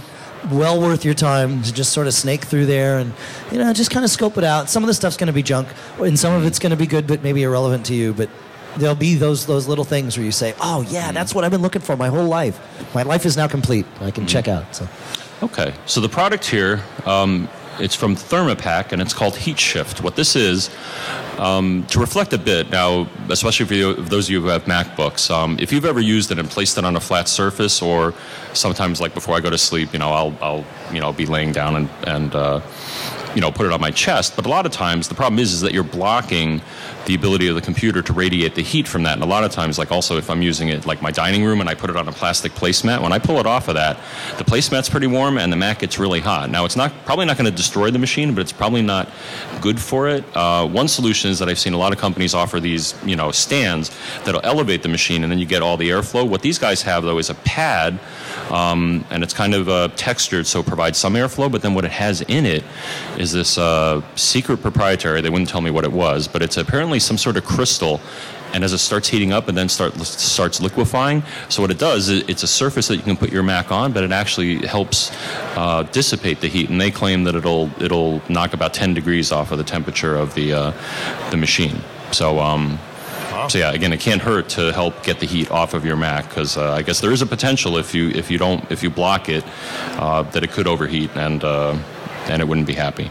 well 0.52 0.80
worth 0.82 1.06
your 1.06 1.14
time 1.14 1.62
to 1.64 1.74
just 1.74 1.92
sort 1.94 2.08
of 2.08 2.14
snake 2.14 2.46
through 2.46 2.66
there 2.66 2.98
and 3.00 3.14
you 3.52 3.58
know 3.58 3.74
just 3.74 3.92
kind 3.92 4.06
of 4.06 4.12
scope 4.12 4.38
it 4.38 4.44
out. 4.44 4.70
Some 4.70 4.84
of 4.84 4.88
the 4.88 4.94
stuff's 4.94 5.18
going 5.18 5.28
to 5.28 5.34
be 5.34 5.44
junk, 5.44 5.68
and 6.00 6.18
some 6.18 6.34
of 6.34 6.46
it's 6.46 6.60
going 6.60 6.72
to 6.72 6.78
be 6.78 6.88
good, 6.88 7.08
but 7.08 7.24
maybe 7.24 7.44
irrelevant 7.44 7.86
to 7.88 7.94
you. 7.94 8.14
But 8.14 8.30
there'll 8.78 8.96
be 8.96 9.16
those 9.16 9.46
those 9.46 9.68
little 9.68 9.86
things 9.86 10.18
where 10.18 10.26
you 10.26 10.32
say, 10.32 10.54
"Oh 10.62 10.82
yeah, 10.90 11.12
that's 11.12 11.36
what 11.36 11.44
I've 11.44 11.52
been 11.52 11.62
looking 11.62 11.82
for 11.82 11.98
my 11.98 12.08
whole 12.08 12.28
life. 12.28 12.60
My 12.94 13.04
life 13.04 13.26
is 13.26 13.36
now 13.36 13.48
complete. 13.48 13.86
I 14.00 14.12
can 14.12 14.28
check 14.28 14.48
out." 14.48 14.76
So 14.76 14.88
Okay, 15.42 15.74
so 15.86 16.02
the 16.02 16.10
product 16.10 16.46
here, 16.46 16.84
um, 17.06 17.48
it's 17.80 17.96
from 17.96 18.16
Thermopack, 18.16 18.92
and 18.92 19.02
it's 19.02 19.14
called 19.14 19.36
Heat 19.36 19.60
Shift. 19.60 20.04
What 20.04 20.16
this 20.16 20.36
is, 20.36 20.70
um, 21.38 21.86
to 21.88 22.00
reflect 22.00 22.34
a 22.34 22.38
bit 22.38 22.70
now, 22.70 23.08
especially 23.30 23.66
for 23.66 23.74
you, 23.74 23.94
those 23.94 24.28
of 24.28 24.32
you 24.32 24.42
who 24.42 24.48
have 24.48 24.66
MacBooks, 24.66 25.32
um, 25.32 25.58
if 25.60 25.72
you've 25.72 25.86
ever 25.86 26.00
used 26.00 26.32
it 26.32 26.40
and 26.40 26.50
placed 26.50 26.78
it 26.78 26.86
on 26.86 26.96
a 26.96 27.00
flat 27.00 27.28
surface, 27.28 27.82
or 27.82 28.14
sometimes 28.54 29.00
like 29.00 29.14
before 29.14 29.36
I 29.36 29.40
go 29.40 29.50
to 29.50 29.58
sleep, 29.58 29.94
you 29.94 30.00
know, 30.00 30.10
I'll, 30.10 30.38
I'll 30.42 30.66
you 30.92 31.00
know, 31.00 31.14
be 31.14 31.26
laying 31.26 31.52
down 31.52 31.76
and, 31.76 31.90
and 32.06 32.36
uh, 32.36 32.62
you 33.36 33.42
know, 33.42 33.52
put 33.52 33.66
it 33.66 33.72
on 33.72 33.80
my 33.80 33.92
chest. 33.92 34.36
But 34.36 34.46
a 34.46 34.50
lot 34.50 34.66
of 34.66 34.72
times, 34.72 35.08
the 35.08 35.16
problem 35.16 35.40
is, 35.40 35.54
is 35.54 35.62
that 35.62 35.74
you're 35.74 35.84
blocking 35.84 36.62
the 37.06 37.16
ability 37.16 37.48
of 37.48 37.56
the 37.56 37.62
computer 37.62 38.02
to 38.02 38.14
radiate 38.14 38.56
the 38.56 38.62
heat 38.62 38.88
from 38.88 39.04
that. 39.04 39.14
And 39.14 39.24
a 39.24 39.26
lot 39.26 39.44
of 39.44 39.52
times, 39.52 39.78
like 39.78 39.92
also 39.92 40.18
if 40.18 40.30
I'm 40.30 40.42
using 40.42 40.70
it 40.70 40.86
like 40.86 41.02
my 41.02 41.12
dining 41.12 41.44
room 41.44 41.62
and 41.62 41.70
I 41.70 41.76
put 41.76 41.90
it 41.90 41.96
on 41.96 42.08
a 42.08 42.12
plastic 42.12 42.54
placemat, 42.54 43.02
when 43.02 43.12
I 43.12 43.20
pull 43.20 43.40
it 43.40 43.46
off 43.46 43.68
of 43.68 43.76
that, 43.76 43.98
the 44.38 44.44
placemat's 44.44 44.90
pretty 44.90 45.08
warm 45.08 45.38
and 45.38 45.52
the 45.52 45.58
Mac 45.58 45.80
gets 45.80 46.00
really 46.00 46.20
hot. 46.20 46.50
Now, 46.50 46.66
it's 46.66 46.76
not 46.76 46.94
probably 47.06 47.26
not 47.26 47.38
going 47.38 47.50
to 47.50 47.56
destroy 47.56 47.92
the 47.92 48.00
machine, 48.00 48.34
but 48.34 48.42
it's 48.42 48.52
probably 48.52 48.82
not 48.82 49.10
good 49.62 49.80
for 49.80 50.08
it. 50.08 50.24
Uh, 50.36 50.68
one 50.68 50.88
solution 50.88 51.32
is 51.32 51.40
that 51.40 51.50
I've 51.50 51.60
seen 51.60 51.74
a 51.74 51.78
lot 51.78 51.94
of 51.94 52.00
companies 52.00 52.34
offer 52.34 52.60
these, 52.60 52.96
you 53.06 53.16
know, 53.16 53.32
stands 53.32 53.92
that'll 54.24 54.46
elevate 54.46 54.84
the 54.84 54.90
machine 54.90 55.24
and 55.24 55.32
then 55.32 55.40
you 55.40 55.46
get 55.46 55.62
all 55.62 55.78
the 55.78 55.90
airflow. 55.90 56.28
What 56.28 56.42
these 56.42 56.58
guys 56.58 56.82
have 56.84 57.04
though 57.04 57.18
is 57.18 57.30
a 57.30 57.36
pad 57.36 58.00
um, 58.50 59.06
and 59.10 59.24
it's 59.24 59.34
kind 59.34 59.54
of 59.54 59.70
uh, 59.70 59.90
textured, 59.96 60.48
so 60.48 60.62
it 60.62 60.66
provides 60.66 60.98
some 60.98 61.14
airflow. 61.14 61.52
But 61.52 61.62
then 61.62 61.76
what 61.76 61.86
it 61.86 61.92
has 61.92 62.22
in 62.22 62.46
it 62.46 62.64
is 63.18 63.32
this 63.32 63.58
uh, 63.58 64.02
secret 64.16 64.62
proprietary. 64.62 65.22
They 65.22 65.30
wouldn't 65.30 65.50
tell 65.50 65.62
me 65.62 65.70
what 65.70 65.84
it 65.84 65.92
was, 65.92 66.28
but 66.28 66.42
it's 66.42 66.58
apparently 66.58 66.89
some 66.98 67.18
sort 67.18 67.38
of 67.38 67.46
crystal. 67.46 68.02
And 68.52 68.64
as 68.64 68.74
it 68.74 68.80
starts 68.80 69.08
heating 69.08 69.32
up 69.32 69.48
and 69.48 69.56
then 69.56 69.70
start, 69.70 69.94
starts 70.02 70.60
liquefying, 70.60 71.22
so 71.50 71.62
what 71.62 71.70
it 71.70 71.78
does 71.78 72.10
is 72.10 72.28
it's 72.28 72.42
a 72.42 72.48
surface 72.48 72.88
that 72.88 72.96
you 72.96 73.04
can 73.04 73.16
put 73.16 73.32
your 73.32 73.44
Mac 73.44 73.72
on, 73.72 73.94
but 73.94 74.04
it 74.04 74.12
actually 74.12 74.66
helps 74.66 75.12
uh, 75.56 75.84
dissipate 75.84 76.42
the 76.42 76.48
heat. 76.48 76.68
And 76.68 76.82
they 76.82 76.90
claim 76.90 77.26
that 77.26 77.36
it'll 77.36 77.70
it'll 77.80 78.24
knock 78.28 78.54
about 78.54 78.74
10 78.74 78.96
degrees 78.96 79.32
off 79.32 79.52
of 79.52 79.60
the 79.60 79.64
temperature 79.64 80.16
of 80.16 80.34
the 80.34 80.54
uh, 80.54 81.30
the 81.30 81.38
machine. 81.38 81.80
So 82.12 82.40
um, 82.40 82.80
so 83.48 83.58
yeah, 83.58 83.72
again, 83.72 83.94
it 83.94 84.00
can't 84.00 84.22
hurt 84.22 84.50
to 84.50 84.72
help 84.74 85.02
get 85.04 85.20
the 85.20 85.26
heat 85.26 85.50
off 85.50 85.74
of 85.74 85.86
your 85.86 85.96
Mac 85.96 86.28
because 86.28 86.58
uh, 86.58 86.72
I 86.72 86.82
guess 86.82 87.00
there 87.00 87.12
is 87.12 87.22
a 87.22 87.26
potential 87.26 87.78
if 87.78 87.96
you 87.96 88.10
if 88.10 88.30
you 88.30 88.38
don't 88.38 88.70
if 88.72 88.84
you 88.84 88.90
block 88.90 89.30
it 89.30 89.44
uh, 89.98 90.24
that 90.24 90.44
it 90.44 90.52
could 90.52 90.68
overheat 90.68 91.10
and 91.16 91.44
uh, 91.44 91.78
and 92.28 92.42
it 92.42 92.48
wouldn't 92.48 92.68
be 92.68 92.74
happy. 92.74 93.10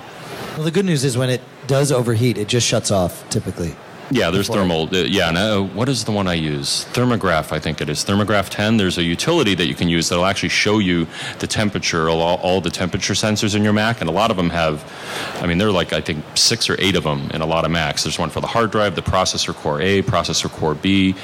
Well, 0.58 0.64
the 0.64 0.72
good 0.72 0.86
news 0.86 1.04
is 1.04 1.16
when 1.16 1.30
it 1.30 1.40
does 1.68 1.92
overheat, 1.92 2.36
it 2.36 2.48
just 2.48 2.66
shuts 2.66 2.90
off 2.90 3.28
typically. 3.30 3.76
Yeah, 4.10 4.30
there's 4.30 4.48
thermal. 4.48 4.88
Uh, 4.94 5.04
yeah, 5.04 5.28
and 5.28 5.36
uh, 5.36 5.62
what 5.62 5.88
is 5.88 6.04
the 6.04 6.12
one 6.12 6.26
I 6.26 6.34
use? 6.34 6.86
Thermograph, 6.92 7.52
I 7.52 7.58
think 7.58 7.80
it 7.80 7.88
is. 7.88 8.04
Thermograph 8.04 8.48
10. 8.48 8.78
There's 8.78 8.96
a 8.96 9.02
utility 9.02 9.54
that 9.54 9.66
you 9.66 9.74
can 9.74 9.88
use 9.88 10.08
that'll 10.08 10.24
actually 10.24 10.48
show 10.48 10.78
you 10.78 11.06
the 11.40 11.46
temperature, 11.46 12.08
all, 12.08 12.38
all 12.38 12.60
the 12.60 12.70
temperature 12.70 13.12
sensors 13.12 13.54
in 13.54 13.62
your 13.62 13.74
Mac, 13.74 14.00
and 14.00 14.08
a 14.08 14.12
lot 14.12 14.30
of 14.30 14.36
them 14.36 14.50
have. 14.50 14.82
I 15.42 15.46
mean, 15.46 15.58
there 15.58 15.68
are 15.68 15.72
like 15.72 15.92
I 15.92 16.00
think 16.00 16.24
six 16.36 16.70
or 16.70 16.76
eight 16.78 16.96
of 16.96 17.04
them 17.04 17.30
in 17.32 17.42
a 17.42 17.46
lot 17.46 17.64
of 17.64 17.70
Macs. 17.70 18.04
There's 18.04 18.18
one 18.18 18.30
for 18.30 18.40
the 18.40 18.46
hard 18.46 18.70
drive, 18.70 18.94
the 18.94 19.02
processor 19.02 19.54
core 19.54 19.80
A, 19.82 20.02
processor 20.02 20.50
core 20.50 20.74
B, 20.74 21.14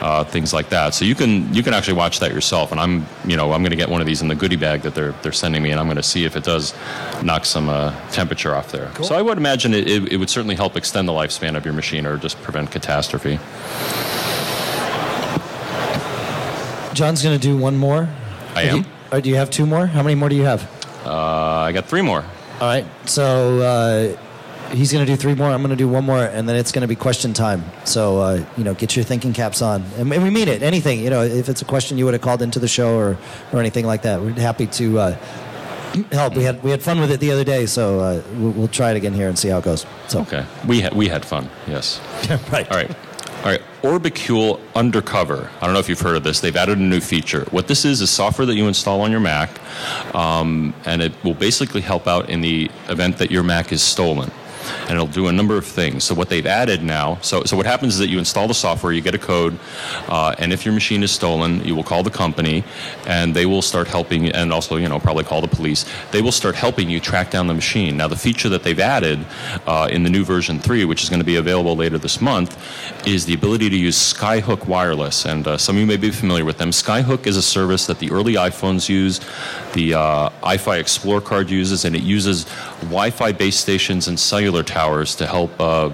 uh, 0.00 0.24
things 0.24 0.52
like 0.52 0.68
that. 0.70 0.94
So 0.94 1.04
you 1.04 1.14
can 1.14 1.52
you 1.54 1.62
can 1.62 1.74
actually 1.74 1.94
watch 1.94 2.18
that 2.20 2.32
yourself. 2.32 2.72
And 2.72 2.80
I'm 2.80 3.06
you 3.24 3.36
know 3.36 3.52
I'm 3.52 3.62
going 3.62 3.70
to 3.70 3.76
get 3.76 3.88
one 3.88 4.00
of 4.00 4.06
these 4.06 4.20
in 4.20 4.28
the 4.28 4.34
goodie 4.34 4.56
bag 4.56 4.82
that 4.82 4.94
they're 4.94 5.12
they're 5.22 5.32
sending 5.32 5.62
me, 5.62 5.70
and 5.70 5.78
I'm 5.78 5.86
going 5.86 5.96
to 5.96 6.02
see 6.02 6.24
if 6.24 6.34
it 6.34 6.42
does 6.42 6.74
knock 7.22 7.44
some 7.44 7.68
uh, 7.68 7.94
temperature 8.10 8.54
off 8.54 8.72
there. 8.72 8.90
So 9.02 9.14
I 9.14 9.22
would 9.22 9.38
imagine 9.38 9.74
it, 9.74 9.88
it, 9.88 10.12
it 10.12 10.16
would 10.16 10.30
certainly 10.30 10.56
help 10.56 10.76
extend 10.76 11.06
the 11.06 11.12
lifespan 11.12 11.56
of 11.56 11.64
your 11.64 11.74
machine 11.74 12.04
or 12.04 12.16
just 12.16 12.31
prevent 12.34 12.70
catastrophe. 12.70 13.38
John's 16.94 17.22
going 17.22 17.38
to 17.38 17.42
do 17.42 17.56
one 17.56 17.76
more. 17.76 18.08
I 18.54 18.62
Or 18.62 18.64
do 18.64 18.68
am. 18.70 18.76
you- 19.12 19.20
do 19.22 19.28
you 19.28 19.36
have 19.36 19.50
two 19.50 19.66
more? 19.66 19.86
How 19.86 20.02
many 20.02 20.14
more 20.14 20.28
do 20.28 20.36
you 20.36 20.44
have? 20.44 20.62
Uh, 21.04 21.10
I 21.68 21.72
got 21.72 21.86
three 21.86 22.02
more. 22.02 22.24
All 22.60 22.68
right. 22.68 22.86
So 23.06 23.58
uh, 23.60 24.16
he's 24.74 24.92
going 24.92 25.04
to 25.04 25.10
do 25.12 25.16
three 25.16 25.34
more. 25.34 25.50
I'm 25.50 25.60
going 25.60 25.70
to 25.70 25.76
do 25.76 25.88
one 25.88 26.04
more, 26.04 26.22
and 26.24 26.48
then 26.48 26.56
it's 26.56 26.70
going 26.72 26.82
to 26.82 26.88
be 26.88 26.94
question 26.94 27.32
time. 27.34 27.64
So 27.84 28.20
uh, 28.20 28.44
you 28.56 28.64
know, 28.64 28.72
get 28.74 28.94
your 28.96 29.04
thinking 29.04 29.32
caps 29.34 29.60
on, 29.62 29.82
and, 29.98 30.10
and 30.12 30.22
we 30.22 30.30
mean 30.30 30.48
it. 30.48 30.62
Anything 30.62 31.00
you 31.00 31.10
know, 31.10 31.22
if 31.22 31.48
it's 31.50 31.60
a 31.60 31.64
question 31.66 31.98
you 31.98 32.04
would 32.06 32.14
have 32.14 32.22
called 32.22 32.40
into 32.40 32.58
the 32.58 32.68
show 32.68 32.96
or 32.96 33.18
or 33.52 33.58
anything 33.60 33.84
like 33.84 34.02
that, 34.02 34.20
we're 34.20 34.32
happy 34.32 34.66
to 34.68 34.98
uh, 34.98 35.16
help. 36.12 36.36
We 36.36 36.44
had 36.44 36.62
we 36.62 36.70
had 36.70 36.82
fun 36.82 37.00
with 37.00 37.10
it 37.10 37.20
the 37.20 37.30
other 37.30 37.44
day, 37.44 37.66
so 37.66 38.00
uh, 38.00 38.22
we'll, 38.34 38.52
we'll 38.52 38.68
try 38.68 38.90
it 38.90 38.96
again 38.96 39.12
here 39.14 39.28
and 39.28 39.38
see 39.38 39.48
how 39.48 39.58
it 39.58 39.64
goes. 39.64 39.86
So 40.08 40.20
Okay. 40.22 40.44
We, 40.66 40.80
ha- 40.82 40.94
we 40.94 41.08
had 41.08 41.24
fun, 41.24 41.48
yes. 41.66 42.00
right. 42.52 42.70
All 42.70 42.76
right. 42.76 42.90
All 43.44 43.48
right. 43.50 43.62
Orbicule 43.82 44.60
Undercover. 44.76 45.50
I 45.60 45.64
don't 45.66 45.74
know 45.74 45.80
if 45.80 45.88
you've 45.88 46.00
heard 46.00 46.14
of 46.16 46.22
this. 46.22 46.38
They've 46.40 46.54
added 46.54 46.78
a 46.78 46.82
new 46.82 47.00
feature. 47.00 47.44
What 47.50 47.66
this 47.66 47.84
is 47.84 48.00
is 48.00 48.08
software 48.10 48.46
that 48.46 48.54
you 48.54 48.68
install 48.68 49.00
on 49.00 49.10
your 49.10 49.18
Mac, 49.20 49.50
um, 50.14 50.72
and 50.84 51.02
it 51.02 51.12
will 51.24 51.34
basically 51.34 51.80
help 51.80 52.06
out 52.06 52.30
in 52.30 52.40
the 52.40 52.70
event 52.88 53.18
that 53.18 53.30
your 53.32 53.42
Mac 53.42 53.72
is 53.72 53.82
stolen. 53.82 54.30
And 54.82 54.92
it'll 54.92 55.06
do 55.06 55.28
a 55.28 55.32
number 55.32 55.56
of 55.56 55.66
things. 55.66 56.04
So 56.04 56.14
what 56.14 56.28
they've 56.28 56.46
added 56.46 56.82
now, 56.82 57.18
so 57.22 57.44
so 57.44 57.56
what 57.56 57.66
happens 57.66 57.94
is 57.94 57.98
that 57.98 58.08
you 58.08 58.18
install 58.18 58.48
the 58.48 58.54
software, 58.54 58.92
you 58.92 59.00
get 59.00 59.14
a 59.14 59.18
code, 59.18 59.58
uh, 60.08 60.34
and 60.38 60.52
if 60.52 60.64
your 60.64 60.74
machine 60.74 61.02
is 61.02 61.10
stolen, 61.10 61.64
you 61.64 61.74
will 61.74 61.84
call 61.84 62.02
the 62.02 62.10
company, 62.10 62.64
and 63.06 63.34
they 63.34 63.46
will 63.46 63.62
start 63.62 63.88
helping, 63.88 64.28
and 64.28 64.52
also 64.52 64.76
you 64.76 64.88
know 64.88 64.98
probably 64.98 65.24
call 65.24 65.40
the 65.40 65.48
police. 65.48 65.84
They 66.10 66.22
will 66.22 66.32
start 66.32 66.54
helping 66.54 66.90
you 66.90 67.00
track 67.00 67.30
down 67.30 67.46
the 67.46 67.54
machine. 67.54 67.96
Now 67.96 68.08
the 68.08 68.16
feature 68.16 68.48
that 68.50 68.62
they've 68.62 68.80
added 68.80 69.24
uh, 69.66 69.88
in 69.90 70.02
the 70.02 70.10
new 70.10 70.24
version 70.24 70.58
three, 70.58 70.84
which 70.84 71.02
is 71.02 71.08
going 71.08 71.20
to 71.20 71.26
be 71.26 71.36
available 71.36 71.74
later 71.76 71.98
this 71.98 72.20
month, 72.20 72.50
is 73.06 73.24
the 73.24 73.34
ability 73.34 73.70
to 73.70 73.76
use 73.76 73.96
Skyhook 73.96 74.66
Wireless. 74.66 75.24
And 75.24 75.46
uh, 75.46 75.58
some 75.58 75.76
of 75.76 75.80
you 75.80 75.86
may 75.86 75.96
be 75.96 76.10
familiar 76.10 76.44
with 76.44 76.58
them. 76.58 76.70
Skyhook 76.70 77.26
is 77.26 77.36
a 77.36 77.42
service 77.42 77.86
that 77.86 77.98
the 77.98 78.10
early 78.10 78.34
iPhones 78.34 78.88
use, 78.88 79.20
the 79.72 79.94
uh, 79.94 80.30
Eye-Fi 80.42 80.76
Explore 80.78 81.20
card 81.20 81.50
uses, 81.50 81.84
and 81.84 81.96
it 81.96 82.02
uses 82.02 82.44
Wi-Fi 82.82 83.32
base 83.32 83.56
stations 83.56 84.08
and 84.08 84.18
cellular 84.18 84.51
towers 84.60 85.14
to 85.14 85.26
help. 85.26 85.52
Uh, 85.58 85.88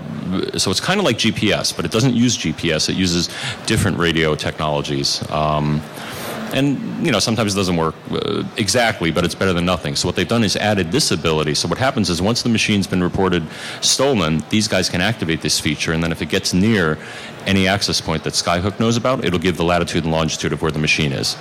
so 0.59 0.71
it's 0.71 0.81
kind 0.81 0.99
of 0.99 1.05
like 1.05 1.19
GPS, 1.19 1.77
but 1.77 1.85
it 1.85 1.93
doesn't 1.93 2.17
use 2.17 2.37
GPS. 2.37 2.89
It 2.89 2.97
uses 2.97 3.29
different 3.67 3.99
radio 3.99 4.35
technologies. 4.35 5.23
Um, 5.31 5.83
and 6.59 7.07
you 7.07 7.13
know 7.13 7.19
sometimes 7.19 7.55
it 7.55 7.57
doesn't 7.57 7.77
work 7.77 7.95
uh, 8.11 8.43
exactly 8.57 9.11
but 9.11 9.25
it's 9.25 9.35
better 9.35 9.53
than 9.53 9.65
nothing. 9.65 9.97
So 9.97 10.09
what 10.09 10.17
they've 10.17 10.29
done 10.29 10.45
is 10.45 10.57
added 10.57 10.93
this 10.93 11.11
ability. 11.11 11.55
So 11.55 11.69
what 11.69 11.79
happens 11.79 12.11
is 12.11 12.21
once 12.21 12.43
the 12.43 12.49
machine's 12.49 12.87
been 12.87 13.03
reported 13.03 13.47
stolen 13.81 14.43
these 14.51 14.69
guys 14.69 14.89
can 14.89 15.01
activate 15.01 15.41
this 15.41 15.59
feature. 15.61 15.93
And 15.93 16.03
then 16.03 16.13
if 16.13 16.21
it 16.21 16.29
gets 16.29 16.53
near 16.53 16.99
any 17.47 17.67
access 17.67 18.01
point 18.01 18.25
that 18.25 18.35
skyhook 18.35 18.79
knows 18.79 18.97
about 18.97 19.25
it'll 19.25 19.39
give 19.39 19.57
the 19.57 19.65
latitude 19.65 20.05
and 20.05 20.13
longitude 20.13 20.53
of 20.53 20.61
where 20.61 20.73
the 20.73 20.79
machine 20.79 21.13
is. 21.13 21.37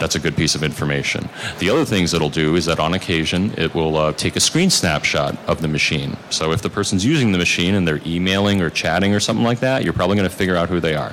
That's 0.00 0.14
a 0.14 0.20
good 0.20 0.36
piece 0.36 0.54
of 0.54 0.62
information. 0.62 1.28
The 1.58 1.68
other 1.68 1.84
things 1.84 2.14
it'll 2.14 2.30
do 2.30 2.56
is 2.56 2.64
that 2.66 2.78
on 2.78 2.94
occasion 2.94 3.52
it 3.58 3.74
will 3.74 3.96
uh, 3.96 4.12
take 4.12 4.36
a 4.36 4.40
screen 4.40 4.70
snapshot 4.70 5.36
of 5.46 5.60
the 5.60 5.68
machine. 5.68 6.16
So 6.30 6.52
if 6.52 6.62
the 6.62 6.70
person's 6.70 7.04
using 7.04 7.32
the 7.32 7.38
machine 7.38 7.74
and 7.74 7.86
they're 7.86 8.00
emailing 8.06 8.62
or 8.62 8.70
chatting 8.70 9.14
or 9.14 9.20
something 9.20 9.44
like 9.44 9.60
that 9.60 9.84
you're 9.84 9.92
probably 9.92 10.16
going 10.16 10.28
to 10.28 10.34
figure 10.34 10.56
out 10.56 10.68
who 10.68 10.80
they 10.80 10.94
are 10.94 11.12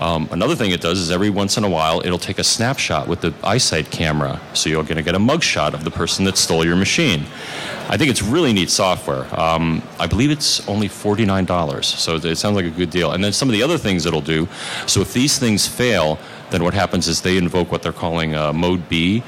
um, 0.00 0.28
another 0.32 0.54
thing 0.54 0.70
it 0.70 0.80
does 0.80 0.98
is 0.98 1.10
every 1.10 1.30
once 1.30 1.56
in 1.56 1.64
a 1.64 1.68
while 1.68 2.00
it'll 2.04 2.18
take 2.18 2.38
a 2.38 2.44
snapshot 2.44 3.08
with 3.08 3.20
the 3.20 3.30
iSight 3.42 3.90
camera, 3.90 4.40
so 4.54 4.68
you're 4.68 4.82
going 4.82 4.96
to 4.96 5.02
get 5.02 5.14
a 5.14 5.18
mugshot 5.18 5.74
of 5.74 5.84
the 5.84 5.90
person 5.90 6.24
that 6.24 6.36
stole 6.36 6.64
your 6.64 6.76
machine. 6.76 7.26
I 7.90 7.96
think 7.96 8.10
it's 8.10 8.22
really 8.22 8.52
neat 8.52 8.70
software. 8.70 9.26
Um, 9.38 9.82
I 9.98 10.06
believe 10.06 10.30
it's 10.30 10.66
only 10.68 10.88
forty-nine 10.88 11.46
dollars, 11.46 11.86
so 11.86 12.16
it 12.16 12.36
sounds 12.36 12.56
like 12.56 12.66
a 12.66 12.70
good 12.70 12.90
deal. 12.90 13.12
And 13.12 13.24
then 13.24 13.32
some 13.32 13.48
of 13.48 13.54
the 13.54 13.62
other 13.62 13.78
things 13.78 14.06
it'll 14.06 14.20
do. 14.20 14.46
So 14.86 15.00
if 15.00 15.12
these 15.12 15.38
things 15.38 15.66
fail, 15.66 16.18
then 16.50 16.62
what 16.62 16.74
happens 16.74 17.08
is 17.08 17.22
they 17.22 17.36
invoke 17.36 17.70
what 17.72 17.82
they're 17.82 17.92
calling 17.92 18.34
uh, 18.34 18.52
Mode 18.52 18.88
B. 18.88 19.22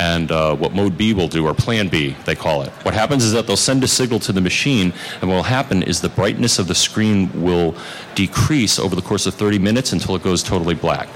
and 0.00 0.32
uh, 0.32 0.56
what 0.56 0.72
mode 0.72 0.96
B 0.96 1.12
will 1.12 1.28
do, 1.28 1.46
or 1.46 1.54
plan 1.54 1.88
B, 1.88 2.16
they 2.24 2.34
call 2.34 2.62
it. 2.62 2.70
What 2.84 2.94
happens 2.94 3.22
is 3.22 3.32
that 3.32 3.46
they'll 3.46 3.56
send 3.56 3.84
a 3.84 3.88
signal 3.88 4.18
to 4.20 4.32
the 4.32 4.40
machine, 4.40 4.94
and 5.20 5.28
what 5.28 5.36
will 5.36 5.42
happen 5.42 5.82
is 5.82 6.00
the 6.00 6.08
brightness 6.08 6.58
of 6.58 6.68
the 6.68 6.74
screen 6.74 7.30
will 7.40 7.74
decrease 8.14 8.78
over 8.78 8.96
the 8.96 9.02
course 9.02 9.26
of 9.26 9.34
30 9.34 9.58
minutes 9.58 9.92
until 9.92 10.16
it 10.16 10.22
goes 10.22 10.42
totally 10.42 10.74
black. 10.74 11.08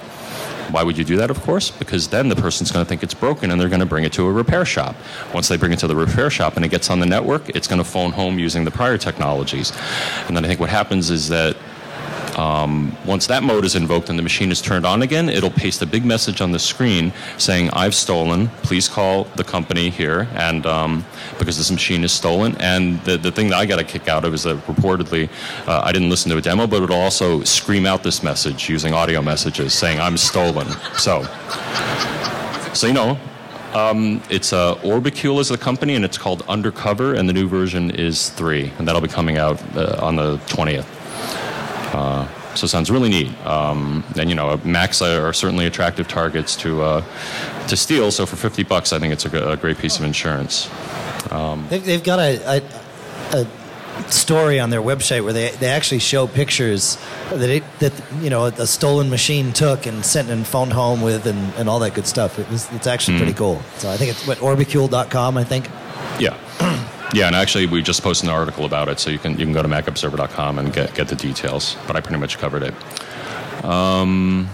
Why 0.71 0.83
would 0.83 0.99
you 0.99 1.05
do 1.05 1.17
that, 1.17 1.31
of 1.31 1.41
course? 1.43 1.71
Because 1.71 2.09
then 2.09 2.29
the 2.29 2.37
person's 2.37 2.73
going 2.73 2.85
to 2.85 2.89
think 2.89 3.03
it's 3.03 3.15
broken 3.15 3.51
and 3.51 3.61
they're 3.61 3.69
going 3.69 3.81
to 3.81 3.87
bring 3.87 4.05
it 4.05 4.13
to 4.15 4.27
a 4.27 4.33
repair 4.33 4.65
shop. 4.65 4.97
Once 5.33 5.49
they 5.49 5.57
bring 5.57 5.73
it 5.73 5.79
to 5.81 5.87
the 5.87 5.97
repair 5.97 6.31
shop 6.31 6.57
and 6.57 6.65
it 6.65 6.69
gets 6.69 6.91
on 6.91 7.01
the 7.01 7.07
network, 7.07 7.49
it's 7.51 7.69
going 7.69 7.79
to 7.79 7.85
phone 7.85 8.13
home 8.13 8.39
using 8.39 8.65
the 8.65 8.71
prior 8.71 8.99
technologies. 8.99 9.73
And 10.27 10.37
then 10.37 10.45
I 10.45 10.49
think 10.49 10.61
what 10.61 10.71
happens 10.71 11.11
is 11.11 11.29
that 11.29 11.57
um, 12.37 12.97
once 13.07 13.27
that 13.29 13.43
mode 13.43 13.65
is 13.65 13.77
invoked 13.77 14.09
and 14.09 14.19
the 14.19 14.23
machine 14.23 14.51
is 14.51 14.61
turned 14.61 14.85
on 14.85 15.03
again, 15.03 15.29
it'll 15.29 15.51
paste 15.51 15.83
a 15.83 15.87
big 15.87 16.05
message 16.05 16.41
on 16.41 16.53
the 16.53 16.59
screen 16.59 17.13
saying, 17.39 17.71
I've 17.71 17.95
stolen, 17.95 18.49
please 18.63 18.89
call 18.89 19.25
the 19.37 19.45
company 19.45 19.91
here, 19.91 20.29
and 20.35 20.67
um, 20.67 21.05
because 21.39 21.57
this 21.57 21.71
machine 21.71 22.05
is 22.05 22.13
stolen. 22.13 22.57
And 22.61 23.01
the, 23.05 23.17
the 23.17 23.33
thing 23.33 23.49
that 23.51 23.57
I 23.57 23.67
got 23.67 23.79
a 23.79 23.85
kick 23.85 24.09
out 24.09 24.25
of 24.25 24.35
is 24.35 24.43
that 24.45 24.57
reportedly, 24.67 25.29
uh, 25.67 25.83
I 25.85 25.93
didn't 25.93 26.11
listen 26.11 26.31
to 26.31 26.37
a 26.37 26.43
demo, 26.43 26.67
but 26.67 26.83
it'll 26.83 26.97
also 26.97 27.43
scream 27.45 27.87
out 27.87 28.03
this 28.03 28.23
message 28.23 28.69
using 28.69 28.95
audio 28.95 29.23
messages 29.23 29.75
saying, 29.75 30.01
I'm 30.01 30.17
stolen. 30.17 30.69
So, 30.99 31.23
so 32.73 32.87
you 32.87 32.93
know, 32.93 33.19
um, 33.75 34.23
it's 34.31 34.53
uh, 34.53 34.77
Orbicule 34.77 35.41
is 35.41 35.49
the 35.49 35.59
company, 35.59 35.97
and 35.97 36.05
it's 36.05 36.17
called 36.17 36.43
Undercover, 36.49 37.15
and 37.15 37.29
the 37.29 37.33
new 37.33 37.49
version 37.49 37.91
is 37.91 38.31
three, 38.31 38.73
and 38.79 38.87
that'll 38.87 39.01
be 39.01 39.09
coming 39.09 39.37
out 39.37 39.61
uh, 39.77 39.99
on 40.01 40.15
the 40.15 40.37
20th. 40.47 40.94
Uh, 41.95 42.27
so 42.57 42.65
it 42.65 42.69
sounds 42.69 42.91
really 42.91 43.09
neat. 43.09 43.47
Um, 43.47 44.03
and 44.19 44.29
you 44.29 44.35
know, 44.35 44.61
Macs 44.65 45.01
are 45.01 45.33
certainly 45.33 45.67
attractive 45.67 46.09
targets 46.09 46.57
to 46.57 46.83
uh, 46.83 47.05
to 47.69 47.77
steal. 47.77 48.11
So 48.11 48.27
for 48.27 48.37
50 48.37 48.65
bucks, 48.65 48.93
I 48.93 48.99
think 48.99 49.13
it's 49.13 49.25
a, 49.25 49.53
a 49.53 49.57
great 49.57 49.79
piece 49.79 49.97
of 49.99 50.05
insurance. 50.05 50.69
Um, 51.31 51.67
they've, 51.71 51.85
they've, 51.85 52.03
got 52.05 52.19
a, 52.19 52.63
a, 53.33 53.39
a, 53.39 53.47
story 54.11 54.59
on 54.61 54.71
their 54.71 54.83
website 54.83 55.25
where 55.25 55.33
they, 55.33 55.51
they 55.51 55.69
actually 55.69 56.01
show 56.01 56.27
pictures 56.27 56.99
that 57.31 57.49
it, 57.49 57.63
that 57.79 57.93
you 58.21 58.29
know 58.29 58.47
a 58.47 58.67
stolen 58.67 59.09
machine 59.09 59.53
took 59.53 59.87
and 59.87 60.05
sent 60.05 60.29
and 60.31 60.47
phoned 60.47 60.73
home 60.73 61.01
with 61.01 61.27
and, 61.27 61.55
and 61.55 61.69
all 61.69 61.79
that 61.79 61.95
good 61.95 62.07
stuff. 62.07 62.39
It 62.41 62.51
was, 62.51 62.71
it's 62.73 62.89
actually 62.89 63.19
mm. 63.19 63.21
pretty 63.21 63.35
cool. 63.35 63.63
So 63.79 63.89
I 63.89 63.97
think 63.97 64.11
it's 64.11 64.27
what 64.27 64.39
orbicule.com. 64.39 65.39
I 65.39 65.45
think. 65.45 65.69
Yeah. 66.19 66.37
Yeah, 67.15 67.29
and 67.29 67.37
actually, 67.37 67.67
we 67.67 67.81
just 67.81 68.03
posted 68.03 68.29
an 68.29 68.35
article 68.35 68.65
about 68.65 68.89
it, 68.89 68.99
so 68.99 69.09
you 69.09 69.21
can 69.21 69.39
you 69.39 69.47
can 69.47 69.53
go 69.53 69.63
to 69.63 69.69
macobserver.com 69.69 70.59
and 70.59 70.73
get 70.73 70.95
get 70.95 71.07
the 71.07 71.15
details. 71.15 71.77
But 71.87 71.95
I 71.95 72.01
pretty 72.01 72.19
much 72.19 72.39
covered 72.39 72.65
it. 72.65 72.75
Um, 73.65 74.51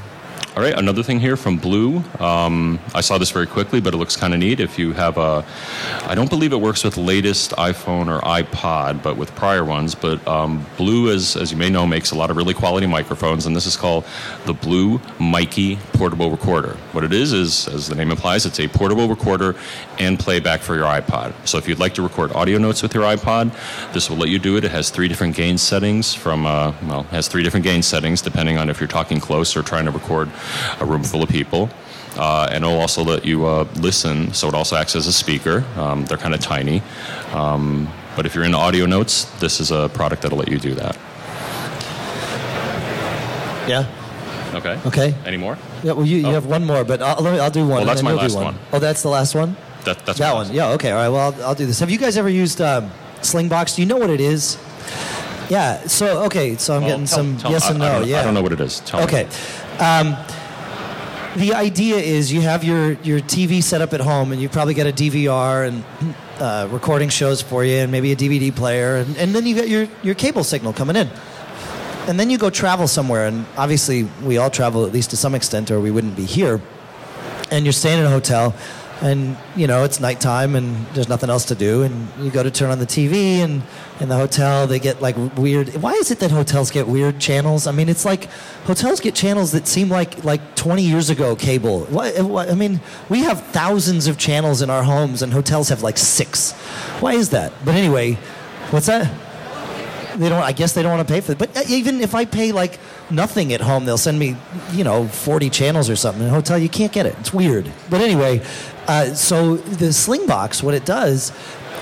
all 0.60 0.66
right, 0.66 0.78
another 0.78 1.02
thing 1.02 1.18
here 1.18 1.38
from 1.38 1.56
Blue. 1.56 2.04
Um, 2.18 2.78
I 2.94 3.00
saw 3.00 3.16
this 3.16 3.30
very 3.30 3.46
quickly, 3.46 3.80
but 3.80 3.94
it 3.94 3.96
looks 3.96 4.14
kind 4.14 4.34
of 4.34 4.40
neat. 4.40 4.60
If 4.60 4.78
you 4.78 4.92
have 4.92 5.16
a, 5.16 5.42
I 6.02 6.14
don't 6.14 6.28
believe 6.28 6.52
it 6.52 6.60
works 6.60 6.84
with 6.84 6.98
latest 6.98 7.52
iPhone 7.52 8.08
or 8.08 8.20
iPod, 8.20 9.02
but 9.02 9.16
with 9.16 9.34
prior 9.34 9.64
ones. 9.64 9.94
But 9.94 10.26
um, 10.28 10.66
Blue, 10.76 11.10
as, 11.10 11.34
as 11.34 11.50
you 11.50 11.56
may 11.56 11.70
know, 11.70 11.86
makes 11.86 12.10
a 12.10 12.14
lot 12.14 12.30
of 12.30 12.36
really 12.36 12.52
quality 12.52 12.86
microphones, 12.86 13.46
and 13.46 13.56
this 13.56 13.64
is 13.64 13.74
called 13.74 14.04
the 14.44 14.52
Blue 14.52 15.00
Mikey 15.18 15.76
Portable 15.94 16.30
Recorder. 16.30 16.74
What 16.92 17.04
it 17.04 17.14
is, 17.14 17.32
is, 17.32 17.66
as 17.66 17.88
the 17.88 17.94
name 17.94 18.10
implies, 18.10 18.44
it's 18.44 18.60
a 18.60 18.68
portable 18.68 19.08
recorder 19.08 19.56
and 19.98 20.18
playback 20.18 20.60
for 20.60 20.74
your 20.74 20.84
iPod. 20.84 21.32
So 21.48 21.56
if 21.56 21.68
you'd 21.68 21.78
like 21.78 21.94
to 21.94 22.02
record 22.02 22.32
audio 22.32 22.58
notes 22.58 22.82
with 22.82 22.92
your 22.92 23.04
iPod, 23.04 23.50
this 23.94 24.10
will 24.10 24.18
let 24.18 24.28
you 24.28 24.38
do 24.38 24.58
it. 24.58 24.64
It 24.64 24.72
has 24.72 24.90
three 24.90 25.08
different 25.08 25.36
gain 25.36 25.56
settings 25.56 26.12
from, 26.12 26.44
uh, 26.44 26.74
well, 26.86 27.04
has 27.04 27.28
three 27.28 27.42
different 27.42 27.64
gain 27.64 27.82
settings 27.82 28.20
depending 28.20 28.58
on 28.58 28.68
if 28.68 28.78
you're 28.78 28.88
talking 28.88 29.20
close 29.20 29.56
or 29.56 29.62
trying 29.62 29.86
to 29.86 29.90
record 29.90 30.28
a 30.80 30.84
room 30.84 31.02
full 31.02 31.22
of 31.22 31.28
people. 31.28 31.70
Uh, 32.16 32.48
and 32.50 32.64
it'll 32.64 32.80
also 32.80 33.04
let 33.04 33.24
you 33.24 33.46
uh, 33.46 33.66
listen, 33.76 34.32
so 34.34 34.48
it 34.48 34.54
also 34.54 34.76
acts 34.76 34.96
as 34.96 35.06
a 35.06 35.12
speaker. 35.12 35.64
Um, 35.76 36.04
they're 36.06 36.18
kind 36.18 36.34
of 36.34 36.40
tiny. 36.40 36.82
Um, 37.32 37.88
but 38.16 38.26
if 38.26 38.34
you're 38.34 38.44
into 38.44 38.58
audio 38.58 38.86
notes, 38.86 39.24
this 39.38 39.60
is 39.60 39.70
a 39.70 39.88
product 39.90 40.22
that'll 40.22 40.38
let 40.38 40.48
you 40.48 40.58
do 40.58 40.74
that. 40.74 40.96
Yeah. 43.68 43.86
Okay. 44.54 44.80
Okay. 44.86 45.14
Any 45.24 45.36
more? 45.36 45.56
Yeah. 45.82 45.92
Well, 45.92 46.04
you, 46.04 46.18
you 46.18 46.26
oh. 46.26 46.32
have 46.32 46.46
one 46.46 46.66
more, 46.66 46.84
but 46.84 47.00
I'll, 47.00 47.26
I'll 47.40 47.50
do 47.50 47.60
one. 47.60 47.70
Well, 47.70 47.84
that's 47.86 48.02
my 48.02 48.12
last 48.12 48.34
one. 48.34 48.44
one. 48.44 48.58
Oh, 48.72 48.78
that's 48.80 49.02
the 49.02 49.08
last 49.08 49.34
one. 49.34 49.56
That, 49.84 50.04
that's 50.04 50.18
that 50.18 50.34
one. 50.34 50.52
Yeah. 50.52 50.70
Okay. 50.70 50.90
All 50.90 50.96
right. 50.96 51.08
Well, 51.08 51.32
I'll, 51.32 51.44
I'll, 51.44 51.54
do 51.54 51.66
this. 51.66 51.78
Have 51.78 51.90
you 51.90 51.98
guys 51.98 52.16
ever 52.16 52.28
used 52.28 52.60
um, 52.60 52.90
Slingbox? 53.20 53.76
Do 53.76 53.82
you 53.82 53.88
know 53.88 53.96
what 53.96 54.10
it 54.10 54.20
is? 54.20 54.58
Yeah. 55.48 55.86
So 55.86 56.24
okay. 56.24 56.56
So 56.56 56.74
I'm 56.74 56.82
well, 56.82 56.90
getting 56.90 57.06
tell, 57.06 57.18
some 57.18 57.38
tell, 57.38 57.50
yes 57.52 57.66
I, 57.66 57.70
and 57.70 57.78
no. 57.78 57.86
I 57.86 58.02
yeah. 58.02 58.20
I 58.20 58.24
don't 58.24 58.34
know 58.34 58.42
what 58.42 58.52
it 58.52 58.60
is. 58.60 58.80
Tell 58.80 59.02
okay. 59.04 59.24
Um, 59.78 60.16
the 61.36 61.54
idea 61.54 61.96
is 61.96 62.32
you 62.32 62.40
have 62.40 62.64
your, 62.64 62.92
your 63.02 63.20
TV 63.20 63.62
set 63.62 63.80
up 63.80 63.92
at 63.92 64.00
home 64.00 64.32
and 64.32 64.42
you 64.42 64.48
probably 64.48 64.74
got 64.74 64.86
a 64.86 64.92
DVR 64.92 65.68
and 65.68 65.84
uh, 66.40 66.66
recording 66.70 67.08
shows 67.08 67.40
for 67.40 67.64
you 67.64 67.76
and 67.76 67.92
maybe 67.92 68.10
a 68.10 68.16
DVD 68.16 68.54
player 68.54 68.96
and, 68.96 69.16
and 69.16 69.34
then 69.34 69.46
you 69.46 69.54
got 69.54 69.68
your, 69.68 69.86
your 70.02 70.14
cable 70.14 70.42
signal 70.42 70.72
coming 70.72 70.96
in. 70.96 71.08
And 72.08 72.18
then 72.18 72.30
you 72.30 72.38
go 72.38 72.50
travel 72.50 72.88
somewhere 72.88 73.26
and 73.26 73.46
obviously 73.56 74.04
we 74.24 74.38
all 74.38 74.50
travel 74.50 74.84
at 74.84 74.92
least 74.92 75.10
to 75.10 75.16
some 75.16 75.34
extent 75.34 75.70
or 75.70 75.78
we 75.78 75.92
wouldn't 75.92 76.16
be 76.16 76.24
here. 76.24 76.60
And 77.52 77.64
you're 77.64 77.72
staying 77.72 78.00
in 78.00 78.06
a 78.06 78.10
hotel 78.10 78.54
and 79.02 79.36
you 79.56 79.66
know 79.66 79.84
it's 79.84 79.98
nighttime 79.98 80.54
and 80.54 80.86
there's 80.88 81.08
nothing 81.08 81.30
else 81.30 81.46
to 81.46 81.54
do. 81.54 81.82
And 81.82 82.08
you 82.18 82.30
go 82.30 82.42
to 82.42 82.50
turn 82.50 82.70
on 82.70 82.78
the 82.78 82.86
tv 82.86 83.38
and 83.38 83.62
in 83.98 84.08
the 84.08 84.16
hotel 84.16 84.66
they 84.66 84.78
get 84.78 85.00
like 85.00 85.16
weird 85.36 85.68
why 85.82 85.92
is 85.92 86.10
it 86.10 86.18
that 86.20 86.30
hotels 86.30 86.70
get 86.70 86.86
weird 86.86 87.18
channels? 87.18 87.66
I 87.66 87.72
mean 87.72 87.88
it's 87.88 88.04
like 88.04 88.24
hotels 88.64 89.00
get 89.00 89.14
channels 89.14 89.52
that 89.52 89.66
seem 89.66 89.88
like 89.88 90.22
like 90.24 90.54
20 90.56 90.82
years 90.82 91.10
ago 91.10 91.34
cable. 91.34 91.84
What, 91.86 92.50
i 92.50 92.54
mean 92.54 92.80
we 93.08 93.20
have 93.20 93.42
thousands 93.46 94.06
of 94.06 94.18
channels 94.18 94.62
in 94.62 94.70
our 94.70 94.82
homes 94.82 95.22
and 95.22 95.32
hotels 95.32 95.70
have 95.70 95.82
like 95.82 95.96
six. 95.96 96.52
Why 97.00 97.14
is 97.14 97.30
that? 97.30 97.52
But 97.64 97.74
anyway 97.74 98.14
what's 98.70 98.86
that? 98.86 99.10
They 100.18 100.28
don't 100.28 100.42
i 100.42 100.52
guess 100.52 100.74
they 100.74 100.82
don't 100.82 100.94
want 100.96 101.06
to 101.06 101.12
pay 101.14 101.20
for 101.20 101.32
it. 101.32 101.38
But 101.38 101.56
uh, 101.56 101.62
even 101.68 102.00
if 102.00 102.14
i 102.14 102.26
pay 102.26 102.52
like 102.52 102.78
nothing 103.10 103.52
at 103.52 103.60
home 103.60 103.86
they'll 103.86 103.98
send 103.98 104.18
me 104.18 104.36
you 104.72 104.84
know 104.84 105.08
40 105.08 105.48
channels 105.48 105.88
or 105.88 105.96
something. 105.96 106.22
In 106.22 106.28
a 106.28 106.32
hotel 106.32 106.58
you 106.58 106.68
can't 106.68 106.92
get 106.92 107.06
it. 107.06 107.16
It's 107.20 107.32
weird. 107.32 107.72
But 107.88 108.02
anyway 108.02 108.42
uh, 108.86 109.14
so 109.14 109.56
the 109.56 109.86
Slingbox, 109.86 110.62
what 110.62 110.74
it 110.74 110.84
does 110.84 111.32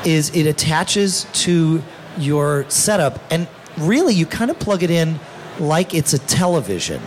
is 0.04 0.30
it 0.34 0.46
attaches 0.46 1.26
to 1.44 1.82
your 2.18 2.68
setup, 2.68 3.20
and 3.30 3.48
really 3.78 4.14
you 4.14 4.26
kind 4.26 4.50
of 4.50 4.58
plug 4.58 4.82
it 4.82 4.90
in 4.90 5.18
like 5.61 5.94
it's 5.94 6.12
a 6.12 6.18
television. 6.18 7.00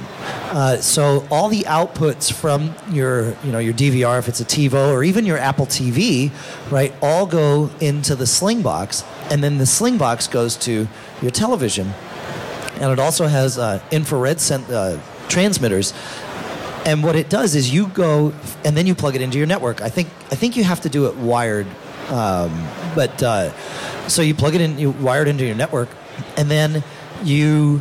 Uh, 0.51 0.77
so 0.77 1.25
all 1.32 1.47
the 1.47 1.63
outputs 1.63 2.32
from 2.32 2.75
your, 2.89 3.36
you 3.43 3.51
know, 3.51 3.60
your 3.60 3.73
DVR, 3.73 4.19
if 4.19 4.27
it's 4.27 4.41
a 4.41 4.45
TiVo 4.45 4.91
or 4.91 5.04
even 5.04 5.25
your 5.25 5.38
Apple 5.38 5.65
TV, 5.65 6.32
right, 6.69 6.93
all 7.01 7.25
go 7.25 7.69
into 7.80 8.15
the 8.15 8.25
Slingbox, 8.25 9.06
and 9.32 9.43
then 9.43 9.58
the 9.58 9.63
Slingbox 9.63 10.30
goes 10.30 10.58
to 10.58 10.88
your 11.21 11.32
television, 11.32 11.93
and 12.75 12.91
it 12.91 12.99
also 12.99 13.27
has 13.27 13.58
uh, 13.58 13.82
infrared 13.91 14.41
uh, 14.51 14.99
transmitters 15.30 15.93
and 16.86 17.04
what 17.04 17.15
it 17.15 17.30
does 17.30 17.56
is 17.56 17.74
you 17.74 17.88
go 17.88 18.34
and 18.65 18.76
then 18.76 18.88
you 18.88 18.96
plug 18.96 19.15
it 19.15 19.22
into 19.22 19.38
your 19.38 19.48
network. 19.48 19.82
I 19.82 19.89
think 19.89 20.10
I 20.32 20.36
think 20.36 20.58
you 20.58 20.63
have 20.63 20.82
to 20.82 20.89
do 20.89 21.08
it 21.08 21.15
wired, 21.15 21.67
um, 22.10 22.67
but 22.96 23.22
uh, 23.22 23.52
so 24.08 24.22
you 24.22 24.34
plug 24.34 24.56
it 24.56 24.62
in, 24.62 24.80
you 24.80 24.91
wire 24.91 25.22
it 25.22 25.28
into 25.28 25.46
your 25.46 25.56
network, 25.56 25.89
and 26.38 26.50
then 26.50 26.84
you 27.24 27.80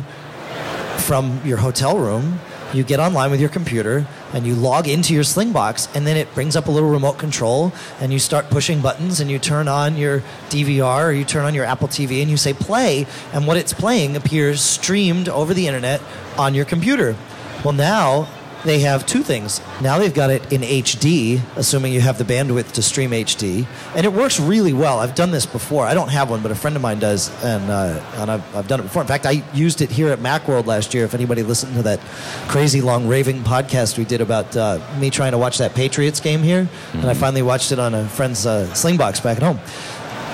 from 0.97 1.41
your 1.45 1.57
hotel 1.57 1.97
room 1.97 2.39
you 2.73 2.83
get 2.83 2.99
online 2.99 3.31
with 3.31 3.39
your 3.39 3.49
computer 3.49 4.07
and 4.33 4.45
you 4.45 4.55
log 4.55 4.87
into 4.87 5.13
your 5.13 5.23
Slingbox, 5.23 5.93
and 5.93 6.07
then 6.07 6.15
it 6.15 6.33
brings 6.33 6.55
up 6.55 6.67
a 6.67 6.71
little 6.71 6.89
remote 6.89 7.17
control, 7.17 7.73
and 7.99 8.13
you 8.13 8.19
start 8.19 8.49
pushing 8.49 8.79
buttons, 8.79 9.19
and 9.19 9.29
you 9.29 9.39
turn 9.39 9.67
on 9.67 9.97
your 9.97 10.21
DVR 10.49 11.07
or 11.07 11.11
you 11.11 11.25
turn 11.25 11.43
on 11.43 11.53
your 11.53 11.65
Apple 11.65 11.89
TV, 11.89 12.21
and 12.21 12.31
you 12.31 12.37
say 12.37 12.53
play, 12.53 13.05
and 13.33 13.45
what 13.45 13.57
it's 13.57 13.73
playing 13.73 14.15
appears 14.15 14.61
streamed 14.61 15.27
over 15.27 15.53
the 15.53 15.67
internet 15.67 16.01
on 16.37 16.55
your 16.55 16.63
computer. 16.63 17.15
Well, 17.63 17.73
now 17.73 18.29
they 18.63 18.79
have 18.79 19.05
two 19.05 19.23
things. 19.23 19.61
Now 19.81 19.97
they've 19.97 20.13
got 20.13 20.29
it 20.29 20.51
in 20.53 20.61
HD, 20.61 21.41
assuming 21.55 21.93
you 21.93 22.01
have 22.01 22.17
the 22.17 22.23
bandwidth 22.23 22.73
to 22.73 22.81
stream 22.81 23.11
HD, 23.11 23.65
and 23.95 24.05
it 24.05 24.13
works 24.13 24.39
really 24.39 24.73
well. 24.73 24.99
I've 24.99 25.15
done 25.15 25.31
this 25.31 25.45
before. 25.45 25.85
I 25.85 25.93
don't 25.93 26.09
have 26.09 26.29
one, 26.29 26.41
but 26.41 26.51
a 26.51 26.55
friend 26.55 26.75
of 26.75 26.81
mine 26.81 26.99
does, 26.99 27.29
and 27.43 27.69
uh, 27.69 28.03
and 28.15 28.31
I've, 28.31 28.55
I've 28.55 28.67
done 28.67 28.79
it 28.79 28.83
before. 28.83 29.01
In 29.01 29.07
fact, 29.07 29.25
I 29.25 29.43
used 29.53 29.81
it 29.81 29.89
here 29.89 30.09
at 30.09 30.19
MacWorld 30.19 30.65
last 30.65 30.93
year. 30.93 31.05
If 31.05 31.13
anybody 31.13 31.43
listened 31.43 31.75
to 31.75 31.83
that 31.83 31.99
crazy 32.47 32.81
long 32.81 33.07
raving 33.07 33.43
podcast 33.43 33.97
we 33.97 34.05
did 34.05 34.21
about 34.21 34.55
uh, 34.55 34.79
me 34.99 35.09
trying 35.09 35.31
to 35.31 35.37
watch 35.37 35.57
that 35.57 35.73
Patriots 35.73 36.19
game 36.19 36.43
here, 36.43 36.65
mm-hmm. 36.65 36.97
and 36.99 37.07
I 37.07 37.11
mm-hmm. 37.11 37.19
finally 37.19 37.41
watched 37.41 37.71
it 37.71 37.79
on 37.79 37.93
a 37.93 38.07
friend's 38.07 38.45
uh, 38.45 38.67
Slingbox 38.73 39.23
back 39.23 39.37
at 39.37 39.43
home. 39.43 39.59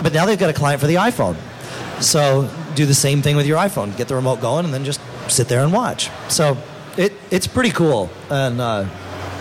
But 0.04 0.14
now 0.14 0.26
they've 0.26 0.38
got 0.38 0.50
a 0.50 0.54
client 0.54 0.82
for 0.82 0.88
the 0.88 0.96
iPhone, 0.96 1.38
so 2.02 2.50
do 2.76 2.86
the 2.86 2.94
same 2.94 3.22
thing 3.22 3.36
with 3.36 3.48
your 3.48 3.58
iPhone. 3.58 3.96
Get 3.98 4.10
the 4.10 4.16
remote 4.16 4.42
going, 4.42 4.66
and 4.66 4.74
then 4.74 4.84
just 4.84 5.00
sit 5.28 5.48
there 5.48 5.64
and 5.64 5.74
watch. 5.74 6.10
So 6.30 6.58
it 6.98 7.14
it's 7.32 7.48
pretty 7.48 7.72
cool, 7.72 8.10
and 8.30 8.60
uh, 8.60 8.86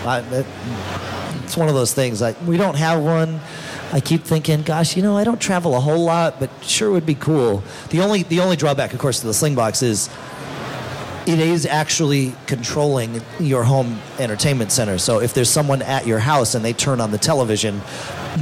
I, 0.04 0.20
it, 0.20 0.46
it's 1.44 1.56
one 1.56 1.68
of 1.68 1.74
those 1.74 1.94
things. 1.94 2.20
Like 2.20 2.40
we 2.46 2.56
don't 2.56 2.76
have 2.76 3.02
one. 3.02 3.40
I 3.92 4.00
keep 4.00 4.22
thinking, 4.22 4.62
gosh, 4.62 4.96
you 4.96 5.02
know, 5.02 5.16
I 5.16 5.24
don't 5.24 5.40
travel 5.40 5.76
a 5.76 5.80
whole 5.80 6.04
lot, 6.04 6.40
but 6.40 6.50
sure 6.62 6.90
would 6.90 7.06
be 7.06 7.14
cool. 7.14 7.62
The 7.90 8.00
only 8.00 8.24
the 8.24 8.40
only 8.40 8.56
drawback, 8.56 8.92
of 8.92 8.98
course, 8.98 9.20
to 9.20 9.26
the 9.26 9.32
Slingbox 9.32 9.82
is 9.82 10.10
it 11.26 11.40
is 11.40 11.66
actually 11.66 12.34
controlling 12.46 13.20
your 13.40 13.64
home 13.64 14.00
entertainment 14.18 14.70
center. 14.70 14.96
So 14.96 15.20
if 15.20 15.34
there's 15.34 15.50
someone 15.50 15.82
at 15.82 16.06
your 16.06 16.20
house 16.20 16.54
and 16.54 16.64
they 16.64 16.72
turn 16.72 17.00
on 17.00 17.10
the 17.10 17.18
television, 17.18 17.80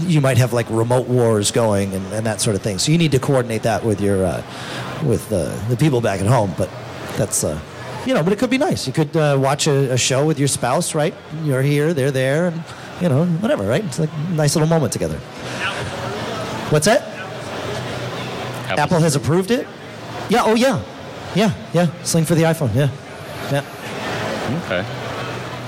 you 0.01 0.21
might 0.21 0.37
have 0.37 0.53
like 0.53 0.67
remote 0.69 1.09
wars 1.09 1.51
going 1.51 1.95
and, 1.95 2.05
and 2.13 2.27
that 2.27 2.43
sort 2.43 2.57
of 2.57 2.63
thing. 2.63 2.79
So 2.79 2.93
you 2.93 2.99
need 2.99 3.13
to 3.13 3.19
coordinate 3.19 3.63
that 3.63 3.85
with 3.85 4.01
your 4.01 4.25
uh, 4.25 4.43
with 5.05 5.33
uh, 5.33 5.57
the 5.69 5.77
people 5.77 6.01
back 6.01 6.21
at 6.21 6.27
home. 6.27 6.55
But 6.59 6.69
that's 7.17 7.43
uh, 7.45 7.59
you 8.07 8.15
know, 8.15 8.23
but 8.23 8.33
it 8.33 8.39
could 8.39 8.51
be 8.51 8.59
nice. 8.59 8.87
You 8.87 8.93
could 8.93 9.17
uh, 9.17 9.37
watch 9.41 9.67
a, 9.67 9.93
a 9.93 9.97
show 9.97 10.27
with 10.27 10.39
your 10.39 10.49
spouse, 10.49 10.95
right? 10.95 11.15
You're 11.43 11.63
here, 11.63 11.95
they're 11.95 12.11
there, 12.11 12.49
and 12.49 12.63
you 13.01 13.09
know, 13.09 13.27
whatever, 13.27 13.65
right? 13.65 13.85
It's 13.85 13.99
like 13.99 14.11
a 14.13 14.31
nice 14.33 14.55
little 14.55 14.69
moment 14.69 14.93
together. 14.93 15.19
What's 16.71 16.87
that? 16.87 17.03
Apple 18.79 18.99
has 19.01 19.15
approved 19.17 19.51
it. 19.51 19.67
Yeah. 20.29 20.43
Oh 20.45 20.55
yeah. 20.55 20.83
Yeah. 21.35 21.53
Yeah. 21.73 22.03
Sling 22.03 22.25
for 22.25 22.35
the 22.35 22.43
iPhone. 22.43 22.75
Yeah. 22.75 22.91
Yeah. 23.51 24.61
Okay. 24.65 24.85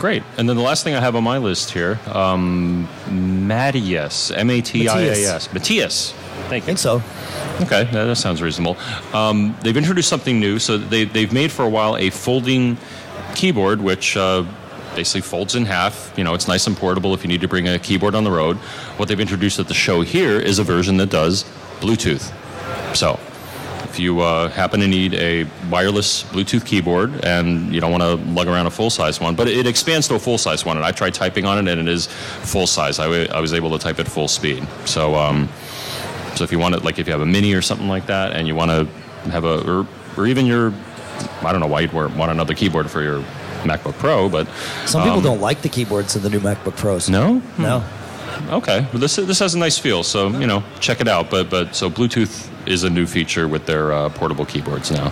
Great. 0.01 0.22
And 0.37 0.49
then 0.49 0.57
the 0.57 0.62
last 0.62 0.84
thing 0.84 0.95
I 0.95 1.01
have 1.01 1.16
on 1.16 1.24
my 1.24 1.39
list 1.39 1.70
here, 1.70 1.99
um, 2.07 2.89
Matias, 3.09 4.30
M-A-T-I-A-S, 4.30 5.53
Matthias. 5.53 6.14
Thank 6.49 6.53
you. 6.53 6.57
I 6.57 6.61
think 6.61 6.78
so. 6.78 7.03
Okay, 7.62 7.84
that, 7.92 8.05
that 8.05 8.16
sounds 8.16 8.42
reasonable. 8.42 8.76
Um, 9.12 9.57
they've 9.62 9.76
introduced 9.76 10.09
something 10.09 10.38
new. 10.38 10.59
So 10.59 10.78
they, 10.78 11.05
they've 11.05 11.32
made 11.32 11.51
for 11.51 11.64
a 11.64 11.68
while 11.68 11.97
a 11.97 12.11
folding 12.11 12.76
keyboard, 13.34 13.80
which 13.80 14.16
uh, 14.16 14.44
basically 14.94 15.22
folds 15.22 15.55
in 15.55 15.64
half. 15.64 16.12
You 16.16 16.24
know, 16.24 16.34
it's 16.34 16.49
nice 16.49 16.66
and 16.66 16.76
portable 16.76 17.14
if 17.14 17.22
you 17.22 17.28
need 17.28 17.40
to 17.40 17.49
bring 17.49 17.68
a 17.68 17.78
keyboard 17.78 18.14
on 18.14 18.24
the 18.24 18.30
road. 18.30 18.57
What 18.97 19.09
they've 19.09 19.20
introduced 19.20 19.59
at 19.59 19.68
the 19.68 19.74
show 19.74 20.03
here 20.03 20.38
is 20.40 20.59
a 20.59 20.64
version 20.64 20.97
that 20.99 21.11
does 21.11 21.44
Bluetooth. 21.80 22.32
So 22.97 23.18
if 23.84 24.01
you 24.01 24.20
uh, 24.20 24.51
happen 24.51 24.80
to 24.80 24.86
need 24.86 25.14
a 25.14 25.47
wireless 25.70 26.24
Bluetooth 26.24 26.66
keyboard 26.66 27.24
and 27.24 27.74
you 27.74 27.80
don't 27.80 27.90
want 27.90 28.03
to 28.03 28.16
lug 28.32 28.47
around 28.47 28.66
a 28.66 28.70
full 28.70 28.90
size 28.90 29.20
one, 29.20 29.34
but 29.34 29.49
it 29.49 29.66
expands 29.66 30.07
to 30.09 30.14
a 30.14 30.18
full 30.18 30.36
size 30.36 30.64
one. 30.66 30.76
And 30.76 30.84
I 30.84 30.92
tried 30.92 31.14
typing 31.14 31.47
on 31.47 31.57
it 31.57 31.70
and 31.70 31.88
it 31.88 31.90
is 31.90 32.07
full 32.07 32.66
size. 32.66 32.99
I, 32.99 33.40
was 33.40 33.55
able 33.55 33.70
to 33.70 33.78
type 33.78 33.99
at 33.99 34.07
full 34.07 34.28
speed. 34.28 34.66
So, 34.84 35.14
um, 35.14 35.49
so 36.37 36.45
if 36.45 36.53
you 36.53 36.59
want 36.59 36.74
it, 36.74 36.84
like 36.84 36.99
if 36.99 37.07
you 37.07 37.12
have 37.12 37.22
a 37.22 37.26
mini 37.26 37.55
or 37.55 37.62
something 37.62 37.89
like 37.89 38.07
that, 38.07 38.32
and 38.32 38.47
you 38.47 38.55
want 38.55 38.70
to 38.70 39.30
have 39.30 39.45
a, 39.45 39.68
or, 39.68 39.87
or 40.16 40.26
even 40.26 40.47
your, 40.47 40.72
I 41.43 41.53
don't 41.53 41.61
know 41.61 41.66
why 41.66 41.80
you'd 41.80 41.93
want 41.93 42.30
another 42.30 42.55
keyboard 42.55 42.91
for 42.91 43.03
your 43.03 43.20
MacBook 43.64 43.95
Pro, 43.95 44.28
but 44.28 44.47
Some 44.87 45.03
people 45.03 45.18
um, 45.18 45.24
don't 45.24 45.41
like 45.41 45.62
the 45.62 45.68
keyboards 45.68 46.14
in 46.16 46.22
the 46.22 46.30
new 46.30 46.41
MacBook 46.41 46.76
Pros. 46.76 47.09
No, 47.09 47.43
No. 47.59 47.84
Okay, 48.51 48.87
well, 48.93 49.01
this 49.01 49.16
this 49.16 49.39
has 49.39 49.55
a 49.55 49.59
nice 49.59 49.78
feel, 49.78 50.03
so 50.03 50.28
you 50.28 50.47
know, 50.47 50.62
check 50.78 51.01
it 51.01 51.09
out. 51.09 51.30
But 51.30 51.49
but 51.49 51.74
so 51.74 51.89
Bluetooth 51.89 52.51
is 52.68 52.84
a 52.84 52.91
new 52.91 53.07
feature 53.07 53.49
with 53.49 53.64
their 53.64 53.93
uh, 53.93 54.09
portable 54.11 54.45
keyboards 54.45 54.91
now. 54.91 55.11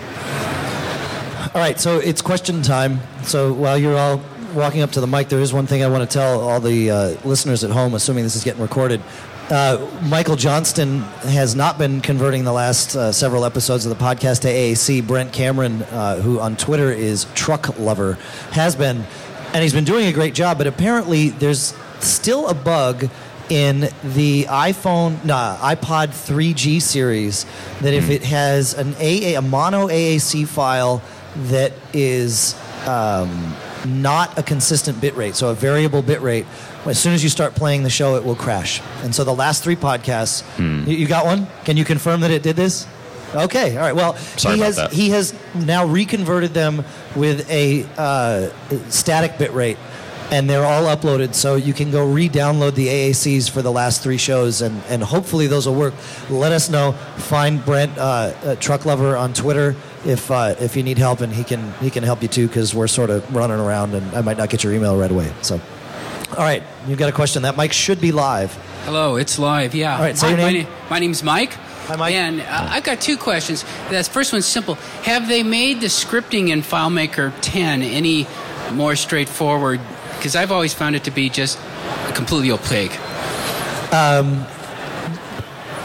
All 1.53 1.61
right, 1.61 1.79
so 1.79 1.97
it's 1.97 2.21
question 2.21 2.61
time. 2.61 2.99
So 3.23 3.51
while 3.51 3.77
you're 3.79 3.97
all 3.97 4.21
walking 4.53 4.81
up 4.81 4.91
to 4.91 5.01
the 5.01 5.07
mic, 5.07 5.29
there 5.29 5.39
is 5.39 5.53
one 5.53 5.65
thing 5.65 5.83
I 5.83 5.87
want 5.87 6.09
to 6.09 6.13
tell 6.13 6.39
all 6.39 6.59
the 6.59 6.91
uh, 6.91 6.97
listeners 7.23 7.63
at 7.63 7.71
home, 7.71 7.93
assuming 7.95 8.23
this 8.23 8.35
is 8.35 8.43
getting 8.43 8.61
recorded. 8.61 9.01
Uh, 9.49 9.87
Michael 10.01 10.35
Johnston 10.35 11.01
has 11.21 11.55
not 11.55 11.77
been 11.77 12.01
converting 12.01 12.45
the 12.45 12.51
last 12.51 12.95
uh, 12.95 13.11
several 13.11 13.45
episodes 13.45 13.85
of 13.85 13.95
the 13.95 14.03
podcast 14.03 14.41
to 14.41 14.47
AAC. 14.47 15.05
Brent 15.05 15.33
Cameron, 15.33 15.83
uh, 15.83 16.19
who 16.19 16.39
on 16.39 16.57
Twitter 16.57 16.91
is 16.91 17.27
Truck 17.35 17.77
Lover, 17.77 18.13
has 18.53 18.75
been, 18.75 19.05
and 19.53 19.61
he's 19.61 19.73
been 19.73 19.83
doing 19.83 20.07
a 20.07 20.11
great 20.11 20.33
job. 20.33 20.57
But 20.57 20.65
apparently, 20.65 21.29
there's 21.29 21.75
still 21.99 22.47
a 22.47 22.55
bug 22.55 23.07
in 23.49 23.81
the 24.03 24.45
iPhone, 24.45 25.23
nah, 25.23 25.57
iPod 25.57 26.07
3G 26.07 26.81
series 26.81 27.45
that 27.81 27.93
if 27.93 28.09
it 28.09 28.23
has 28.23 28.73
an 28.73 28.95
AA, 28.95 29.37
a 29.37 29.41
mono 29.43 29.87
AAC 29.87 30.47
file 30.47 31.03
that 31.35 31.71
is 31.93 32.55
um, 32.87 33.55
not 33.85 34.37
a 34.37 34.43
consistent 34.43 34.99
bit 35.01 35.15
rate, 35.15 35.35
so 35.35 35.49
a 35.49 35.53
variable 35.53 36.01
bit 36.01 36.21
rate, 36.21 36.45
as 36.85 36.99
soon 36.99 37.13
as 37.13 37.23
you 37.23 37.29
start 37.29 37.55
playing 37.55 37.83
the 37.83 37.89
show, 37.89 38.15
it 38.15 38.23
will 38.23 38.35
crash. 38.35 38.81
And 39.03 39.13
so 39.13 39.23
the 39.23 39.33
last 39.33 39.63
three 39.63 39.75
podcasts, 39.75 40.43
you, 40.87 40.95
you 40.95 41.07
got 41.07 41.25
one? 41.25 41.47
Can 41.63 41.77
you 41.77 41.85
confirm 41.85 42.21
that 42.21 42.31
it 42.31 42.43
did 42.43 42.55
this? 42.55 42.87
Okay, 43.33 43.75
all 43.75 43.81
right. 43.83 43.95
Well, 43.95 44.15
Sorry 44.37 44.55
he 44.55 44.61
has 44.61 44.75
that. 44.77 44.93
he 44.93 45.09
has 45.09 45.33
now 45.55 45.85
reconverted 45.85 46.53
them 46.53 46.85
with 47.15 47.49
a 47.49 47.85
uh, 47.97 48.49
static 48.89 49.37
bit 49.37 49.51
rate, 49.51 49.77
and 50.31 50.49
they're 50.49 50.63
all 50.65 50.83
uploaded. 50.83 51.33
So 51.33 51.55
you 51.55 51.73
can 51.73 51.91
go 51.91 52.05
re-download 52.09 52.75
the 52.75 52.87
AACs 52.87 53.49
for 53.49 53.61
the 53.61 53.71
last 53.71 54.01
three 54.03 54.17
shows, 54.17 54.61
and, 54.61 54.81
and 54.87 55.03
hopefully 55.03 55.47
those 55.47 55.67
will 55.67 55.75
work. 55.75 55.95
Let 56.29 56.53
us 56.53 56.69
know. 56.69 56.93
Find 57.17 57.63
Brent 57.65 57.97
uh, 57.97 58.01
uh, 58.01 58.55
Truck 58.55 58.85
Lover 58.85 59.17
on 59.17 59.33
Twitter 59.33 59.75
if 60.05 60.29
uh, 60.31 60.55
if 60.59 60.75
you 60.75 60.83
need 60.83 60.97
help, 60.97 61.21
and 61.21 61.33
he 61.33 61.43
can 61.43 61.71
he 61.81 61.89
can 61.89 62.03
help 62.03 62.21
you 62.21 62.27
too 62.27 62.47
because 62.47 62.73
we're 62.75 62.87
sort 62.87 63.09
of 63.09 63.33
running 63.35 63.59
around, 63.59 63.93
and 63.93 64.15
I 64.15 64.21
might 64.21 64.37
not 64.37 64.49
get 64.49 64.63
your 64.63 64.73
email 64.73 64.97
right 64.97 65.11
away. 65.11 65.31
So, 65.41 65.59
all 66.31 66.43
right, 66.43 66.63
you've 66.87 66.99
got 66.99 67.09
a 67.09 67.13
question. 67.13 67.43
That 67.43 67.57
mic 67.57 67.73
should 67.73 67.99
be 68.01 68.11
live. 68.11 68.53
Hello, 68.85 69.15
it's 69.15 69.39
live. 69.39 69.73
Yeah. 69.73 69.95
All 69.95 70.01
right, 70.01 70.15
say 70.17 70.27
Hi, 70.27 70.33
your 70.33 70.41
my, 70.45 70.51
name. 70.53 70.63
na- 70.63 70.69
my 70.89 70.99
name's 70.99 71.23
Mike. 71.23 71.53
Hi, 71.53 71.95
Mike. 71.95 72.13
And 72.15 72.41
uh, 72.41 72.45
I've 72.49 72.83
got 72.83 73.01
two 73.01 73.17
questions. 73.17 73.63
The 73.89 74.03
first 74.03 74.31
one's 74.33 74.45
simple. 74.45 74.75
Have 75.03 75.27
they 75.27 75.43
made 75.43 75.81
the 75.81 75.87
scripting 75.87 76.49
in 76.49 76.61
FileMaker 76.61 77.33
10 77.41 77.81
any 77.83 78.27
more 78.73 78.95
straightforward? 78.95 79.79
Because 80.17 80.35
I've 80.35 80.51
always 80.51 80.73
found 80.73 80.95
it 80.95 81.03
to 81.03 81.11
be 81.11 81.29
just 81.29 81.59
completely 82.15 82.51
opaque. 82.51 82.91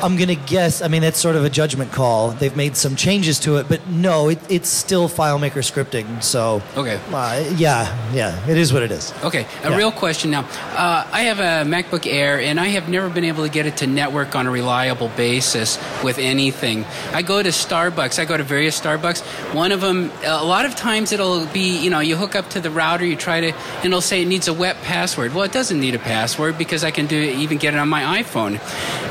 I'm 0.03 0.17
going 0.17 0.29
to 0.29 0.35
guess. 0.35 0.83
I 0.83 0.89
mean, 0.89 1.03
that's 1.03 1.19
sort 1.19 1.37
of 1.37 1.45
a 1.45 1.51
judgment 1.51 1.93
call. 1.93 2.31
They've 2.31 2.57
made 2.57 2.77
some 2.77 2.97
changes 2.97 3.39
to 3.41 3.57
it, 3.57 3.69
but 3.69 3.87
no, 3.89 4.29
it, 4.29 4.39
it's 4.51 4.69
still 4.69 5.09
FileMaker 5.09 5.61
scripting. 5.63 6.23
So, 6.23 6.63
Okay. 6.77 6.99
uh, 7.13 7.45
yeah, 7.57 7.95
yeah, 8.15 8.49
it 8.49 8.57
is 8.57 8.73
what 8.73 8.83
it 8.83 8.91
is. 8.91 9.13
Okay, 9.25 9.47
a 9.65 9.71
Yeah. 9.71 9.77
real 9.77 9.93
question 9.93 10.31
now. 10.31 10.47
Uh, 10.77 11.05
I 11.13 11.23
have 11.23 11.39
a 11.41 11.69
MacBook 11.69 12.07
Air, 12.11 12.41
and 12.41 12.59
I 12.59 12.69
have 12.69 12.89
never 12.89 13.09
been 13.09 13.25
able 13.25 13.45
to 13.45 13.51
get 13.51 13.67
it 13.67 13.77
to 13.79 13.87
network 13.87 14.35
on 14.35 14.47
a 14.47 14.51
reliable 14.51 15.09
basis 15.17 15.79
with 16.03 16.19
anything. 16.19 16.85
I 17.13 17.23
go 17.23 17.43
to 17.43 17.51
Starbucks. 17.51 18.19
I 18.19 18.25
go 18.25 18.37
to 18.37 18.45
various 18.45 18.81
Starbucks. 18.81 19.21
One 19.55 19.73
of 19.73 19.81
them, 19.81 20.11
a 20.25 20.45
lot 20.45 20.65
of 20.65 20.75
times 20.77 21.13
it'll 21.13 21.45
be, 21.47 21.79
you 21.79 21.91
know, 21.91 22.01
you 22.01 22.17
hook 22.17 22.35
up 22.35 22.49
to 22.51 22.61
the 22.61 22.71
router, 22.71 23.05
you 23.05 23.17
try 23.17 23.41
to, 23.41 23.49
and 23.53 23.85
it'll 23.87 24.01
say 24.01 24.23
it 24.23 24.27
needs 24.29 24.49
a 24.49 24.55
web 24.55 24.77
password. 24.83 25.35
Well, 25.35 25.45
it 25.45 25.53
doesn't 25.53 25.79
need 25.79 25.95
a 25.95 25.99
password 25.99 26.57
because 26.57 26.85
I 26.85 26.91
can 26.91 27.07
do 27.07 27.17
even 27.21 27.59
get 27.59 27.75
it 27.75 27.79
on 27.79 27.89
my 27.89 28.23
iPhone. 28.23 28.59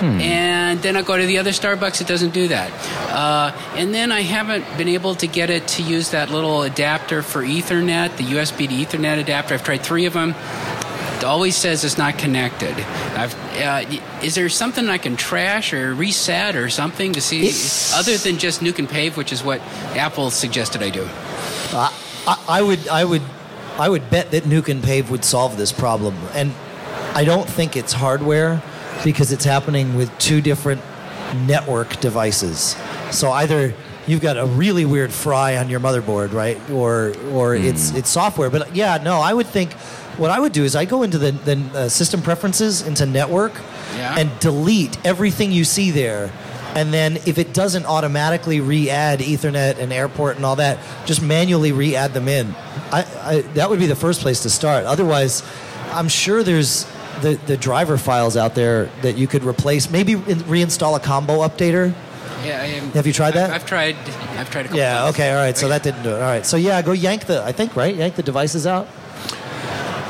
And 0.02 0.79
then 0.82 0.96
I 0.98 1.02
go 1.02 1.18
to 1.18 1.26
the 1.26 1.38
other 1.38 1.52
Starbucks, 1.52 2.02
it 2.02 2.08
doesn't 2.08 2.34
do 2.34 2.48
that. 2.50 2.72
Uh, 3.12 3.52
and 3.76 3.94
then 3.94 4.12
I 4.12 4.22
haven't 4.22 4.66
been 4.78 4.88
able 4.90 5.16
to 5.16 5.28
get 5.28 5.50
it 5.50 5.68
to 5.70 5.84
use 5.84 6.12
that 6.12 6.30
little 6.30 6.64
adapter 6.64 7.22
for 7.22 7.44
Ethernet, 7.44 8.16
the 8.18 8.24
USB 8.24 8.68
to 8.68 8.98
Ethernet 8.98 9.20
adapter. 9.20 9.54
I've 9.54 9.64
tried 9.64 9.82
three 9.84 10.06
of 10.06 10.14
them. 10.14 10.36
It 11.18 11.24
always 11.26 11.56
says 11.58 11.84
it's 11.84 11.98
not 11.98 12.18
connected. 12.18 12.74
Uh, 12.80 13.84
is 14.24 14.36
there 14.36 14.48
something 14.48 14.88
I 14.88 14.98
can 14.98 15.18
trash 15.18 15.74
or 15.74 15.94
reset 15.94 16.56
or 16.56 16.70
something 16.70 17.12
to 17.14 17.22
see, 17.22 17.42
It's- 17.42 17.94
other 17.94 18.16
than 18.18 18.38
just 18.38 18.62
nuke 18.62 18.80
and 18.80 18.90
pave, 18.90 19.18
which 19.18 19.34
is 19.34 19.44
what 19.44 19.60
Apple 19.98 20.32
suggested 20.32 20.82
I 20.82 20.90
do? 20.90 21.08
I, 21.74 21.94
I 22.48 22.62
would, 22.62 22.88
I 22.88 23.04
would, 23.04 23.22
I 23.78 23.90
would 23.90 24.10
bet 24.10 24.32
that 24.32 24.44
Nuke 24.44 24.70
and 24.70 24.84
Pave 24.84 25.10
would 25.10 25.24
solve 25.24 25.58
this 25.58 25.72
problem, 25.72 26.16
and 26.34 26.54
I 27.14 27.24
don't 27.24 27.48
think 27.50 27.76
it's 27.78 27.94
hardware 27.94 28.62
because 29.04 29.32
it's 29.32 29.46
happening 29.46 29.96
with 29.96 30.16
two 30.20 30.42
different 30.42 30.82
network 31.46 32.00
devices. 32.00 32.76
So 33.12 33.32
either 33.32 33.74
you've 34.08 34.22
got 34.22 34.38
a 34.38 34.46
really 34.46 34.86
weird 34.86 35.12
fry 35.14 35.58
on 35.58 35.70
your 35.70 35.80
motherboard, 35.80 36.34
right, 36.34 36.58
or 36.70 37.14
or 37.32 37.56
it's 37.56 37.94
it's 37.96 38.10
software. 38.10 38.50
But 38.50 38.76
yeah, 38.76 38.98
no, 39.04 39.20
I 39.20 39.34
would 39.34 39.48
think 39.48 39.74
what 40.18 40.32
I 40.32 40.40
would 40.40 40.52
do 40.52 40.64
is 40.64 40.76
I 40.76 40.86
go 40.86 41.04
into 41.04 41.18
the, 41.18 41.32
the 41.32 41.56
uh, 41.80 41.90
system 41.90 42.22
preferences 42.22 42.82
into 42.86 43.06
network 43.06 43.54
Yeah. 43.96 44.16
and 44.20 44.30
delete 44.40 44.98
everything 45.06 45.52
you 45.54 45.64
see 45.64 45.92
there. 45.92 46.32
And 46.76 46.94
then 46.94 47.16
if 47.26 47.38
it 47.38 47.54
doesn't 47.54 47.86
automatically 47.86 48.60
re-add 48.60 49.20
Ethernet 49.22 49.80
and 49.80 49.92
airport 49.94 50.36
and 50.36 50.46
all 50.46 50.58
that, 50.58 50.78
just 51.06 51.22
manually 51.22 51.72
re-add 51.72 52.14
them 52.14 52.28
in. 52.28 52.54
I, 52.92 53.06
I, 53.22 53.42
that 53.56 53.70
would 53.70 53.80
be 53.80 53.88
the 53.88 53.96
first 53.96 54.22
place 54.22 54.44
to 54.44 54.50
start. 54.50 54.86
Otherwise, 54.86 55.42
I'm 55.94 56.10
sure 56.10 56.44
there's 56.44 56.86
the, 57.22 57.36
the 57.46 57.58
driver 57.58 57.98
files 57.98 58.36
out 58.38 58.56
there 58.56 58.86
that 59.02 59.18
you 59.18 59.28
could 59.28 59.44
replace. 59.44 59.90
Maybe 59.90 60.14
in, 60.14 60.40
reinstall 60.50 60.96
a 60.96 61.00
combo 61.00 61.40
updater. 61.40 61.94
Yeah, 62.46 62.62
I 62.62 62.66
am, 62.68 62.92
Have 62.92 63.06
you 63.06 63.12
tried 63.14 63.32
that? 63.34 63.50
I've, 63.50 63.56
I've 63.62 63.66
tried. 63.66 63.96
I've 64.38 64.50
tried 64.50 64.62
a 64.62 64.64
couple. 64.70 64.78
Yeah. 64.78 65.00
times. 65.00 65.16
Okay. 65.16 65.30
All 65.32 65.36
right. 65.38 65.58
So 65.58 65.68
that 65.68 65.84
didn't 65.84 66.04
do 66.04 66.10
it. 66.10 66.14
All 66.16 66.20
right. 66.22 66.46
So 66.46 66.56
yeah, 66.58 66.82
go 66.82 66.94
yank 66.94 67.26
the. 67.26 67.44
I 67.44 67.52
think 67.52 67.76
right. 67.76 67.94
Yank 67.96 68.16
the 68.16 68.24
devices 68.24 68.66
out. 68.66 68.88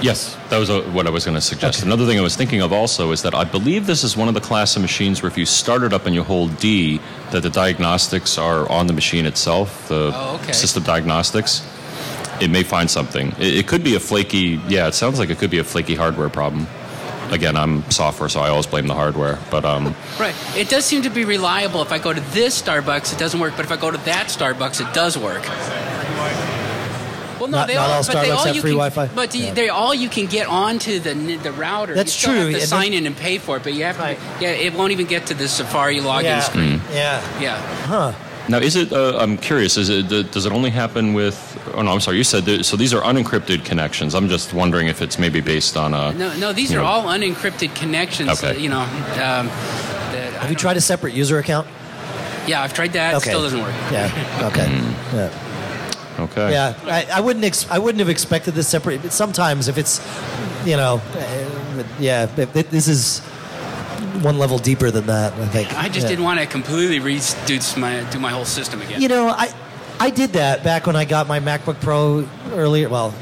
Yes, 0.02 0.38
that 0.50 0.58
was 0.58 0.70
uh 0.70 0.82
what 0.94 1.08
I 1.08 1.10
was 1.10 1.26
going 1.26 1.36
to 1.36 1.42
suggest. 1.42 1.84
Another 1.84 2.06
thing 2.06 2.18
I 2.18 2.22
was 2.22 2.36
thinking 2.38 2.62
of 2.62 2.72
also 2.72 3.12
is 3.12 3.22
that 3.24 3.36
I 3.36 3.44
believe 3.44 3.86
this 3.86 4.06
is 4.06 4.16
one 4.16 4.30
of 4.30 4.34
the 4.34 4.40
class 4.40 4.76
of 4.78 4.82
machines 4.82 5.22
where 5.22 5.30
if 5.30 5.38
you 5.38 5.46
start 5.46 5.84
it 5.84 5.92
up 5.92 6.06
and 6.06 6.16
you 6.16 6.24
hold 6.24 6.56
D, 6.58 7.02
that 7.32 7.42
the 7.44 7.50
diagnostics 7.50 8.38
are 8.38 8.70
on 8.72 8.88
the 8.88 8.94
machine 8.94 9.26
itself, 9.26 9.90
the 9.90 10.12
Oh, 10.14 10.40
okay. 10.42 10.54
system 10.54 10.84
diagnostics. 10.84 11.68
It 12.40 12.50
may 12.50 12.64
find 12.64 12.90
something. 12.90 13.34
It, 13.40 13.58
it 13.58 13.68
could 13.68 13.84
be 13.84 13.96
a 13.96 14.00
flaky. 14.00 14.62
Yeah, 14.70 14.88
it 14.88 14.94
sounds 14.94 15.20
like 15.20 15.30
it 15.32 15.38
could 15.38 15.50
be 15.52 15.58
a 15.60 15.66
flaky 15.66 15.96
hardware 15.96 16.30
problem. 16.30 16.66
Again, 17.32 17.56
I'm 17.56 17.90
software, 17.92 18.28
so 18.30 18.40
I 18.42 18.50
always 18.50 18.66
blame 18.66 18.88
the 18.88 18.96
hardware. 18.96 19.38
But 19.52 19.64
um, 19.66 19.96
Right. 20.20 20.36
It 20.56 20.70
does 20.70 20.86
seem 20.86 21.04
to 21.04 21.10
be 21.10 21.26
reliable. 21.26 21.82
If 21.82 21.92
I 21.92 22.00
go 22.00 22.12
to 22.14 22.22
this 22.32 22.60
Starbucks, 22.62 23.14
it 23.14 23.20
doesn't 23.20 23.40
work. 23.40 23.54
But 23.56 23.66
if 23.66 23.72
I 23.72 23.78
go 23.78 23.92
to 23.92 23.98
that 24.00 24.28
Starbucks, 24.28 24.82
it 24.88 24.94
does 24.94 25.18
work. 25.18 25.44
Well, 27.40 27.48
no, 27.48 27.60
not, 27.60 27.68
they 27.68 27.76
not 27.76 27.90
all, 27.90 27.96
all 27.98 28.04
but 28.04 28.14
they 28.14 28.28
Starbucks 28.28 28.36
all 28.36 28.46
have 28.46 28.56
you 28.56 28.62
free 28.62 28.72
can, 28.72 28.78
Wi-Fi. 28.78 29.08
But 29.16 29.34
Yeah. 29.36 29.54
they 29.54 29.70
all 29.70 29.94
you 29.94 30.10
can 30.10 30.26
get 30.26 30.48
onto 30.48 31.00
the 31.00 31.14
the 31.38 31.52
router. 31.54 31.94
That's 31.96 32.22
you 32.22 32.34
true, 32.34 32.50
Have 32.52 32.60
to 32.62 32.68
sign 32.68 32.94
in 32.94 33.06
and 33.06 33.16
pay 33.16 33.38
for 33.38 33.58
it, 33.58 33.64
but 33.64 33.74
you 33.74 33.84
have 33.86 33.96
to. 33.98 34.02
Right. 34.04 34.20
Yeah, 34.42 34.50
it 34.50 34.74
won't 34.74 34.92
even 34.92 35.06
get 35.06 35.28
to 35.28 35.34
the 35.34 35.48
Safari 35.48 36.00
login 36.00 36.24
yeah. 36.24 36.40
screen. 36.42 36.82
Yeah. 36.92 37.22
Yeah. 37.40 37.58
Huh. 37.86 38.14
Now, 38.50 38.58
is 38.58 38.76
it? 38.76 38.92
Uh, 38.92 39.18
I'm 39.20 39.38
curious. 39.38 39.78
Is 39.78 39.90
it? 39.90 40.10
Does 40.32 40.46
it 40.46 40.52
only 40.52 40.70
happen 40.72 41.14
with? 41.14 41.49
Oh 41.74 41.82
no, 41.82 41.92
I'm 41.94 42.00
sorry. 42.00 42.18
You 42.18 42.24
said 42.24 42.46
that, 42.46 42.64
so. 42.66 42.76
These 42.78 42.94
are 42.94 43.02
unencrypted 43.02 43.66
connections. 43.66 44.16
I'm 44.16 44.30
just 44.30 44.54
wondering 44.54 44.88
if 44.88 45.02
it's 45.02 45.18
maybe 45.20 45.42
based 45.42 45.78
on 45.78 45.94
a. 45.94 46.12
No, 46.14 46.36
no, 46.38 46.54
these 46.54 46.72
are 46.74 46.78
know- 46.78 46.86
all 46.86 47.04
unencrypted 47.06 47.76
connections. 47.76 48.30
Okay. 48.30 48.54
that, 48.54 48.60
you 48.62 48.70
know. 48.70 48.82
Um, 48.82 49.48
that 49.48 50.16
I 50.16 50.22
Have 50.22 50.50
you 50.50 50.56
don't- 50.56 50.60
tried 50.60 50.78
a 50.78 50.82
separate 50.82 51.14
user 51.14 51.38
account? 51.40 51.68
Yeah, 52.48 52.62
I've 52.64 52.74
tried 52.74 52.94
that. 52.94 53.14
It 53.14 53.18
Okay. 53.18 53.30
Still 53.30 53.42
doesn't 53.44 53.62
work. 53.62 53.74
Yeah. 53.92 54.50
Okay. 54.52 54.68
Hmm. 54.68 55.16
Yeah. 55.16 56.24
Okay. 56.24 56.52
Yeah, 56.52 56.74
I, 56.86 57.06
I 57.14 57.20
wouldn't. 57.22 57.46
Ex- 57.46 57.70
I 57.70 57.78
wouldn't 57.80 58.00
have 58.00 58.10
expected 58.10 58.54
this 58.54 58.68
separate. 58.68 59.02
But 59.02 59.14
sometimes, 59.14 59.68
if 59.68 59.78
it's, 59.78 60.02
you 60.66 60.76
know, 60.76 61.02
uh, 61.16 61.84
yeah, 62.00 62.28
it, 62.36 62.56
it- 62.56 62.72
this 62.72 62.88
is 62.88 63.20
one 64.22 64.38
level 64.38 64.58
deeper 64.58 64.92
than 64.92 65.06
that. 65.08 65.32
I 65.34 65.48
think. 65.48 65.74
I 65.78 65.88
just 65.88 66.04
Yeah. 66.04 66.10
didn't 66.10 66.26
want 66.26 66.40
to 66.40 66.46
completely 66.46 67.00
reduce 67.00 67.78
my 67.78 68.02
do 68.12 68.20
my 68.20 68.32
whole 68.32 68.46
system 68.46 68.82
again. 68.82 69.02
You 69.02 69.08
know, 69.08 69.30
I 69.30 69.54
I 70.00 70.10
did 70.10 70.34
that 70.34 70.64
back 70.64 70.88
when 70.88 70.96
I 70.96 71.06
got 71.06 71.28
my 71.28 71.40
MacBook 71.40 71.82
Pro 71.82 72.28
earlier. 72.54 72.88
Well, 72.90 73.14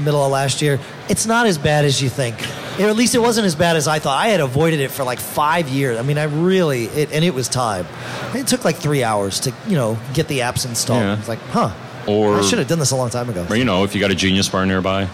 middle 0.00 0.24
of 0.24 0.32
last 0.32 0.60
year. 0.62 0.80
It's 1.08 1.26
not 1.26 1.46
as 1.46 1.58
bad 1.58 1.84
as 1.84 2.02
you 2.02 2.08
think. 2.08 2.36
Or 2.80 2.88
at 2.88 2.96
least 2.96 3.14
it 3.14 3.18
wasn't 3.18 3.46
as 3.46 3.54
bad 3.54 3.76
as 3.76 3.86
I 3.86 3.98
thought. 3.98 4.18
I 4.18 4.28
had 4.28 4.40
avoided 4.40 4.80
it 4.80 4.90
for 4.90 5.04
like 5.04 5.20
five 5.20 5.68
years. 5.68 5.98
I 5.98 6.02
mean, 6.02 6.18
I 6.18 6.24
really, 6.24 6.84
it, 6.86 7.12
and 7.12 7.24
it 7.24 7.34
was 7.34 7.48
time. 7.48 7.86
It 8.34 8.46
took 8.46 8.64
like 8.64 8.76
three 8.76 9.04
hours 9.04 9.40
to, 9.40 9.52
you 9.68 9.76
know, 9.76 9.98
get 10.14 10.26
the 10.28 10.40
apps 10.40 10.66
installed. 10.66 11.02
Yeah. 11.02 11.18
It's 11.18 11.28
like, 11.28 11.38
huh. 11.50 11.72
Or- 12.08 12.36
I 12.38 12.42
should 12.42 12.58
have 12.58 12.68
done 12.68 12.78
this 12.78 12.90
a 12.90 12.96
long 12.96 13.10
time 13.10 13.28
ago. 13.28 13.46
Or 13.48 13.56
you 13.56 13.64
know, 13.64 13.84
if 13.84 13.94
you 13.94 14.00
got 14.00 14.10
a 14.10 14.14
Genius 14.14 14.48
Bar 14.48 14.64
nearby, 14.66 15.08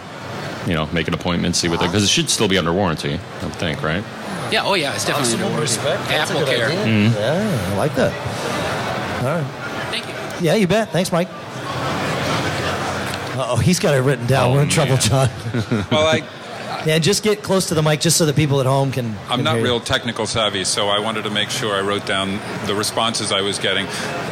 you 0.66 0.74
know, 0.74 0.86
make 0.86 1.08
an 1.08 1.14
appointment, 1.14 1.56
see 1.56 1.68
what 1.68 1.80
they 1.80 1.86
because 1.86 2.04
it 2.04 2.08
should 2.08 2.30
still 2.30 2.48
be 2.48 2.56
under 2.56 2.72
warranty. 2.72 3.18
I 3.40 3.44
would 3.44 3.54
think, 3.56 3.82
right? 3.82 4.04
Yeah. 4.50 4.62
Oh 4.64 4.74
yeah. 4.74 4.94
It's 4.94 5.04
definitely 5.04 5.34
under 5.34 5.48
warranty. 5.54 5.76
That's 5.82 6.30
Apple 6.30 6.46
Care. 6.46 6.70
Mm-hmm. 6.70 7.14
Yeah, 7.14 7.72
I 7.72 7.76
like 7.76 7.94
that. 7.96 8.12
All 9.22 9.42
right. 9.42 9.67
Thank 10.38 10.44
you. 10.44 10.50
Yeah, 10.52 10.56
you 10.56 10.66
bet. 10.68 10.90
Thanks, 10.90 11.10
Mike. 11.10 11.28
Oh, 13.40 13.56
he's 13.56 13.78
got 13.78 13.94
it 13.94 14.00
written 14.00 14.26
down. 14.26 14.50
Oh, 14.50 14.54
We're 14.54 14.62
in 14.62 14.68
oh, 14.68 14.70
trouble, 14.70 14.92
man. 14.92 15.00
John. 15.00 15.28
Well, 15.90 16.06
I, 16.06 16.22
Yeah, 16.86 16.98
just 16.98 17.22
get 17.22 17.42
close 17.42 17.66
to 17.68 17.74
the 17.74 17.82
mic 17.82 18.00
just 18.00 18.16
so 18.16 18.24
the 18.26 18.32
people 18.32 18.60
at 18.60 18.66
home 18.66 18.92
can. 18.92 19.16
I'm 19.28 19.38
can 19.38 19.44
not 19.44 19.56
real 19.56 19.80
technical 19.80 20.26
savvy, 20.26 20.64
so 20.64 20.88
I 20.88 20.98
wanted 21.00 21.24
to 21.24 21.30
make 21.30 21.50
sure 21.50 21.74
I 21.74 21.80
wrote 21.80 22.06
down 22.06 22.38
the 22.66 22.74
responses 22.74 23.32
I 23.32 23.40
was 23.40 23.58
getting. 23.58 23.86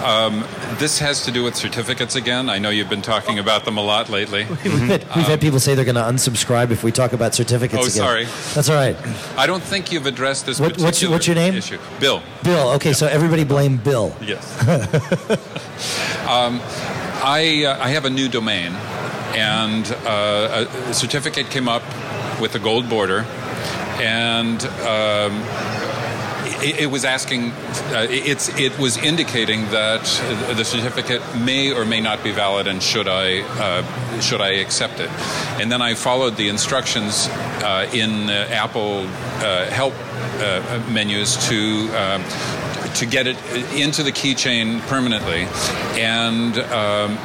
Um, 0.05 0.45
this 0.79 0.99
has 0.99 1.25
to 1.25 1.33
do 1.33 1.43
with 1.45 1.57
certificates 1.57 2.15
again. 2.17 2.49
I 2.49 2.59
know 2.59 2.71
you've 2.71 2.89
been 2.91 3.03
talking 3.03 3.39
about 3.39 3.65
them 3.65 3.77
a 3.79 3.83
lot 3.83 4.09
lately. 4.09 4.45
We've, 4.65 4.73
had, 4.89 5.05
we've 5.17 5.27
had 5.27 5.41
people 5.41 5.59
say 5.61 5.75
they're 5.75 5.85
going 5.85 5.95
to 5.97 6.03
unsubscribe 6.03 6.71
if 6.71 6.83
we 6.85 6.93
talk 6.93 7.13
about 7.13 7.35
certificates 7.35 7.79
Oh, 7.83 7.87
again. 7.87 7.91
sorry. 7.91 8.25
That's 8.55 8.69
all 8.69 8.77
right. 8.77 8.97
I 9.39 9.47
don't 9.47 9.63
think 9.63 9.91
you've 9.93 10.07
addressed 10.07 10.47
this 10.47 10.61
What- 10.61 10.79
what's 10.79 11.01
your- 11.03 11.11
what's 11.11 11.27
your 11.27 11.37
name? 11.37 11.55
issue. 11.55 11.79
Bill. 12.01 12.23
Bill, 12.43 12.71
okay, 12.73 12.93
so 12.93 13.07
everybody 13.07 13.45
blame 13.45 13.77
Bill. 13.79 14.15
Yes. 14.21 14.45
um, 16.29 16.61
I, 17.23 17.65
uh, 17.65 17.83
I 17.85 17.89
have 17.91 18.05
a 18.05 18.11
new 18.11 18.29
domain, 18.29 18.73
and 19.35 19.91
uh, 20.07 20.67
a 20.89 20.95
certificate 20.95 21.51
came 21.51 21.69
up 21.69 21.83
with 22.41 22.55
a 22.55 22.59
gold 22.59 22.89
border, 22.89 23.20
and 24.01 24.64
um, 24.64 25.43
it, 26.62 26.80
it 26.80 26.91
was 26.91 27.05
asking, 27.05 27.53
uh, 27.53 28.07
it's, 28.09 28.49
it 28.59 28.78
was 28.78 28.97
indicating 28.97 29.62
that 29.70 30.05
the 30.57 30.64
certificate 30.64 31.22
may 31.37 31.72
or 31.72 31.84
may 31.84 32.01
not 32.01 32.22
be 32.22 32.32
valid, 32.32 32.66
and 32.66 32.82
should 32.82 33.09
I 33.09 33.41
uh, 33.41 34.20
should 34.20 34.41
I 34.41 34.61
accept 34.61 35.01
it? 35.01 35.11
And 35.61 35.70
then 35.70 35.82
I 35.82 35.95
followed 35.95 36.37
the 36.37 36.49
instructions 36.49 37.28
uh, 37.28 37.89
in 37.93 38.30
uh, 38.30 38.49
Apple 38.51 39.07
uh, 39.07 39.66
help 39.70 39.95
uh, 39.95 40.82
menus 40.91 41.37
to. 41.49 41.89
Um, 41.97 42.66
to 42.99 43.07
get 43.07 43.27
it 43.27 43.37
into 43.75 44.03
the 44.03 44.13
keychain 44.13 44.81
permanently, 44.89 45.47
and 46.01 46.59
um, 46.59 47.17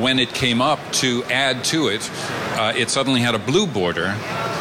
when 0.00 0.18
it 0.18 0.34
came 0.34 0.60
up 0.60 0.78
to 0.92 1.24
add 1.24 1.64
to 1.64 1.88
it, 1.88 2.08
uh, 2.58 2.72
it 2.76 2.90
suddenly 2.90 3.20
had 3.20 3.34
a 3.34 3.38
blue 3.38 3.66
border 3.66 4.14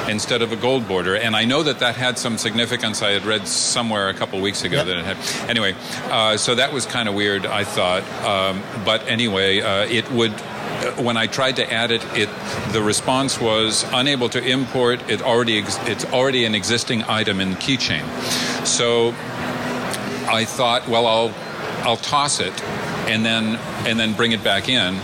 instead 0.10 0.41
of 0.41 0.54
a 0.54 0.56
gold 0.56 0.88
border. 0.88 1.16
And 1.18 1.36
I 1.36 1.43
know 1.43 1.64
that 1.64 1.80
that 1.80 1.95
had 1.98 2.18
some 2.18 2.38
significance. 2.38 3.02
I 3.02 3.12
had 3.12 3.26
read 3.26 3.45
somewhere 3.48 4.08
a 4.08 4.14
couple 4.14 4.39
weeks 4.39 4.64
ago 4.64 4.78
Yep. 4.78 4.86
that 4.86 4.98
it 4.98 5.06
had. 5.06 5.50
Anyway, 5.50 5.76
uh, 6.10 6.38
so 6.38 6.56
that 6.56 6.72
was 6.72 6.86
kind 6.86 7.10
of 7.10 7.16
weird, 7.16 7.45
I 7.45 7.66
thought. 7.66 8.04
Um, 8.24 8.64
but 8.86 9.06
anyway, 9.08 9.60
uh, 9.62 9.86
it 9.86 10.10
would. 10.12 10.32
uh, 10.32 10.91
When 11.04 11.18
I 11.18 11.28
tried 11.28 11.56
to 11.58 11.74
add 11.74 11.91
it, 11.91 12.04
it 12.16 12.30
the 12.72 12.82
response 12.82 13.41
was 13.41 13.84
unable 13.91 14.30
to 14.30 14.39
import. 14.41 15.02
It 15.10 15.22
already 15.22 15.58
ex- 15.60 15.80
it's 15.88 16.06
already 16.06 16.45
an 16.45 16.56
existing 16.56 17.04
item 17.04 17.41
in 17.41 17.50
the 17.52 17.58
keychain. 17.58 18.06
So 18.66 19.14
I 20.28 20.45
thought, 20.45 20.88
well, 20.88 21.05
I'll 21.07 21.34
I'll 21.88 21.97
toss 21.97 22.39
it 22.39 22.53
and 23.07 23.25
then 23.25 23.55
and 23.88 23.99
then 23.99 24.13
bring 24.13 24.32
it 24.34 24.43
back 24.43 24.67
in, 24.69 24.99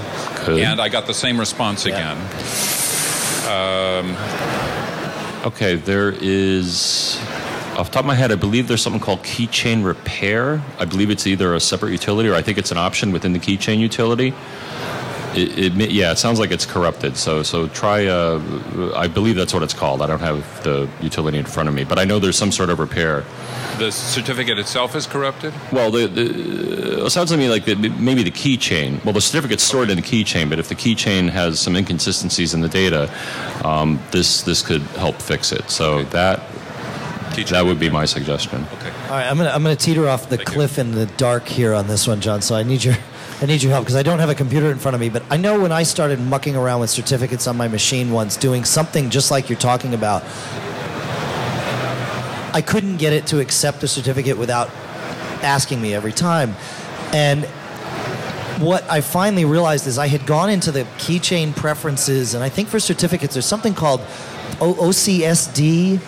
Good. 0.46 0.60
and 0.62 0.82
I 0.82 0.90
got 0.90 1.06
the 1.08 1.14
same 1.14 1.40
response 1.40 1.86
Yeah. 1.86 1.94
again. 1.96 2.18
Um, 3.50 4.16
Okay, 5.46 5.76
there 5.76 6.10
is. 6.22 7.20
Off 7.78 7.88
the 7.88 7.94
top 7.96 8.02
of 8.02 8.06
my 8.06 8.16
head, 8.16 8.32
I 8.32 8.36
believe 8.36 8.68
there's 8.70 8.82
something 8.82 9.02
called 9.02 9.24
Keychain 9.24 9.84
Repair. 9.84 10.62
I 10.80 10.86
believe 10.86 11.10
it's 11.10 11.28
either 11.28 11.54
a 11.54 11.60
separate 11.60 11.92
utility 11.92 12.30
or 12.30 12.36
I 12.36 12.42
think 12.42 12.58
it's 12.58 12.72
an 12.72 12.78
option 12.78 13.12
within 13.12 13.34
the 13.34 13.40
Keychain 13.40 13.80
utility. 13.80 14.34
It, 15.36 15.78
it 15.80 15.92
yeah, 15.92 16.12
it 16.12 16.18
sounds 16.18 16.40
like 16.40 16.52
it's 16.52 16.66
corrupted. 16.66 17.18
So 17.18 17.44
so 17.44 17.68
try. 17.68 18.06
Uh, 18.06 18.40
I 18.96 19.08
believe 19.08 19.36
that's 19.36 19.54
what 19.54 19.64
it's 19.64 19.74
called. 19.74 20.02
I 20.02 20.08
don't 20.08 20.20
have 20.20 20.64
the 20.64 20.88
utility 21.02 21.38
in 21.38 21.46
front 21.46 21.70
of 21.70 21.76
me, 21.76 21.84
but 21.84 21.98
I 22.00 22.06
know 22.06 22.20
there's 22.20 22.38
some 22.38 22.52
sort 22.52 22.70
of 22.70 22.80
repair. 22.80 23.24
the 23.80 23.92
certificate 23.92 24.60
itself 24.60 24.96
is 24.96 25.08
corrupted. 25.08 25.54
Well, 25.72 25.90
the, 25.92 26.08
the, 26.08 27.06
it 27.06 27.10
sounds 27.10 27.32
to 27.32 27.38
me 27.38 27.50
like 27.50 27.66
the, 27.66 27.76
maybe 27.76 28.22
the 28.24 28.32
keychain. 28.32 29.04
Well, 29.04 29.14
the 29.14 29.22
certificate's 29.22 29.64
stored 29.64 29.90
in 29.90 29.96
the 29.98 30.04
keychain, 30.04 30.50
but 30.50 30.60
if 30.60 30.70
the 30.70 30.76
keychain 30.76 31.30
has 31.30 31.60
some 31.60 31.76
inconsistencies 31.76 32.54
in 32.54 32.62
the 32.62 32.70
data, 32.70 33.10
um, 33.66 34.00
this 34.12 34.44
this 34.44 34.62
could 34.62 34.82
help 34.98 35.16
fix 35.22 35.52
it. 35.52 35.70
So 35.70 36.04
that 36.06 36.42
Teacher 37.34 37.56
that 37.56 37.66
would 37.66 37.80
be 37.80 37.90
my 37.90 38.06
suggestion. 38.06 38.64
Okay. 38.76 38.92
All 39.06 39.10
right, 39.18 39.26
I'm 39.28 39.38
gonna 39.38 39.50
I'm 39.50 39.64
gonna 39.64 39.76
teeter 39.76 40.08
off 40.08 40.30
the 40.30 40.38
Thank 40.38 40.50
you. 40.50 40.54
cliff 40.54 40.78
in 40.78 40.92
the 40.92 41.08
dark 41.08 41.48
here 41.48 41.74
on 41.74 41.88
this 41.88 42.08
one, 42.08 42.22
John. 42.22 42.42
So 42.44 42.54
I 42.54 42.62
need 42.62 42.84
your 42.84 42.96
I 43.44 43.46
need 43.46 43.62
your 43.62 43.74
help 43.74 43.84
because 43.84 43.98
I 43.98 44.04
don't 44.04 44.20
have 44.20 44.30
a 44.30 44.36
computer 44.36 44.72
in 44.72 44.80
front 44.80 44.96
of 44.96 45.02
me. 45.02 45.10
But 45.10 45.22
I 45.30 45.36
know 45.36 45.60
when 45.60 45.74
I 45.74 45.84
started 45.84 46.18
mucking 46.18 46.56
around 46.56 46.80
with 46.80 46.90
certificates 46.90 47.46
on 47.46 47.58
my 47.58 47.68
machine 47.68 48.12
once, 48.12 48.38
doing 48.38 48.64
something 48.64 49.10
just 49.10 49.32
like 49.32 49.50
you're 49.50 49.60
talking 49.60 49.94
about, 49.94 50.24
I 52.54 52.64
couldn't 52.66 52.98
get 52.98 53.12
it 53.12 53.28
to 53.28 53.42
accept 53.42 53.82
the 53.82 53.88
certificate 53.90 54.38
without 54.38 54.70
asking 55.44 55.82
me 55.82 55.94
every 55.94 56.14
time, 56.14 56.56
and 57.12 57.44
what 58.64 58.90
I 58.90 59.02
finally 59.02 59.44
realized 59.44 59.88
is 59.88 59.98
I 59.98 60.08
had 60.08 60.26
gone 60.26 60.50
into 60.50 60.72
the 60.72 60.86
keychain 60.98 61.54
preferences, 61.54 62.36
and 62.36 62.46
I 62.46 62.48
think 62.48 62.70
for 62.70 62.80
certificates 62.80 63.34
there's 63.34 63.46
something 63.46 63.74
called 63.74 64.00
OCSP 64.60 66.00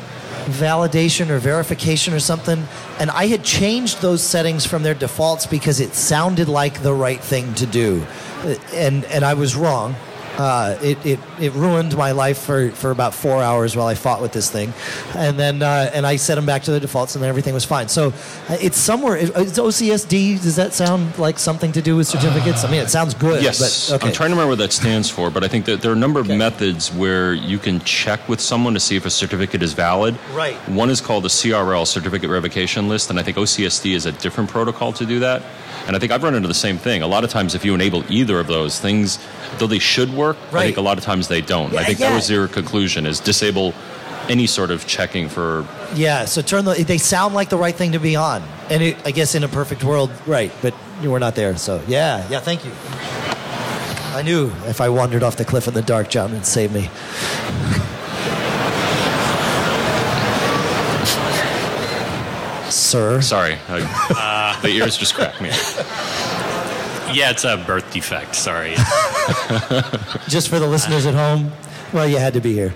validation 0.46 1.30
or 1.30 1.40
verification 1.40 2.14
or 2.14 2.20
something, 2.20 2.68
and 3.00 3.12
I 3.12 3.28
had 3.28 3.44
changed 3.44 4.02
those 4.02 4.22
settings 4.22 4.66
from 4.66 4.84
their 4.84 4.94
defaults 4.94 5.46
because 5.46 5.80
it 5.80 5.94
sounded 5.94 6.48
like 6.48 6.82
the 6.82 6.94
right 6.94 7.22
thing 7.22 7.54
to 7.56 7.66
do, 7.66 8.06
and 8.74 9.06
and 9.06 9.26
I 9.26 9.34
was 9.34 9.56
wrong. 9.56 9.96
Uh, 10.38 10.78
it, 10.82 11.06
it, 11.06 11.20
it 11.40 11.54
ruined 11.54 11.96
my 11.98 12.12
life 12.12 12.38
for, 12.40 12.70
for 12.72 12.92
about 12.92 13.14
four 13.14 13.42
hours 13.42 13.76
while 13.76 13.88
I 13.88 13.96
fought 13.96 14.22
with 14.22 14.34
this 14.34 14.50
thing, 14.50 14.74
and 15.16 15.40
then 15.40 15.62
uh, 15.62 15.92
and 15.94 16.06
I 16.06 16.18
set 16.18 16.36
them 16.36 16.46
back 16.46 16.64
to 16.64 16.72
the 16.72 16.80
defaults, 16.80 17.16
and 17.16 17.24
then 17.24 17.30
everything 17.30 17.54
was 17.54 17.66
fine. 17.66 17.88
So 17.88 18.10
uh, 18.50 18.58
it's 18.62 18.78
somewhere. 18.78 19.16
It's 19.18 19.32
OCSP. 19.32 20.42
Does 20.42 20.56
that 20.58 20.74
sound 20.74 21.18
like 21.18 21.40
something 21.40 21.72
to 21.72 21.82
do 21.82 21.96
with 21.96 22.08
certificates? 22.08 22.64
I 22.64 22.72
mean, 22.72 22.82
it 22.82 22.90
sounds 22.90 23.14
good. 23.14 23.42
Yes, 23.42 23.90
but, 23.90 23.96
okay. 23.96 24.08
I'm 24.08 24.14
trying 24.14 24.30
to 24.30 24.36
remember 24.36 24.52
what 24.52 24.60
that 24.60 24.74
stands 24.74 25.10
for, 25.10 25.30
but 25.30 25.44
I 25.44 25.48
think 25.48 25.66
that 25.66 25.82
there 25.82 25.92
are 25.92 25.96
a 25.96 25.98
number 25.98 26.20
of 26.20 26.28
methods 26.28 26.94
where 26.94 27.34
you 27.34 27.58
can 27.58 27.80
check 27.82 28.28
with 28.28 28.42
someone 28.42 28.74
to 28.74 28.80
see 28.80 28.96
if 28.96 29.06
a 29.06 29.10
certificate 29.10 29.62
is 29.62 29.74
valid. 29.74 30.18
Right. 30.34 30.56
One 30.70 30.90
is 30.90 31.02
called 31.02 31.26
a 31.26 31.30
CRL, 31.30 31.88
Certificate 31.88 32.30
Revocation 32.30 32.88
List, 32.88 33.10
and 33.10 33.20
I 33.20 33.24
think 33.24 33.38
OCSP 33.38 33.96
is 33.96 34.06
a 34.06 34.12
different 34.12 34.50
protocol 34.50 34.94
to 34.94 35.06
do 35.06 35.20
that. 35.20 35.44
And 35.88 35.96
I 35.96 36.00
think 36.00 36.12
I've 36.12 36.24
run 36.24 36.34
into 36.34 36.48
the 36.48 36.54
same 36.54 36.78
thing. 36.78 37.04
A 37.04 37.08
lot 37.08 37.24
of 37.24 37.30
times, 37.30 37.54
if 37.54 37.64
you 37.64 37.76
enable 37.76 38.04
either 38.12 38.40
of 38.40 38.48
those 38.48 38.80
things, 38.80 39.20
though 39.60 39.68
they 39.68 39.80
should 39.80 40.14
work, 40.14 40.38
I 40.52 40.64
think 40.64 40.78
a 40.78 40.82
lot 40.82 40.98
of 40.98 41.04
times 41.04 41.28
they 41.28 41.42
don't. 41.42 41.76
I 41.76 41.84
think 41.84 42.00
yeah. 42.00 42.10
that 42.10 42.16
was 42.16 42.30
your 42.30 42.48
conclusion: 42.48 43.06
is 43.06 43.20
disable 43.20 43.74
any 44.30 44.48
sort 44.48 44.72
of 44.72 44.88
checking 44.88 45.30
for 45.30 45.66
Yeah. 45.94 46.26
So 46.26 46.42
turn 46.42 46.66
the. 46.66 46.74
They 46.74 46.98
sound 46.98 47.34
like 47.34 47.50
the 47.50 47.58
right 47.58 47.76
thing 47.76 47.92
to 47.94 48.00
be 48.00 48.16
on, 48.16 48.44
and 48.70 48.82
it, 48.82 48.98
I 49.06 49.12
guess 49.12 49.36
in 49.36 49.44
a 49.44 49.48
perfect 49.48 49.84
world, 49.84 50.12
right? 50.26 50.52
But 50.62 50.74
we're 51.04 51.20
not 51.20 51.36
there. 51.36 51.56
So 51.58 51.82
yeah, 51.88 52.28
yeah. 52.30 52.40
Thank 52.40 52.66
you. 52.66 52.72
I 54.16 54.22
knew 54.22 54.48
if 54.66 54.80
I 54.80 54.90
wandered 54.90 55.24
off 55.24 55.36
the 55.36 55.46
cliff 55.46 55.68
in 55.68 55.74
the 55.74 55.82
dark, 55.82 56.10
John 56.10 56.32
would 56.32 56.46
save 56.46 56.72
me. 56.74 56.90
Sir. 62.70 63.22
Sorry, 63.22 63.58
I, 63.68 64.60
the 64.62 64.70
ears 64.70 64.98
just 64.98 65.16
cracked 65.16 65.42
me. 65.42 65.50
Up. 67.16 67.20
yeah, 67.20 67.32
it's 67.32 67.44
a 67.44 67.58
birth 67.66 67.92
defect. 67.92 68.36
Sorry. 68.36 68.72
Just 70.28 70.50
for 70.50 70.60
the 70.60 70.68
listeners 70.68 71.06
at 71.06 71.14
home, 71.14 71.52
well, 71.94 72.08
you 72.08 72.18
had 72.18 72.34
to 72.34 72.42
be 72.42 72.54
here. 72.54 72.74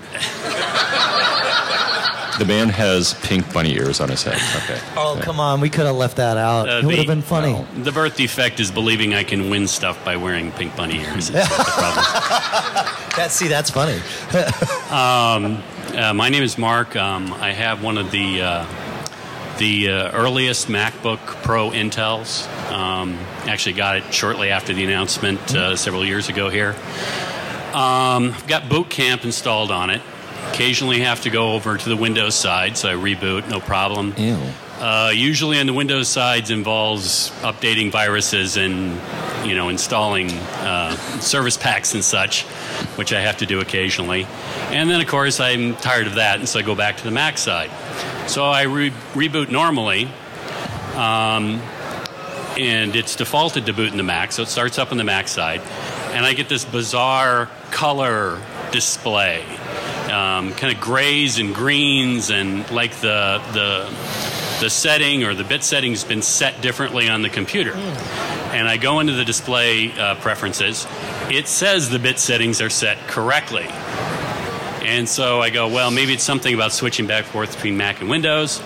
The 2.39 2.45
man 2.45 2.69
has 2.69 3.15
pink 3.15 3.51
bunny 3.53 3.73
ears 3.73 3.99
on 3.99 4.07
his 4.07 4.23
head. 4.23 4.35
Okay. 4.63 4.79
Oh, 4.95 5.19
come 5.21 5.41
on. 5.41 5.59
We 5.59 5.69
could 5.69 5.85
have 5.85 5.97
left 5.97 6.15
that 6.17 6.37
out. 6.37 6.69
Uh, 6.69 6.71
it 6.77 6.85
would 6.85 6.95
have 6.97 7.05
been 7.07 7.21
funny. 7.21 7.51
well, 7.51 7.67
The 7.83 7.91
birth 7.91 8.15
defect 8.15 8.61
is 8.61 8.71
believing 8.71 9.13
I 9.13 9.25
can 9.25 9.49
win 9.49 9.67
stuff 9.67 10.03
by 10.05 10.15
wearing 10.15 10.53
pink 10.53 10.73
bunny 10.77 11.01
ears. 11.01 11.29
It's 11.29 11.33
not 11.33 11.49
the 11.49 11.63
problem. 11.67 12.05
That, 13.17 13.27
see, 13.31 13.47
that's 13.49 13.69
funny. 13.69 13.99
Uh, 15.89 16.13
my 16.13 16.29
name 16.29 16.43
is 16.43 16.57
Mark. 16.57 16.95
Um, 16.95 17.33
I 17.33 17.51
have 17.51 17.83
one 17.83 17.97
of 17.97 18.11
the 18.11 18.41
uh, 18.43 18.65
the 19.60 19.89
uh, 19.89 20.12
earliest 20.12 20.68
MacBook 20.68 21.20
Pro 21.43 21.70
Intels. 21.70 22.47
Um, 22.72 23.14
actually, 23.45 23.74
got 23.74 23.97
it 23.97 24.14
shortly 24.14 24.49
after 24.49 24.74
the 24.74 24.84
announcement 24.84 25.53
uh, 25.53 25.76
several 25.76 26.03
years 26.05 26.30
ago 26.30 26.49
here. 26.49 26.76
Um, 27.74 28.32
I've 28.34 28.47
got 28.47 28.70
Boot 28.70 28.89
Camp 28.89 29.26
installed 29.26 29.70
on 29.70 29.89
it. 29.89 30.01
Occasionally, 30.51 31.01
have 31.01 31.22
to 31.22 31.30
go 31.30 31.53
over 31.53 31.78
to 31.78 31.89
the 31.89 31.97
Windows 31.97 32.34
side, 32.34 32.78
so 32.78 32.89
I 32.89 32.93
reboot, 32.93 33.47
no 33.49 33.60
problem. 33.60 34.14
Ew. 34.18 34.39
Uh, 34.80 35.12
usually 35.14 35.60
on 35.60 35.68
the 35.68 35.74
Windows 35.74 36.07
sides 36.07 36.49
involves 36.49 37.30
updating 37.41 37.91
viruses 37.91 38.55
and 38.55 38.97
you 39.45 39.55
know 39.55 39.69
installing 39.69 40.29
uh, 40.31 40.95
service 41.19 41.57
packs 41.57 41.93
and 41.93 42.03
such, 42.03 42.43
which 42.95 43.13
I 43.13 43.21
have 43.21 43.37
to 43.37 43.45
do 43.45 43.59
occasionally. 43.59 44.27
And 44.69 44.89
then 44.89 45.01
of 45.01 45.07
course 45.07 45.39
I'm 45.39 45.75
tired 45.75 46.07
of 46.07 46.15
that, 46.15 46.39
and 46.39 46.47
so 46.47 46.59
I 46.59 46.61
go 46.61 46.75
back 46.75 46.97
to 46.97 47.03
the 47.03 47.11
Mac 47.11 47.37
side. 47.37 47.71
So 48.29 48.45
I 48.45 48.63
re- 48.63 48.91
reboot 49.13 49.49
normally, 49.49 50.05
um, 50.95 51.61
and 52.57 52.95
it's 52.95 53.15
defaulted 53.15 53.65
to 53.67 53.73
boot 53.73 53.91
in 53.91 53.97
the 53.97 54.03
Mac, 54.03 54.31
so 54.31 54.43
it 54.43 54.49
starts 54.49 54.77
up 54.77 54.91
on 54.91 54.97
the 54.97 55.03
Mac 55.03 55.27
side, 55.27 55.61
and 56.11 56.25
I 56.25 56.33
get 56.33 56.49
this 56.49 56.65
bizarre 56.65 57.49
color 57.71 58.41
display, 58.71 59.43
um, 60.11 60.53
kind 60.53 60.75
of 60.75 60.79
grays 60.79 61.39
and 61.39 61.55
greens, 61.55 62.29
and 62.29 62.69
like 62.71 62.93
the 62.97 63.41
the 63.53 63.89
the 64.59 64.69
setting 64.69 65.23
or 65.23 65.33
the 65.33 65.43
bit 65.43 65.63
setting's 65.63 66.03
been 66.03 66.21
set 66.21 66.61
differently 66.61 67.07
on 67.07 67.21
the 67.21 67.29
computer. 67.29 67.73
And 68.51 68.67
I 68.67 68.77
go 68.77 68.99
into 68.99 69.13
the 69.13 69.25
display 69.25 69.91
uh, 69.91 70.15
preferences. 70.15 70.87
It 71.29 71.47
says 71.47 71.89
the 71.89 71.99
bit 71.99 72.17
settings 72.19 72.61
are 72.61 72.69
set 72.69 72.97
correctly. 73.07 73.67
And 74.87 75.07
so 75.07 75.39
I 75.41 75.49
go, 75.51 75.67
well, 75.67 75.91
maybe 75.91 76.13
it's 76.13 76.23
something 76.23 76.53
about 76.53 76.71
switching 76.73 77.05
back 77.05 77.25
and 77.25 77.31
forth 77.33 77.53
between 77.55 77.77
Mac 77.77 78.01
and 78.01 78.09
Windows. 78.09 78.59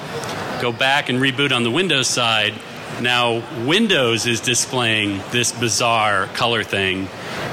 Go 0.61 0.71
back 0.71 1.09
and 1.09 1.19
reboot 1.19 1.51
on 1.51 1.63
the 1.63 1.71
Windows 1.71 2.07
side. 2.07 2.53
Now, 3.01 3.43
Windows 3.65 4.25
is 4.25 4.39
displaying 4.39 5.19
this 5.31 5.51
bizarre 5.51 6.27
color 6.27 6.63
thing. 6.63 7.09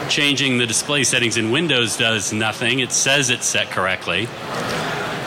Changing 0.09 0.59
the 0.59 0.67
display 0.67 1.03
settings 1.03 1.37
in 1.37 1.51
Windows 1.51 1.97
does 1.97 2.33
nothing. 2.33 2.79
It 2.79 2.93
says 2.93 3.31
it's 3.31 3.47
set 3.47 3.71
correctly. 3.71 4.27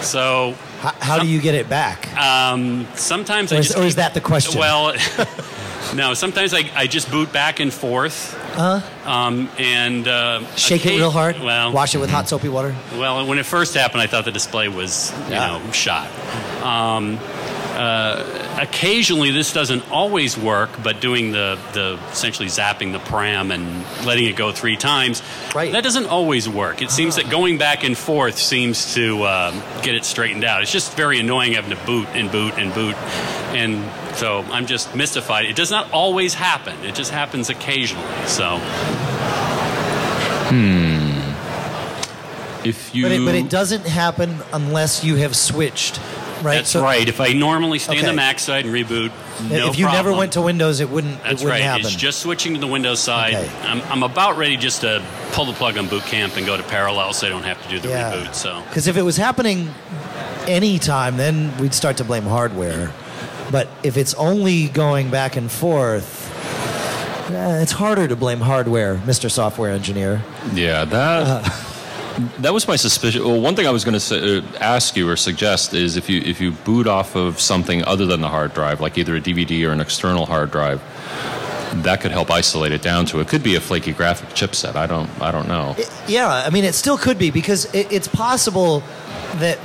So 0.02 0.56
How, 0.80 0.94
how 1.00 1.20
do 1.20 1.28
you 1.28 1.42
get 1.42 1.56
it 1.56 1.68
back? 1.70 2.16
um, 2.18 2.88
sometimes 2.96 3.52
Or 3.52 3.56
I 3.56 3.60
is- 3.60 3.68
just 3.68 3.78
or 3.80 3.84
is 3.84 3.96
that 3.96 4.14
the 4.14 4.22
question? 4.22 4.60
Well, 4.60 4.94
no. 5.96 6.14
Sometimes 6.14 6.54
I, 6.54 6.70
I 6.76 6.88
just 6.88 7.10
boot 7.12 7.32
back 7.32 7.60
and 7.60 7.72
forth. 7.74 8.40
Um, 8.58 9.50
and 9.58 10.08
uh, 10.08 10.46
Shake 10.56 10.86
it 10.86 10.92
real 10.98 11.12
hard? 11.12 11.40
Well, 11.40 11.72
Wash 11.74 11.96
it 11.96 11.98
with 11.98 12.10
hot 12.10 12.30
soapy 12.30 12.50
water? 12.50 12.76
well, 12.94 13.26
when 13.26 13.40
it 13.40 13.46
first 13.46 13.74
happened, 13.74 14.02
I 14.02 14.08
thought 14.08 14.26
the 14.26 14.32
display 14.32 14.68
was 14.70 15.12
you 15.28 15.32
Yeah. 15.34 15.48
know 15.60 15.72
shot. 15.72 16.08
Um, 16.64 17.18
uh, 17.74 18.58
occasionally, 18.62 19.32
this 19.32 19.52
doesn't 19.52 19.90
always 19.92 20.38
work, 20.38 20.70
but 20.84 21.02
doing 21.02 21.32
the, 21.32 21.58
the 21.74 22.00
essentially 22.12 22.48
zapping 22.48 22.92
the 22.92 23.00
PRAM 23.00 23.50
and 23.52 23.84
letting 24.06 24.26
it 24.26 24.36
go 24.36 24.52
three 24.52 24.78
times, 24.78 25.24
Right. 25.56 25.72
that 25.72 25.84
doesn't 25.84 26.06
always 26.06 26.48
work. 26.48 26.84
It 26.84 26.92
seems 26.92 27.16
that 27.16 27.32
going 27.32 27.58
back 27.58 27.84
and 27.84 27.98
forth 27.98 28.38
seems 28.38 28.94
to 28.94 29.26
um, 29.26 29.64
get 29.82 29.96
it 29.96 30.06
straightened 30.06 30.44
out. 30.44 30.62
It's 30.62 30.72
just 30.72 30.96
very 30.96 31.20
annoying 31.20 31.54
having 31.54 31.72
to 31.76 31.86
boot 31.86 32.08
and 32.14 32.32
boot 32.32 32.54
and 32.60 32.72
boot, 32.76 32.96
and 33.56 33.84
so 34.14 34.42
I'm 34.52 34.66
just 34.66 34.96
mystified. 34.96 35.46
It 35.46 35.56
does 35.56 35.72
not 35.72 35.92
always 35.92 36.34
happen. 36.34 36.76
It 36.84 36.96
just 36.96 37.12
happens 37.12 37.50
occasionally. 37.50 38.08
So 38.28 38.60
Hmm. 40.50 41.34
If 42.66 42.94
you 42.96 43.04
But 43.04 43.12
it, 43.12 43.26
but 43.26 43.36
it 43.36 43.50
doesn't 43.50 43.86
happen 43.88 44.42
unless 44.54 45.04
you 45.04 45.16
have 45.16 45.36
switched, 45.36 46.00
right? 46.42 46.56
that's 46.56 46.70
So 46.70 46.82
right. 46.84 47.08
If 47.08 47.20
I 47.20 47.34
normally 47.34 47.80
stay 47.80 47.98
in 47.98 48.06
the 48.06 48.14
Mac 48.14 48.40
side 48.40 48.66
and 48.66 48.74
reboot, 48.74 49.12
no 49.50 49.68
if 49.70 49.78
you 49.78 49.86
never 49.86 50.14
went 50.14 50.34
to 50.34 50.42
Windows, 50.42 50.80
it 50.80 50.90
wouldn't. 50.90 51.22
That's 51.24 51.42
it 51.42 51.46
wouldn't 51.46 51.52
right. 51.52 51.62
happen. 51.62 51.88
It's 51.88 51.96
just 51.96 52.20
switching 52.20 52.54
to 52.54 52.60
the 52.60 52.68
Windows 52.68 53.00
side. 53.00 53.34
Okay. 53.34 53.52
I'm, 53.64 53.82
I'm 53.92 54.04
about 54.04 54.38
ready 54.38 54.56
just 54.56 54.82
to 54.82 55.04
pull 55.32 55.46
the 55.46 55.54
plug 55.54 55.78
on 55.78 55.88
Boot 55.90 56.04
Camp 56.04 56.38
and 56.38 56.46
go 56.46 56.56
to 56.56 56.64
Parallel 56.64 57.12
so 57.14 57.28
I 57.28 57.30
don't 57.30 57.44
have 57.44 57.62
to 57.64 57.70
do 57.70 57.80
the 57.80 57.90
yeah. 57.90 58.14
reboot. 58.14 58.36
So 58.36 58.62
Because 58.70 58.88
if 58.88 58.96
it 58.96 59.02
was 59.04 59.18
happening 59.18 59.74
anytime, 60.48 61.18
then 61.18 61.58
we'd 61.58 61.74
start 61.74 61.98
to 61.98 62.04
blame 62.06 62.24
hardware. 62.24 62.94
But 63.54 63.68
if 63.84 63.98
it's 63.98 64.16
only 64.16 64.68
going 64.68 65.12
back 65.12 65.36
and 65.36 65.50
forth, 65.52 66.10
eh, 67.32 67.62
it's 67.62 67.72
harder 67.72 68.08
to 68.08 68.16
blame 68.16 68.40
hardware, 68.40 68.96
Mr. 69.06 69.30
Software 69.30 69.72
Engineer. 69.72 70.24
Yeah, 70.56 70.86
that 70.86 71.28
Uh. 71.28 71.50
that 72.40 72.52
was 72.54 72.68
my 72.68 72.76
suspicion. 72.76 73.24
Well, 73.24 73.40
one 73.40 73.56
thing 73.56 73.68
I 73.68 73.70
was 73.70 73.84
going 73.86 74.00
to 74.00 74.40
uh, 74.40 74.42
ask 74.60 74.96
you 74.98 75.08
or 75.08 75.16
suggest 75.16 75.74
is 75.76 75.98
if 75.98 76.10
you 76.10 76.20
if 76.26 76.42
you 76.42 76.52
boot 76.66 76.88
off 76.88 77.16
of 77.16 77.40
something 77.40 77.84
other 77.86 78.08
than 78.08 78.22
the 78.22 78.30
hard 78.30 78.56
drive, 78.56 78.82
like 78.82 78.98
either 78.98 79.16
a 79.16 79.22
DVD 79.22 79.68
or 79.68 79.72
an 79.72 79.82
external 79.82 80.26
hard 80.26 80.50
drive, 80.50 80.82
that 81.84 82.02
could 82.02 82.12
help 82.12 82.30
isolate 82.32 82.72
it 82.72 82.82
down 82.82 83.06
to 83.06 83.20
it 83.20 83.28
could 83.28 83.44
be 83.44 83.54
a 83.56 83.62
flaky 83.62 83.94
graphic 83.94 84.30
chipset. 84.30 84.76
I 84.76 84.88
don't 84.88 85.10
I 85.22 85.30
don't 85.32 85.48
know. 85.48 85.76
Yeah, 86.08 86.28
I 86.48 86.50
mean, 86.50 86.64
it 86.66 86.74
still 86.74 86.98
could 86.98 87.20
be 87.20 87.30
because 87.30 87.66
it, 87.74 87.86
it's 87.92 88.08
possible 88.08 88.82
that 89.36 89.58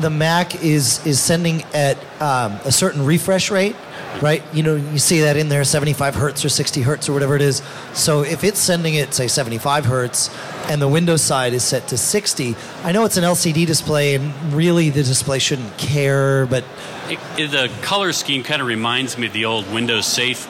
the 0.00 0.10
Mac 0.10 0.62
is 0.62 1.04
is 1.06 1.20
sending 1.20 1.62
at 1.74 1.98
um, 2.20 2.52
a 2.64 2.72
certain 2.72 3.04
refresh 3.04 3.50
rate, 3.50 3.76
right? 4.20 4.42
You 4.52 4.62
know, 4.62 4.76
you 4.76 4.98
see 4.98 5.20
that 5.20 5.36
in 5.36 5.48
there, 5.48 5.64
75 5.64 6.14
hertz 6.14 6.44
or 6.44 6.48
60 6.48 6.82
hertz 6.82 7.08
or 7.08 7.12
whatever 7.12 7.36
it 7.36 7.42
is. 7.42 7.62
So 7.92 8.22
if 8.22 8.44
it's 8.44 8.58
sending 8.58 8.94
it, 8.94 9.14
say, 9.14 9.28
75 9.28 9.84
hertz, 9.84 10.30
and 10.68 10.80
the 10.80 10.88
Windows 10.88 11.22
side 11.22 11.52
is 11.52 11.62
set 11.62 11.88
to 11.88 11.98
60, 11.98 12.54
I 12.84 12.92
know 12.92 13.04
it's 13.04 13.16
an 13.16 13.24
LCD 13.24 13.66
display, 13.66 14.14
and 14.14 14.52
really 14.54 14.90
the 14.90 15.02
display 15.02 15.38
shouldn't 15.38 15.76
care, 15.78 16.46
but 16.46 16.64
it, 17.08 17.50
the 17.50 17.70
color 17.82 18.12
scheme 18.12 18.42
kind 18.42 18.62
of 18.62 18.68
reminds 18.68 19.18
me 19.18 19.26
of 19.26 19.32
the 19.32 19.44
old 19.44 19.70
Windows 19.72 20.06
Safe 20.06 20.46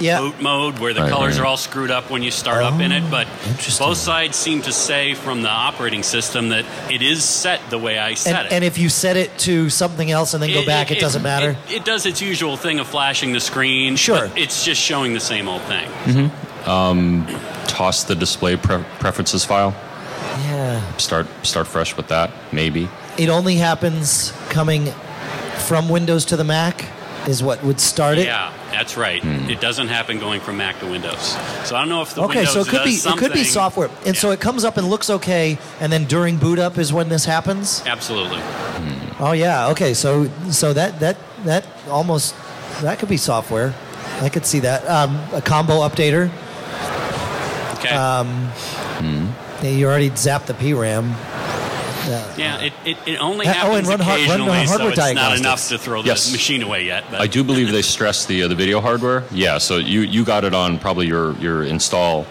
yeah. 0.00 0.18
boot 0.20 0.40
mode 0.40 0.78
where 0.78 0.92
the 0.94 1.02
Right, 1.02 1.10
colors 1.10 1.38
right. 1.38 1.44
are 1.44 1.46
all 1.46 1.56
screwed 1.56 1.90
up 1.90 2.10
when 2.10 2.22
you 2.22 2.30
start 2.30 2.62
up 2.62 2.80
in 2.80 2.92
it. 2.92 3.10
But 3.10 3.26
Oh, 3.28 3.48
interesting. 3.50 3.86
both 3.86 3.98
sides 3.98 4.36
seem 4.36 4.62
to 4.62 4.72
say 4.72 5.14
from 5.14 5.42
the 5.42 5.48
operating 5.50 6.02
system 6.02 6.48
that 6.50 6.64
it 6.90 7.02
is 7.02 7.22
set 7.24 7.60
the 7.70 7.78
way 7.78 7.98
I 7.98 8.14
set 8.14 8.36
And, 8.36 8.46
it. 8.46 8.52
and 8.52 8.64
if 8.64 8.78
you 8.78 8.88
set 8.88 9.16
it 9.16 9.36
to 9.40 9.70
something 9.70 10.10
else 10.10 10.34
and 10.34 10.42
then 10.42 10.52
go 10.52 10.64
back, 10.64 10.90
it, 10.90 11.00
doesn't 11.00 11.22
matter. 11.22 11.56
It, 11.68 11.76
it 11.76 11.84
does 11.84 12.06
its 12.06 12.20
usual 12.22 12.56
thing 12.56 12.78
of 12.80 12.86
flashing 12.86 13.32
the 13.32 13.40
screen. 13.40 13.96
Sure. 13.96 14.28
but 14.28 14.38
it's 14.38 14.64
just 14.64 14.80
showing 14.80 15.12
the 15.14 15.20
same 15.20 15.48
old 15.48 15.62
thing. 15.62 15.88
Mm-hmm. 16.04 16.70
Um, 16.70 17.26
toss 17.66 18.04
the 18.04 18.14
display 18.14 18.56
pre- 18.56 18.84
preferences 18.98 19.44
file. 19.44 19.74
yeah. 20.40 20.96
Start 20.96 21.26
start 21.42 21.66
fresh 21.66 21.96
with 21.96 22.08
that. 22.08 22.30
Maybe. 22.52 22.88
it 23.18 23.28
only 23.28 23.56
happens 23.56 24.32
coming 24.48 24.86
from 25.66 25.88
Windows 25.88 26.24
to 26.26 26.36
the 26.36 26.44
Mac 26.44 26.84
is 27.28 27.42
what 27.42 27.62
would 27.64 27.80
start 27.80 28.18
it. 28.18 28.26
Yeah, 28.26 28.52
that's 28.70 28.96
right. 28.96 29.22
Hmm. 29.22 29.48
It 29.50 29.60
doesn't 29.60 29.88
happen 29.88 30.18
going 30.18 30.40
from 30.40 30.56
Mac 30.58 30.78
to 30.80 30.86
Windows. 30.86 31.36
So 31.66 31.74
I 31.76 31.80
don't 31.80 31.88
know 31.88 32.02
if 32.02 32.14
the 32.14 32.22
Okay, 32.22 32.38
Windows 32.40 32.52
so 32.54 32.60
it 32.60 32.68
could 32.68 32.84
does 32.84 33.04
be 33.04 33.10
it 33.10 33.18
could 33.18 33.32
be 33.32 33.44
software, 33.44 33.90
and 34.06 34.16
so 34.16 34.30
it 34.30 34.40
comes 34.40 34.64
up 34.64 34.76
and 34.76 34.88
looks 34.88 35.08
okay, 35.10 35.58
and 35.80 35.92
then 35.92 36.04
during 36.04 36.36
boot 36.36 36.58
up 36.58 36.76
is 36.78 36.92
when 36.92 37.08
this 37.08 37.24
happens. 37.24 37.82
absolutely. 37.86 38.40
Oh 39.20 39.32
yeah, 39.32 39.68
okay, 39.68 39.94
so 39.94 40.28
so 40.50 40.72
that 40.72 41.00
that 41.00 41.16
that 41.44 41.66
almost 41.88 42.34
that 42.82 42.98
could 42.98 43.08
be 43.08 43.16
software. 43.16 43.74
I 44.20 44.28
could 44.28 44.44
see 44.46 44.60
that 44.60 44.86
um, 44.88 45.16
a 45.32 45.40
combo 45.40 45.80
updater. 45.80 46.30
Okay. 47.78 47.94
Um, 47.94 48.50
yeah, 49.62 49.70
you 49.70 49.86
already 49.86 50.10
zapped 50.10 50.46
the 50.46 50.54
PRAM. 50.54 51.14
Yeah, 52.36 52.60
it, 52.60 52.72
it, 52.84 52.96
it 53.06 53.16
only 53.18 53.46
Uh, 53.46 53.50
oh, 53.50 53.52
happens 53.54 53.78
and 53.78 53.88
run 53.88 54.00
har- 54.00 54.08
run, 54.16 54.20
occasionally, 54.24 54.64
so 54.66 54.70
hardware 54.70 54.88
it's 54.90 54.98
not 54.98 55.04
diagnostics. 55.04 55.40
enough 55.40 55.68
to 55.68 55.78
throw 55.78 56.02
the 56.02 56.08
Yes. 56.08 56.32
machine 56.32 56.62
away 56.62 56.84
yet. 56.84 57.04
But 57.10 57.20
I 57.20 57.26
do 57.26 57.42
believe 57.50 57.70
they 57.72 57.82
stress 57.82 58.26
the 58.26 58.42
uh, 58.44 58.48
the 58.48 58.54
video 58.54 58.80
hardware. 58.80 59.24
Yeah, 59.30 59.58
so 59.58 59.76
you 59.78 60.00
you 60.00 60.24
got 60.24 60.44
it 60.44 60.54
on 60.54 60.78
probably 60.78 61.06
your 61.06 61.32
your 61.38 61.62
install 61.64 62.26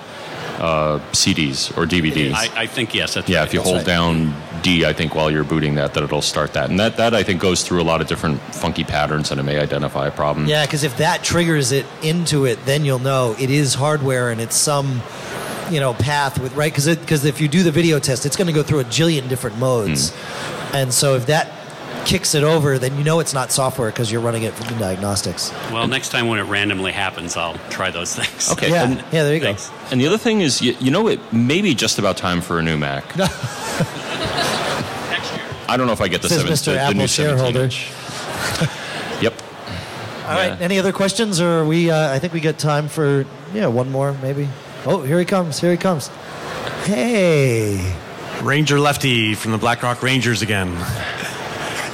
uh, 0.59 0.99
CDs 1.11 1.75
or 1.77 1.85
DVDs. 1.85 2.33
I, 2.33 2.63
I 2.63 2.67
think 2.67 2.93
yes. 2.93 3.15
That's 3.15 3.27
yeah, 3.27 3.39
right. 3.39 3.47
if 3.47 3.53
you 3.53 3.59
That's 3.59 3.69
hold 3.69 3.77
right. 3.79 3.85
down 3.87 4.35
D, 4.61 4.85
I 4.85 4.93
think 4.93 5.13
while 5.13 5.29
you're 5.29 5.43
booting 5.43 5.75
that, 5.75 5.93
that 5.95 6.03
it'll 6.03 6.21
start 6.21 6.53
that, 6.53 6.69
and 6.69 6.79
that 6.79 6.95
that 6.97 7.13
I 7.13 7.23
think 7.23 7.41
goes 7.41 7.63
through 7.63 7.81
a 7.81 7.83
lot 7.83 7.99
of 8.01 8.07
different 8.07 8.39
funky 8.55 8.83
patterns, 8.85 9.29
and 9.31 9.39
it 9.39 9.43
may 9.43 9.59
identify 9.59 10.07
a 10.07 10.11
problem. 10.11 10.47
Yeah, 10.47 10.65
because 10.65 10.83
if 10.83 10.97
that 10.97 11.23
triggers 11.23 11.71
it 11.73 11.85
into 12.01 12.45
it, 12.45 12.63
then 12.65 12.85
you'll 12.85 12.99
know 12.99 13.35
it 13.39 13.49
is 13.49 13.73
hardware 13.73 14.29
and 14.29 14.39
it's 14.39 14.55
some, 14.55 15.01
you 15.71 15.79
know, 15.79 15.93
path 15.93 16.39
with 16.39 16.53
right. 16.55 16.71
Because 16.71 16.87
because 16.95 17.25
if 17.25 17.39
you 17.41 17.47
do 17.47 17.63
the 17.63 17.71
video 17.71 17.99
test, 17.99 18.25
it's 18.25 18.35
going 18.35 18.47
to 18.47 18.53
go 18.53 18.63
through 18.63 18.79
a 18.79 18.83
jillion 18.85 19.27
different 19.29 19.57
modes, 19.57 20.11
Hmm. 20.11 20.75
and 20.75 20.93
so 20.93 21.15
if 21.15 21.25
that 21.27 21.49
kicks 22.05 22.35
it 22.35 22.43
over, 22.43 22.77
then 22.77 22.97
you 22.97 23.03
know 23.05 23.21
it's 23.21 23.33
not 23.33 23.49
software 23.49 23.89
because 23.89 24.11
you're 24.11 24.19
running 24.19 24.43
it 24.43 24.53
from 24.53 24.77
diagnostics. 24.77 25.53
Well, 25.71 25.87
next 25.87 26.09
time 26.09 26.27
when 26.27 26.37
it 26.37 26.43
randomly 26.43 26.91
happens, 26.91 27.37
I'll 27.37 27.57
try 27.69 27.91
those 27.91 28.13
things. 28.15 28.51
Okay. 28.51 28.71
Yeah, 28.71 28.83
And, 28.83 28.97
yeah, 29.13 29.23
there 29.23 29.35
you 29.35 29.39
Thanks. 29.39 29.69
go. 29.69 29.75
and 29.91 30.01
the 30.01 30.07
other 30.07 30.17
thing 30.17 30.41
is, 30.41 30.61
you, 30.61 30.75
you 30.81 30.91
know, 30.91 31.07
it 31.07 31.21
may 31.31 31.61
be 31.61 31.73
just 31.73 31.99
about 31.99 32.17
time 32.17 32.41
for 32.41 32.59
a 32.59 32.61
new 32.61 32.75
Mac. 32.77 33.05
Next 33.17 33.31
year. 35.33 35.41
I 35.69 35.77
don't 35.77 35.87
know 35.87 35.93
if 35.93 36.01
I 36.01 36.09
get 36.09 36.21
the, 36.21 36.27
Says 36.29 36.39
seven, 36.41 36.53
Mr. 36.53 36.65
the, 36.65 36.71
the 36.73 36.79
Apple 36.81 36.97
new 36.97 37.07
17 37.07 37.37
shareholder. 37.37 37.69
yep. 39.23 39.33
All 40.27 40.35
right. 40.35 40.47
Yeah. 40.47 40.57
Any 40.59 40.79
other 40.79 40.91
questions, 40.91 41.39
or 41.39 41.59
are 41.61 41.65
we? 41.65 41.89
Uh, 41.89 42.11
I 42.13 42.19
think 42.19 42.33
we 42.33 42.41
got 42.41 42.57
time 42.57 42.89
for 42.89 43.25
yeah, 43.53 43.67
one 43.67 43.89
more 43.91 44.11
maybe. 44.21 44.49
Oh, 44.85 45.01
here 45.01 45.17
he 45.19 45.25
comes! 45.25 45.59
Here 45.59 45.71
he 45.71 45.77
comes! 45.77 46.07
Hey, 46.85 47.95
Ranger 48.41 48.79
Lefty 48.79 49.35
from 49.35 49.51
the 49.51 49.57
Black 49.57 49.81
Rock 49.81 50.03
Rangers 50.03 50.41
again. 50.41 50.75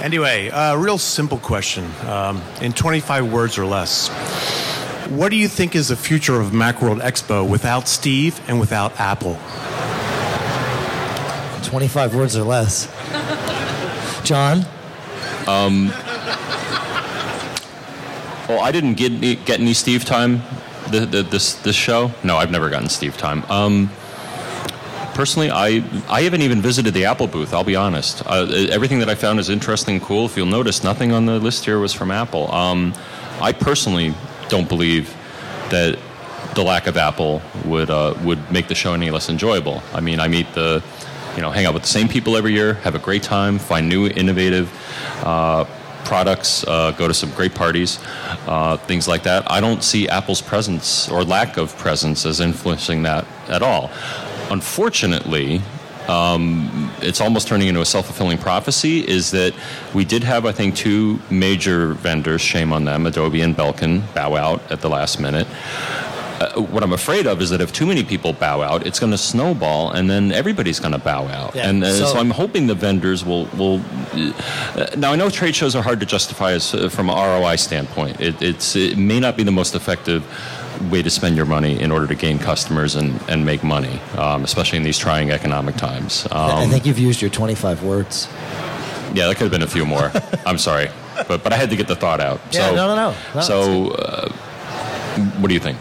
Anyway, 0.02 0.50
a 0.52 0.78
real 0.78 0.98
simple 0.98 1.38
question. 1.38 1.86
Um, 2.08 2.42
in 2.62 2.72
25 2.74 3.32
words 3.32 3.58
or 3.60 3.66
less, 3.66 4.08
what 5.10 5.30
do 5.30 5.36
you 5.36 5.48
think 5.48 5.76
is 5.76 5.90
the 5.90 5.96
future 5.96 6.40
of 6.40 6.48
Macworld 6.52 7.02
Expo 7.02 7.48
without 7.48 7.88
Steve 7.88 8.40
and 8.48 8.60
without 8.60 9.00
Apple? 9.00 9.38
twenty-five 11.70 12.16
words 12.16 12.36
or 12.36 12.44
less. 12.44 12.88
John, 14.24 14.66
Oh, 18.52 18.58
I 18.60 18.72
didn't 18.72 18.96
get 18.96 19.12
any, 19.12 19.36
get 19.36 19.60
any 19.60 19.74
Steve 19.76 20.04
time. 20.06 20.42
The, 20.92 21.06
the, 21.06 21.24
this 21.24 21.54
this 21.54 21.76
show? 21.76 22.12
No, 22.24 22.38
I've 22.38 22.52
never 22.52 22.70
gotten 22.70 22.90
Steve 22.90 23.16
time. 23.18 23.44
Um, 23.50 23.92
personally, 25.14 25.52
I 25.52 25.84
I 26.10 26.22
haven't 26.22 26.42
even 26.42 26.62
visited 26.62 26.94
the 26.94 27.06
Apple 27.06 27.28
booth. 27.28 27.54
I'll 27.54 27.64
be 27.64 27.76
honest. 27.76 28.24
Uh, 28.26 28.48
everything 28.72 29.00
that 29.00 29.10
I 29.10 29.16
found 29.16 29.40
is 29.40 29.50
interesting 29.50 29.96
and 29.96 30.04
cool. 30.04 30.26
If 30.26 30.36
you'll 30.36 30.48
notice, 30.48 30.84
nothing 30.84 31.12
on 31.12 31.26
the 31.26 31.40
list 31.40 31.66
here 31.66 31.80
was 31.80 31.94
from 31.94 32.10
Apple. 32.10 32.52
Um, 32.52 32.94
I 33.42 33.52
personally 33.52 34.14
don't 34.48 34.68
believe 34.68 35.16
that 35.70 36.00
the 36.56 36.64
lack 36.64 36.88
of 36.88 36.98
Apple 36.98 37.42
would 37.66 37.90
uh, 37.90 38.16
would 38.24 38.52
make 38.52 38.68
the 38.68 38.76
show 38.76 38.94
any 38.94 39.12
less 39.12 39.30
enjoyable. 39.30 39.84
I 39.94 40.02
mean, 40.02 40.20
I 40.20 40.28
meet 40.28 40.52
the 40.54 40.84
you 41.36 41.42
know 41.42 41.52
hang 41.52 41.66
out 41.66 41.74
with 41.74 41.84
the 41.84 41.90
same 41.90 42.08
people 42.08 42.36
every 42.36 42.54
year, 42.54 42.74
have 42.76 42.96
a 42.96 43.00
great 43.00 43.24
time, 43.24 43.60
find 43.60 43.88
new 43.88 44.08
innovative. 44.08 44.72
Uh, 45.24 45.66
products, 46.06 46.66
uh, 46.68 46.92
go 46.92 47.08
to 47.08 47.14
some 47.14 47.32
great 47.32 47.54
parties, 47.54 48.00
uh, 48.48 48.78
things 48.78 49.08
like 49.08 49.24
that. 49.24 49.50
I 49.50 49.62
don't 49.62 49.84
see 49.84 50.08
Apple's 50.08 50.42
presence 50.42 51.10
or 51.10 51.24
lack 51.24 51.58
of 51.58 51.76
presence 51.78 52.26
as 52.26 52.40
influencing 52.40 53.04
that 53.04 53.26
at 53.48 53.62
all. 53.62 53.90
Unfortunately, 54.50 55.62
um, 56.10 56.92
it's 57.02 57.22
almost 57.22 57.48
turning 57.48 57.68
into 57.68 57.82
a 57.82 57.86
self-fulfilling 57.86 58.40
prophecy 58.40 59.08
is 59.08 59.30
that 59.32 59.54
we 59.94 60.04
did 60.04 60.24
have 60.24 60.46
i 60.48 60.52
think 60.52 60.76
two 60.76 61.20
major 61.30 61.94
vendors 61.94 62.42
shame 62.42 62.74
on 62.74 62.84
them 62.84 63.06
adobe 63.06 63.42
and 63.42 63.56
belkin 63.56 64.02
bow 64.16 64.36
out 64.36 64.60
at 64.72 64.82
the 64.82 64.90
last 64.90 65.20
minute 65.20 65.46
uh, 66.40 66.62
what 66.62 66.84
i'm 66.84 66.94
afraid 66.94 67.28
of 67.28 67.42
is 67.42 67.50
that 67.50 67.62
if 67.62 67.72
too 67.74 67.86
many 67.86 68.04
people 68.04 68.32
bow 68.34 68.62
out 68.62 68.86
it's 68.88 69.00
going 69.00 69.12
to 69.12 69.18
snowball 69.18 69.92
and 69.92 70.10
then 70.10 70.32
everybody's 70.32 70.80
going 70.80 70.92
to 70.94 70.98
bow 71.00 71.26
out 71.28 71.56
Yeah, 71.56 71.70
and 71.70 71.84
uh, 71.84 71.92
so, 71.94 72.06
so- 72.14 72.20
i'm 72.20 72.30
hoping 72.30 72.68
the 72.68 72.76
vendors 72.76 73.24
will 73.26 73.46
will 73.58 73.82
uh, 74.14 74.86
now 74.98 75.12
i 75.12 75.16
know 75.16 75.30
trade 75.30 75.56
shows 75.56 75.76
are 75.76 75.84
hard 75.84 76.00
to 76.00 76.06
justify 76.06 76.52
as, 76.54 76.74
uh, 76.74 76.90
from 76.90 77.10
an 77.10 77.16
roi 77.16 77.56
standpoint 77.58 78.20
it, 78.22 78.42
it's 78.42 78.76
it 78.76 78.98
may 78.98 79.20
not 79.20 79.36
be 79.38 79.44
the 79.44 79.52
most 79.52 79.76
effective 79.76 80.24
way 80.92 81.02
to 81.02 81.10
spend 81.10 81.36
your 81.36 81.46
money 81.46 81.78
in 81.82 81.92
order 81.92 82.08
to 82.08 82.16
gain 82.16 82.40
customers 82.40 82.96
and, 82.96 83.20
and 83.28 83.46
make 83.46 83.64
money, 83.66 84.00
um, 84.18 84.46
especially 84.46 84.78
in 84.78 84.84
these 84.84 84.98
trying 84.98 85.30
economic 85.30 85.76
times. 85.76 86.26
I 86.32 86.64
Um, 86.64 86.70
think 86.70 86.86
you've 86.86 86.98
used 87.10 87.22
your 87.22 87.30
twenty-five 87.30 87.84
words. 87.84 88.30
yeah, 89.14 89.28
that 89.28 89.36
could 89.36 89.44
have 89.44 89.52
been 89.52 89.62
a 89.64 89.68
few 89.68 89.86
more. 89.86 90.10
I'm 90.46 90.58
sorry, 90.58 90.88
but 91.28 91.44
but 91.44 91.52
I 91.52 91.58
had 91.58 91.70
to 91.72 91.76
get 91.76 91.88
the 91.90 91.98
thought 91.98 92.22
out. 92.22 92.40
Yeah, 92.52 92.70
so, 92.70 92.76
no, 92.76 92.88
no, 92.88 92.96
no. 92.96 93.16
No, 93.36 93.42
so, 93.42 93.88
uh, 93.90 94.30
what 95.42 95.50
do 95.50 95.54
you 95.54 95.60
think? 95.60 95.78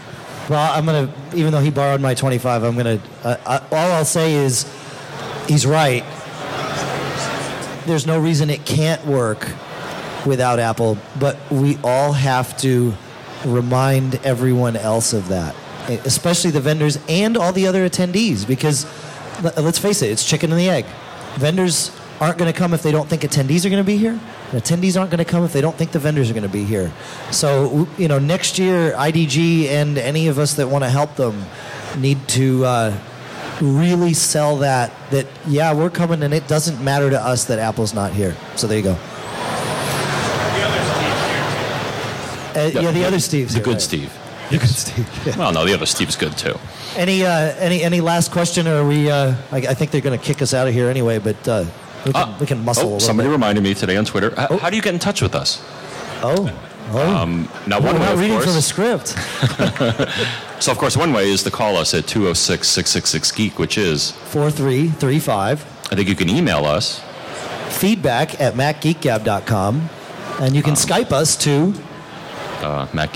Well, 0.49 0.73
I'm 0.73 0.85
gonna. 0.85 1.13
Even 1.35 1.51
though 1.51 1.59
he 1.61 1.69
borrowed 1.69 2.01
my 2.01 2.15
25, 2.15 2.63
I'm 2.63 2.75
gonna. 2.75 2.99
Uh, 3.23 3.37
I, 3.45 3.57
all 3.71 3.91
I'll 3.91 4.05
say 4.05 4.33
is, 4.33 4.63
he's 5.47 5.65
right. 5.65 6.03
There's 7.85 8.05
no 8.07 8.19
reason 8.19 8.49
it 8.49 8.65
can't 8.65 9.03
work 9.05 9.47
without 10.25 10.59
Apple, 10.59 10.97
but 11.19 11.37
we 11.51 11.77
all 11.83 12.13
have 12.13 12.57
to 12.61 12.93
remind 13.45 14.15
everyone 14.25 14.75
else 14.75 15.13
of 15.13 15.29
that, 15.29 15.55
especially 16.05 16.51
the 16.51 16.59
vendors 16.61 16.99
and 17.07 17.37
all 17.37 17.53
the 17.53 17.67
other 17.67 17.87
attendees, 17.87 18.45
because 18.45 18.85
let- 19.41 19.57
let's 19.63 19.79
face 19.79 20.01
it, 20.01 20.11
it's 20.11 20.25
chicken 20.25 20.51
and 20.51 20.59
the 20.59 20.69
egg. 20.69 20.85
Vendors 21.35 21.91
aren't 22.19 22.37
going 22.37 22.51
to 22.51 22.57
come 22.57 22.73
if 22.73 22.83
they 22.83 22.91
don't 22.91 23.07
think 23.07 23.21
attendees 23.21 23.65
are 23.65 23.69
going 23.69 23.83
to 23.83 23.87
be 23.87 23.97
here. 23.97 24.19
And 24.51 24.61
attendees 24.61 24.99
aren't 24.99 25.11
going 25.11 25.23
to 25.23 25.25
come 25.25 25.43
if 25.43 25.53
they 25.53 25.61
don't 25.61 25.75
think 25.75 25.91
the 25.91 25.99
vendors 25.99 26.29
are 26.29 26.33
going 26.33 26.43
to 26.43 26.49
be 26.49 26.65
here. 26.65 26.91
So, 27.31 27.87
you 27.97 28.07
know, 28.07 28.19
next 28.19 28.59
year, 28.59 28.91
IDG 28.93 29.67
and 29.67 29.97
any 29.97 30.27
of 30.27 30.37
us 30.37 30.55
that 30.55 30.67
want 30.67 30.83
to 30.83 30.89
help 30.89 31.15
them 31.15 31.45
need 31.97 32.27
to 32.29 32.65
uh, 32.65 32.99
really 33.61 34.13
sell 34.13 34.57
that. 34.57 34.91
That 35.11 35.27
yeah, 35.47 35.73
we're 35.73 35.89
coming, 35.89 36.23
and 36.23 36.33
it 36.33 36.47
doesn't 36.47 36.83
matter 36.83 37.09
to 37.09 37.19
us 37.19 37.45
that 37.45 37.59
Apple's 37.59 37.93
not 37.93 38.11
here. 38.11 38.35
So 38.55 38.67
there 38.67 38.77
you 38.77 38.83
go. 38.83 38.97
Uh, 42.55 42.71
yeah, 42.73 42.91
the 42.91 43.05
other 43.05 43.19
Steve's 43.19 43.53
The 43.53 43.59
here, 43.59 43.65
good 43.65 43.73
right. 43.73 43.81
Steve. 43.81 44.13
The 44.49 44.57
good 44.57 44.69
Steve. 44.69 45.25
yeah. 45.25 45.37
Well, 45.37 45.51
no, 45.53 45.65
the 45.65 45.73
other 45.73 45.85
Steve's 45.85 46.15
good 46.15 46.35
too. 46.37 46.55
Any 46.97 47.23
uh, 47.23 47.29
any 47.57 47.83
any 47.83 48.01
last 48.01 48.31
question? 48.31 48.67
Or 48.67 48.81
are 48.81 48.87
we? 48.87 49.09
Uh, 49.09 49.35
I, 49.51 49.57
I 49.57 49.73
think 49.75 49.91
they're 49.91 50.01
going 50.01 50.17
to 50.17 50.25
kick 50.25 50.41
us 50.41 50.53
out 50.53 50.67
of 50.67 50.73
here 50.73 50.89
anyway. 50.89 51.19
But 51.19 51.47
uh, 51.47 51.65
we, 52.05 52.13
can, 52.13 52.39
we 52.39 52.45
can 52.45 52.63
muscle 52.65 52.93
a 52.93 52.95
Oh, 52.95 52.99
somebody 52.99 53.27
bit. 53.27 53.33
reminded 53.33 53.63
me 53.63 53.73
today 53.73 53.97
on 53.97 54.05
Twitter. 54.05 54.31
H- 54.37 54.59
How 54.59 54.69
do 54.69 54.75
you 54.75 54.81
get 54.81 54.93
in 54.93 54.99
touch 54.99 55.21
with 55.21 55.35
us? 55.35 55.61
Oh, 56.21 56.51
oh. 56.91 57.15
Um, 57.15 57.49
now, 57.67 57.79
We're 57.79 57.87
one 57.93 57.99
way, 57.99 58.05
not 58.05 58.17
reading 58.17 58.39
from 58.39 58.49
a 58.49 58.53
course. 58.53 58.65
script. 58.65 59.15
So, 60.59 60.73
of 60.73 60.77
course, 60.77 60.97
one 60.97 61.13
way 61.13 61.29
is 61.31 61.41
to 61.43 61.51
call 61.51 61.77
us 61.77 61.93
at 61.93 62.05
206 62.05 62.67
666 62.67 63.31
Geek, 63.31 63.57
which 63.59 63.77
is, 63.77 64.11
Four 64.11 64.51
three 64.51 64.89
three 64.89 65.17
five. 65.19 65.63
I 65.89 65.95
think 65.95 66.09
you 66.09 66.15
can 66.15 66.29
email 66.29 66.65
us. 66.65 66.99
Feedback 67.69 68.41
at 68.41 68.55
macgeekgab.com, 68.55 69.89
and 70.41 70.53
you 70.53 70.61
can 70.61 70.73
Skype 70.73 71.13
us 71.13 71.37
to. 71.37 71.73
Uh, 72.61 72.87
Matt 72.93 73.13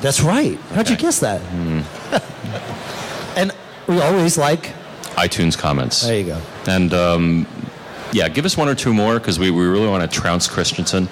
That's 0.00 0.20
right. 0.20 0.58
How'd 0.74 0.90
you 0.90 0.96
guess 0.96 1.20
that? 1.20 1.40
and 3.36 3.52
we 3.86 4.00
always 4.00 4.36
like. 4.36 4.72
iTunes 5.14 5.56
comments. 5.56 6.02
There 6.02 6.18
you 6.18 6.24
go. 6.24 6.40
And 6.66 6.92
um, 6.92 7.46
yeah, 8.12 8.28
give 8.28 8.44
us 8.44 8.56
one 8.56 8.68
or 8.68 8.74
two 8.74 8.92
more 8.92 9.18
because 9.18 9.38
we, 9.38 9.50
we 9.50 9.66
really 9.66 9.88
want 9.88 10.08
to 10.10 10.20
trounce 10.20 10.48
Christianson. 10.48 11.08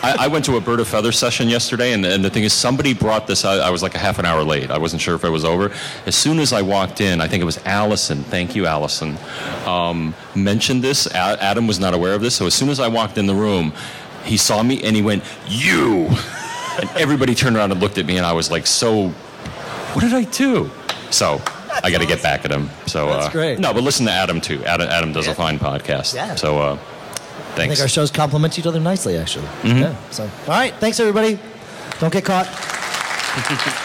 I, 0.00 0.14
I 0.20 0.28
went 0.28 0.44
to 0.44 0.56
a 0.56 0.60
bird 0.60 0.78
of 0.78 0.86
feather 0.86 1.10
session 1.10 1.48
yesterday, 1.48 1.92
and, 1.92 2.04
and 2.04 2.24
the 2.24 2.30
thing 2.30 2.44
is, 2.44 2.52
somebody 2.52 2.94
brought 2.94 3.26
this. 3.26 3.44
I, 3.44 3.56
I 3.56 3.70
was 3.70 3.82
like 3.82 3.94
a 3.94 3.98
half 3.98 4.18
an 4.18 4.26
hour 4.26 4.44
late. 4.44 4.70
I 4.70 4.78
wasn't 4.78 5.02
sure 5.02 5.14
if 5.14 5.24
it 5.24 5.28
was 5.30 5.44
over. 5.44 5.72
As 6.06 6.14
soon 6.14 6.38
as 6.38 6.52
I 6.52 6.62
walked 6.62 7.00
in, 7.00 7.20
I 7.20 7.26
think 7.28 7.40
it 7.40 7.44
was 7.44 7.58
Allison. 7.64 8.22
Thank 8.24 8.54
you, 8.54 8.66
Allison. 8.66 9.18
Um, 9.66 10.14
mentioned 10.34 10.84
this. 10.84 11.06
A- 11.06 11.42
Adam 11.42 11.66
was 11.66 11.80
not 11.80 11.94
aware 11.94 12.14
of 12.14 12.20
this. 12.20 12.36
So 12.36 12.46
as 12.46 12.54
soon 12.54 12.68
as 12.68 12.78
I 12.78 12.88
walked 12.88 13.18
in 13.18 13.26
the 13.26 13.34
room, 13.34 13.72
he 14.24 14.36
saw 14.36 14.62
me 14.62 14.82
and 14.82 14.94
he 14.94 15.02
went, 15.02 15.24
"You!" 15.48 16.08
And 16.80 16.88
everybody 16.90 17.34
turned 17.34 17.56
around 17.56 17.72
and 17.72 17.80
looked 17.80 17.98
at 17.98 18.06
me, 18.06 18.18
and 18.18 18.26
I 18.26 18.32
was 18.32 18.50
like, 18.52 18.66
"So, 18.66 19.08
what 19.08 20.02
did 20.02 20.14
I 20.14 20.24
do?" 20.24 20.70
So. 21.10 21.42
I 21.82 21.90
got 21.90 22.00
to 22.00 22.06
get 22.06 22.22
back 22.22 22.44
at 22.44 22.50
him. 22.50 22.70
So 22.86 23.06
That's 23.06 23.26
uh, 23.26 23.30
great. 23.30 23.58
No, 23.58 23.72
but 23.72 23.82
listen 23.82 24.06
to 24.06 24.12
Adam 24.12 24.40
too. 24.40 24.64
Adam, 24.64 24.88
Adam 24.88 25.12
does 25.12 25.26
a 25.26 25.34
fine 25.34 25.58
podcast. 25.58 26.14
Yeah. 26.14 26.34
So 26.34 26.58
uh, 26.58 26.76
thanks. 26.76 27.58
I 27.58 27.66
think 27.68 27.80
our 27.80 27.88
shows 27.88 28.10
complement 28.10 28.58
each 28.58 28.66
other 28.66 28.80
nicely, 28.80 29.16
actually. 29.16 29.46
Mm-hmm. 29.62 29.78
Yeah. 29.78 30.10
So, 30.10 30.24
all 30.24 30.30
right. 30.48 30.74
Thanks, 30.74 31.00
everybody. 31.00 31.38
Don't 32.00 32.12
get 32.12 32.24
caught. 32.24 32.46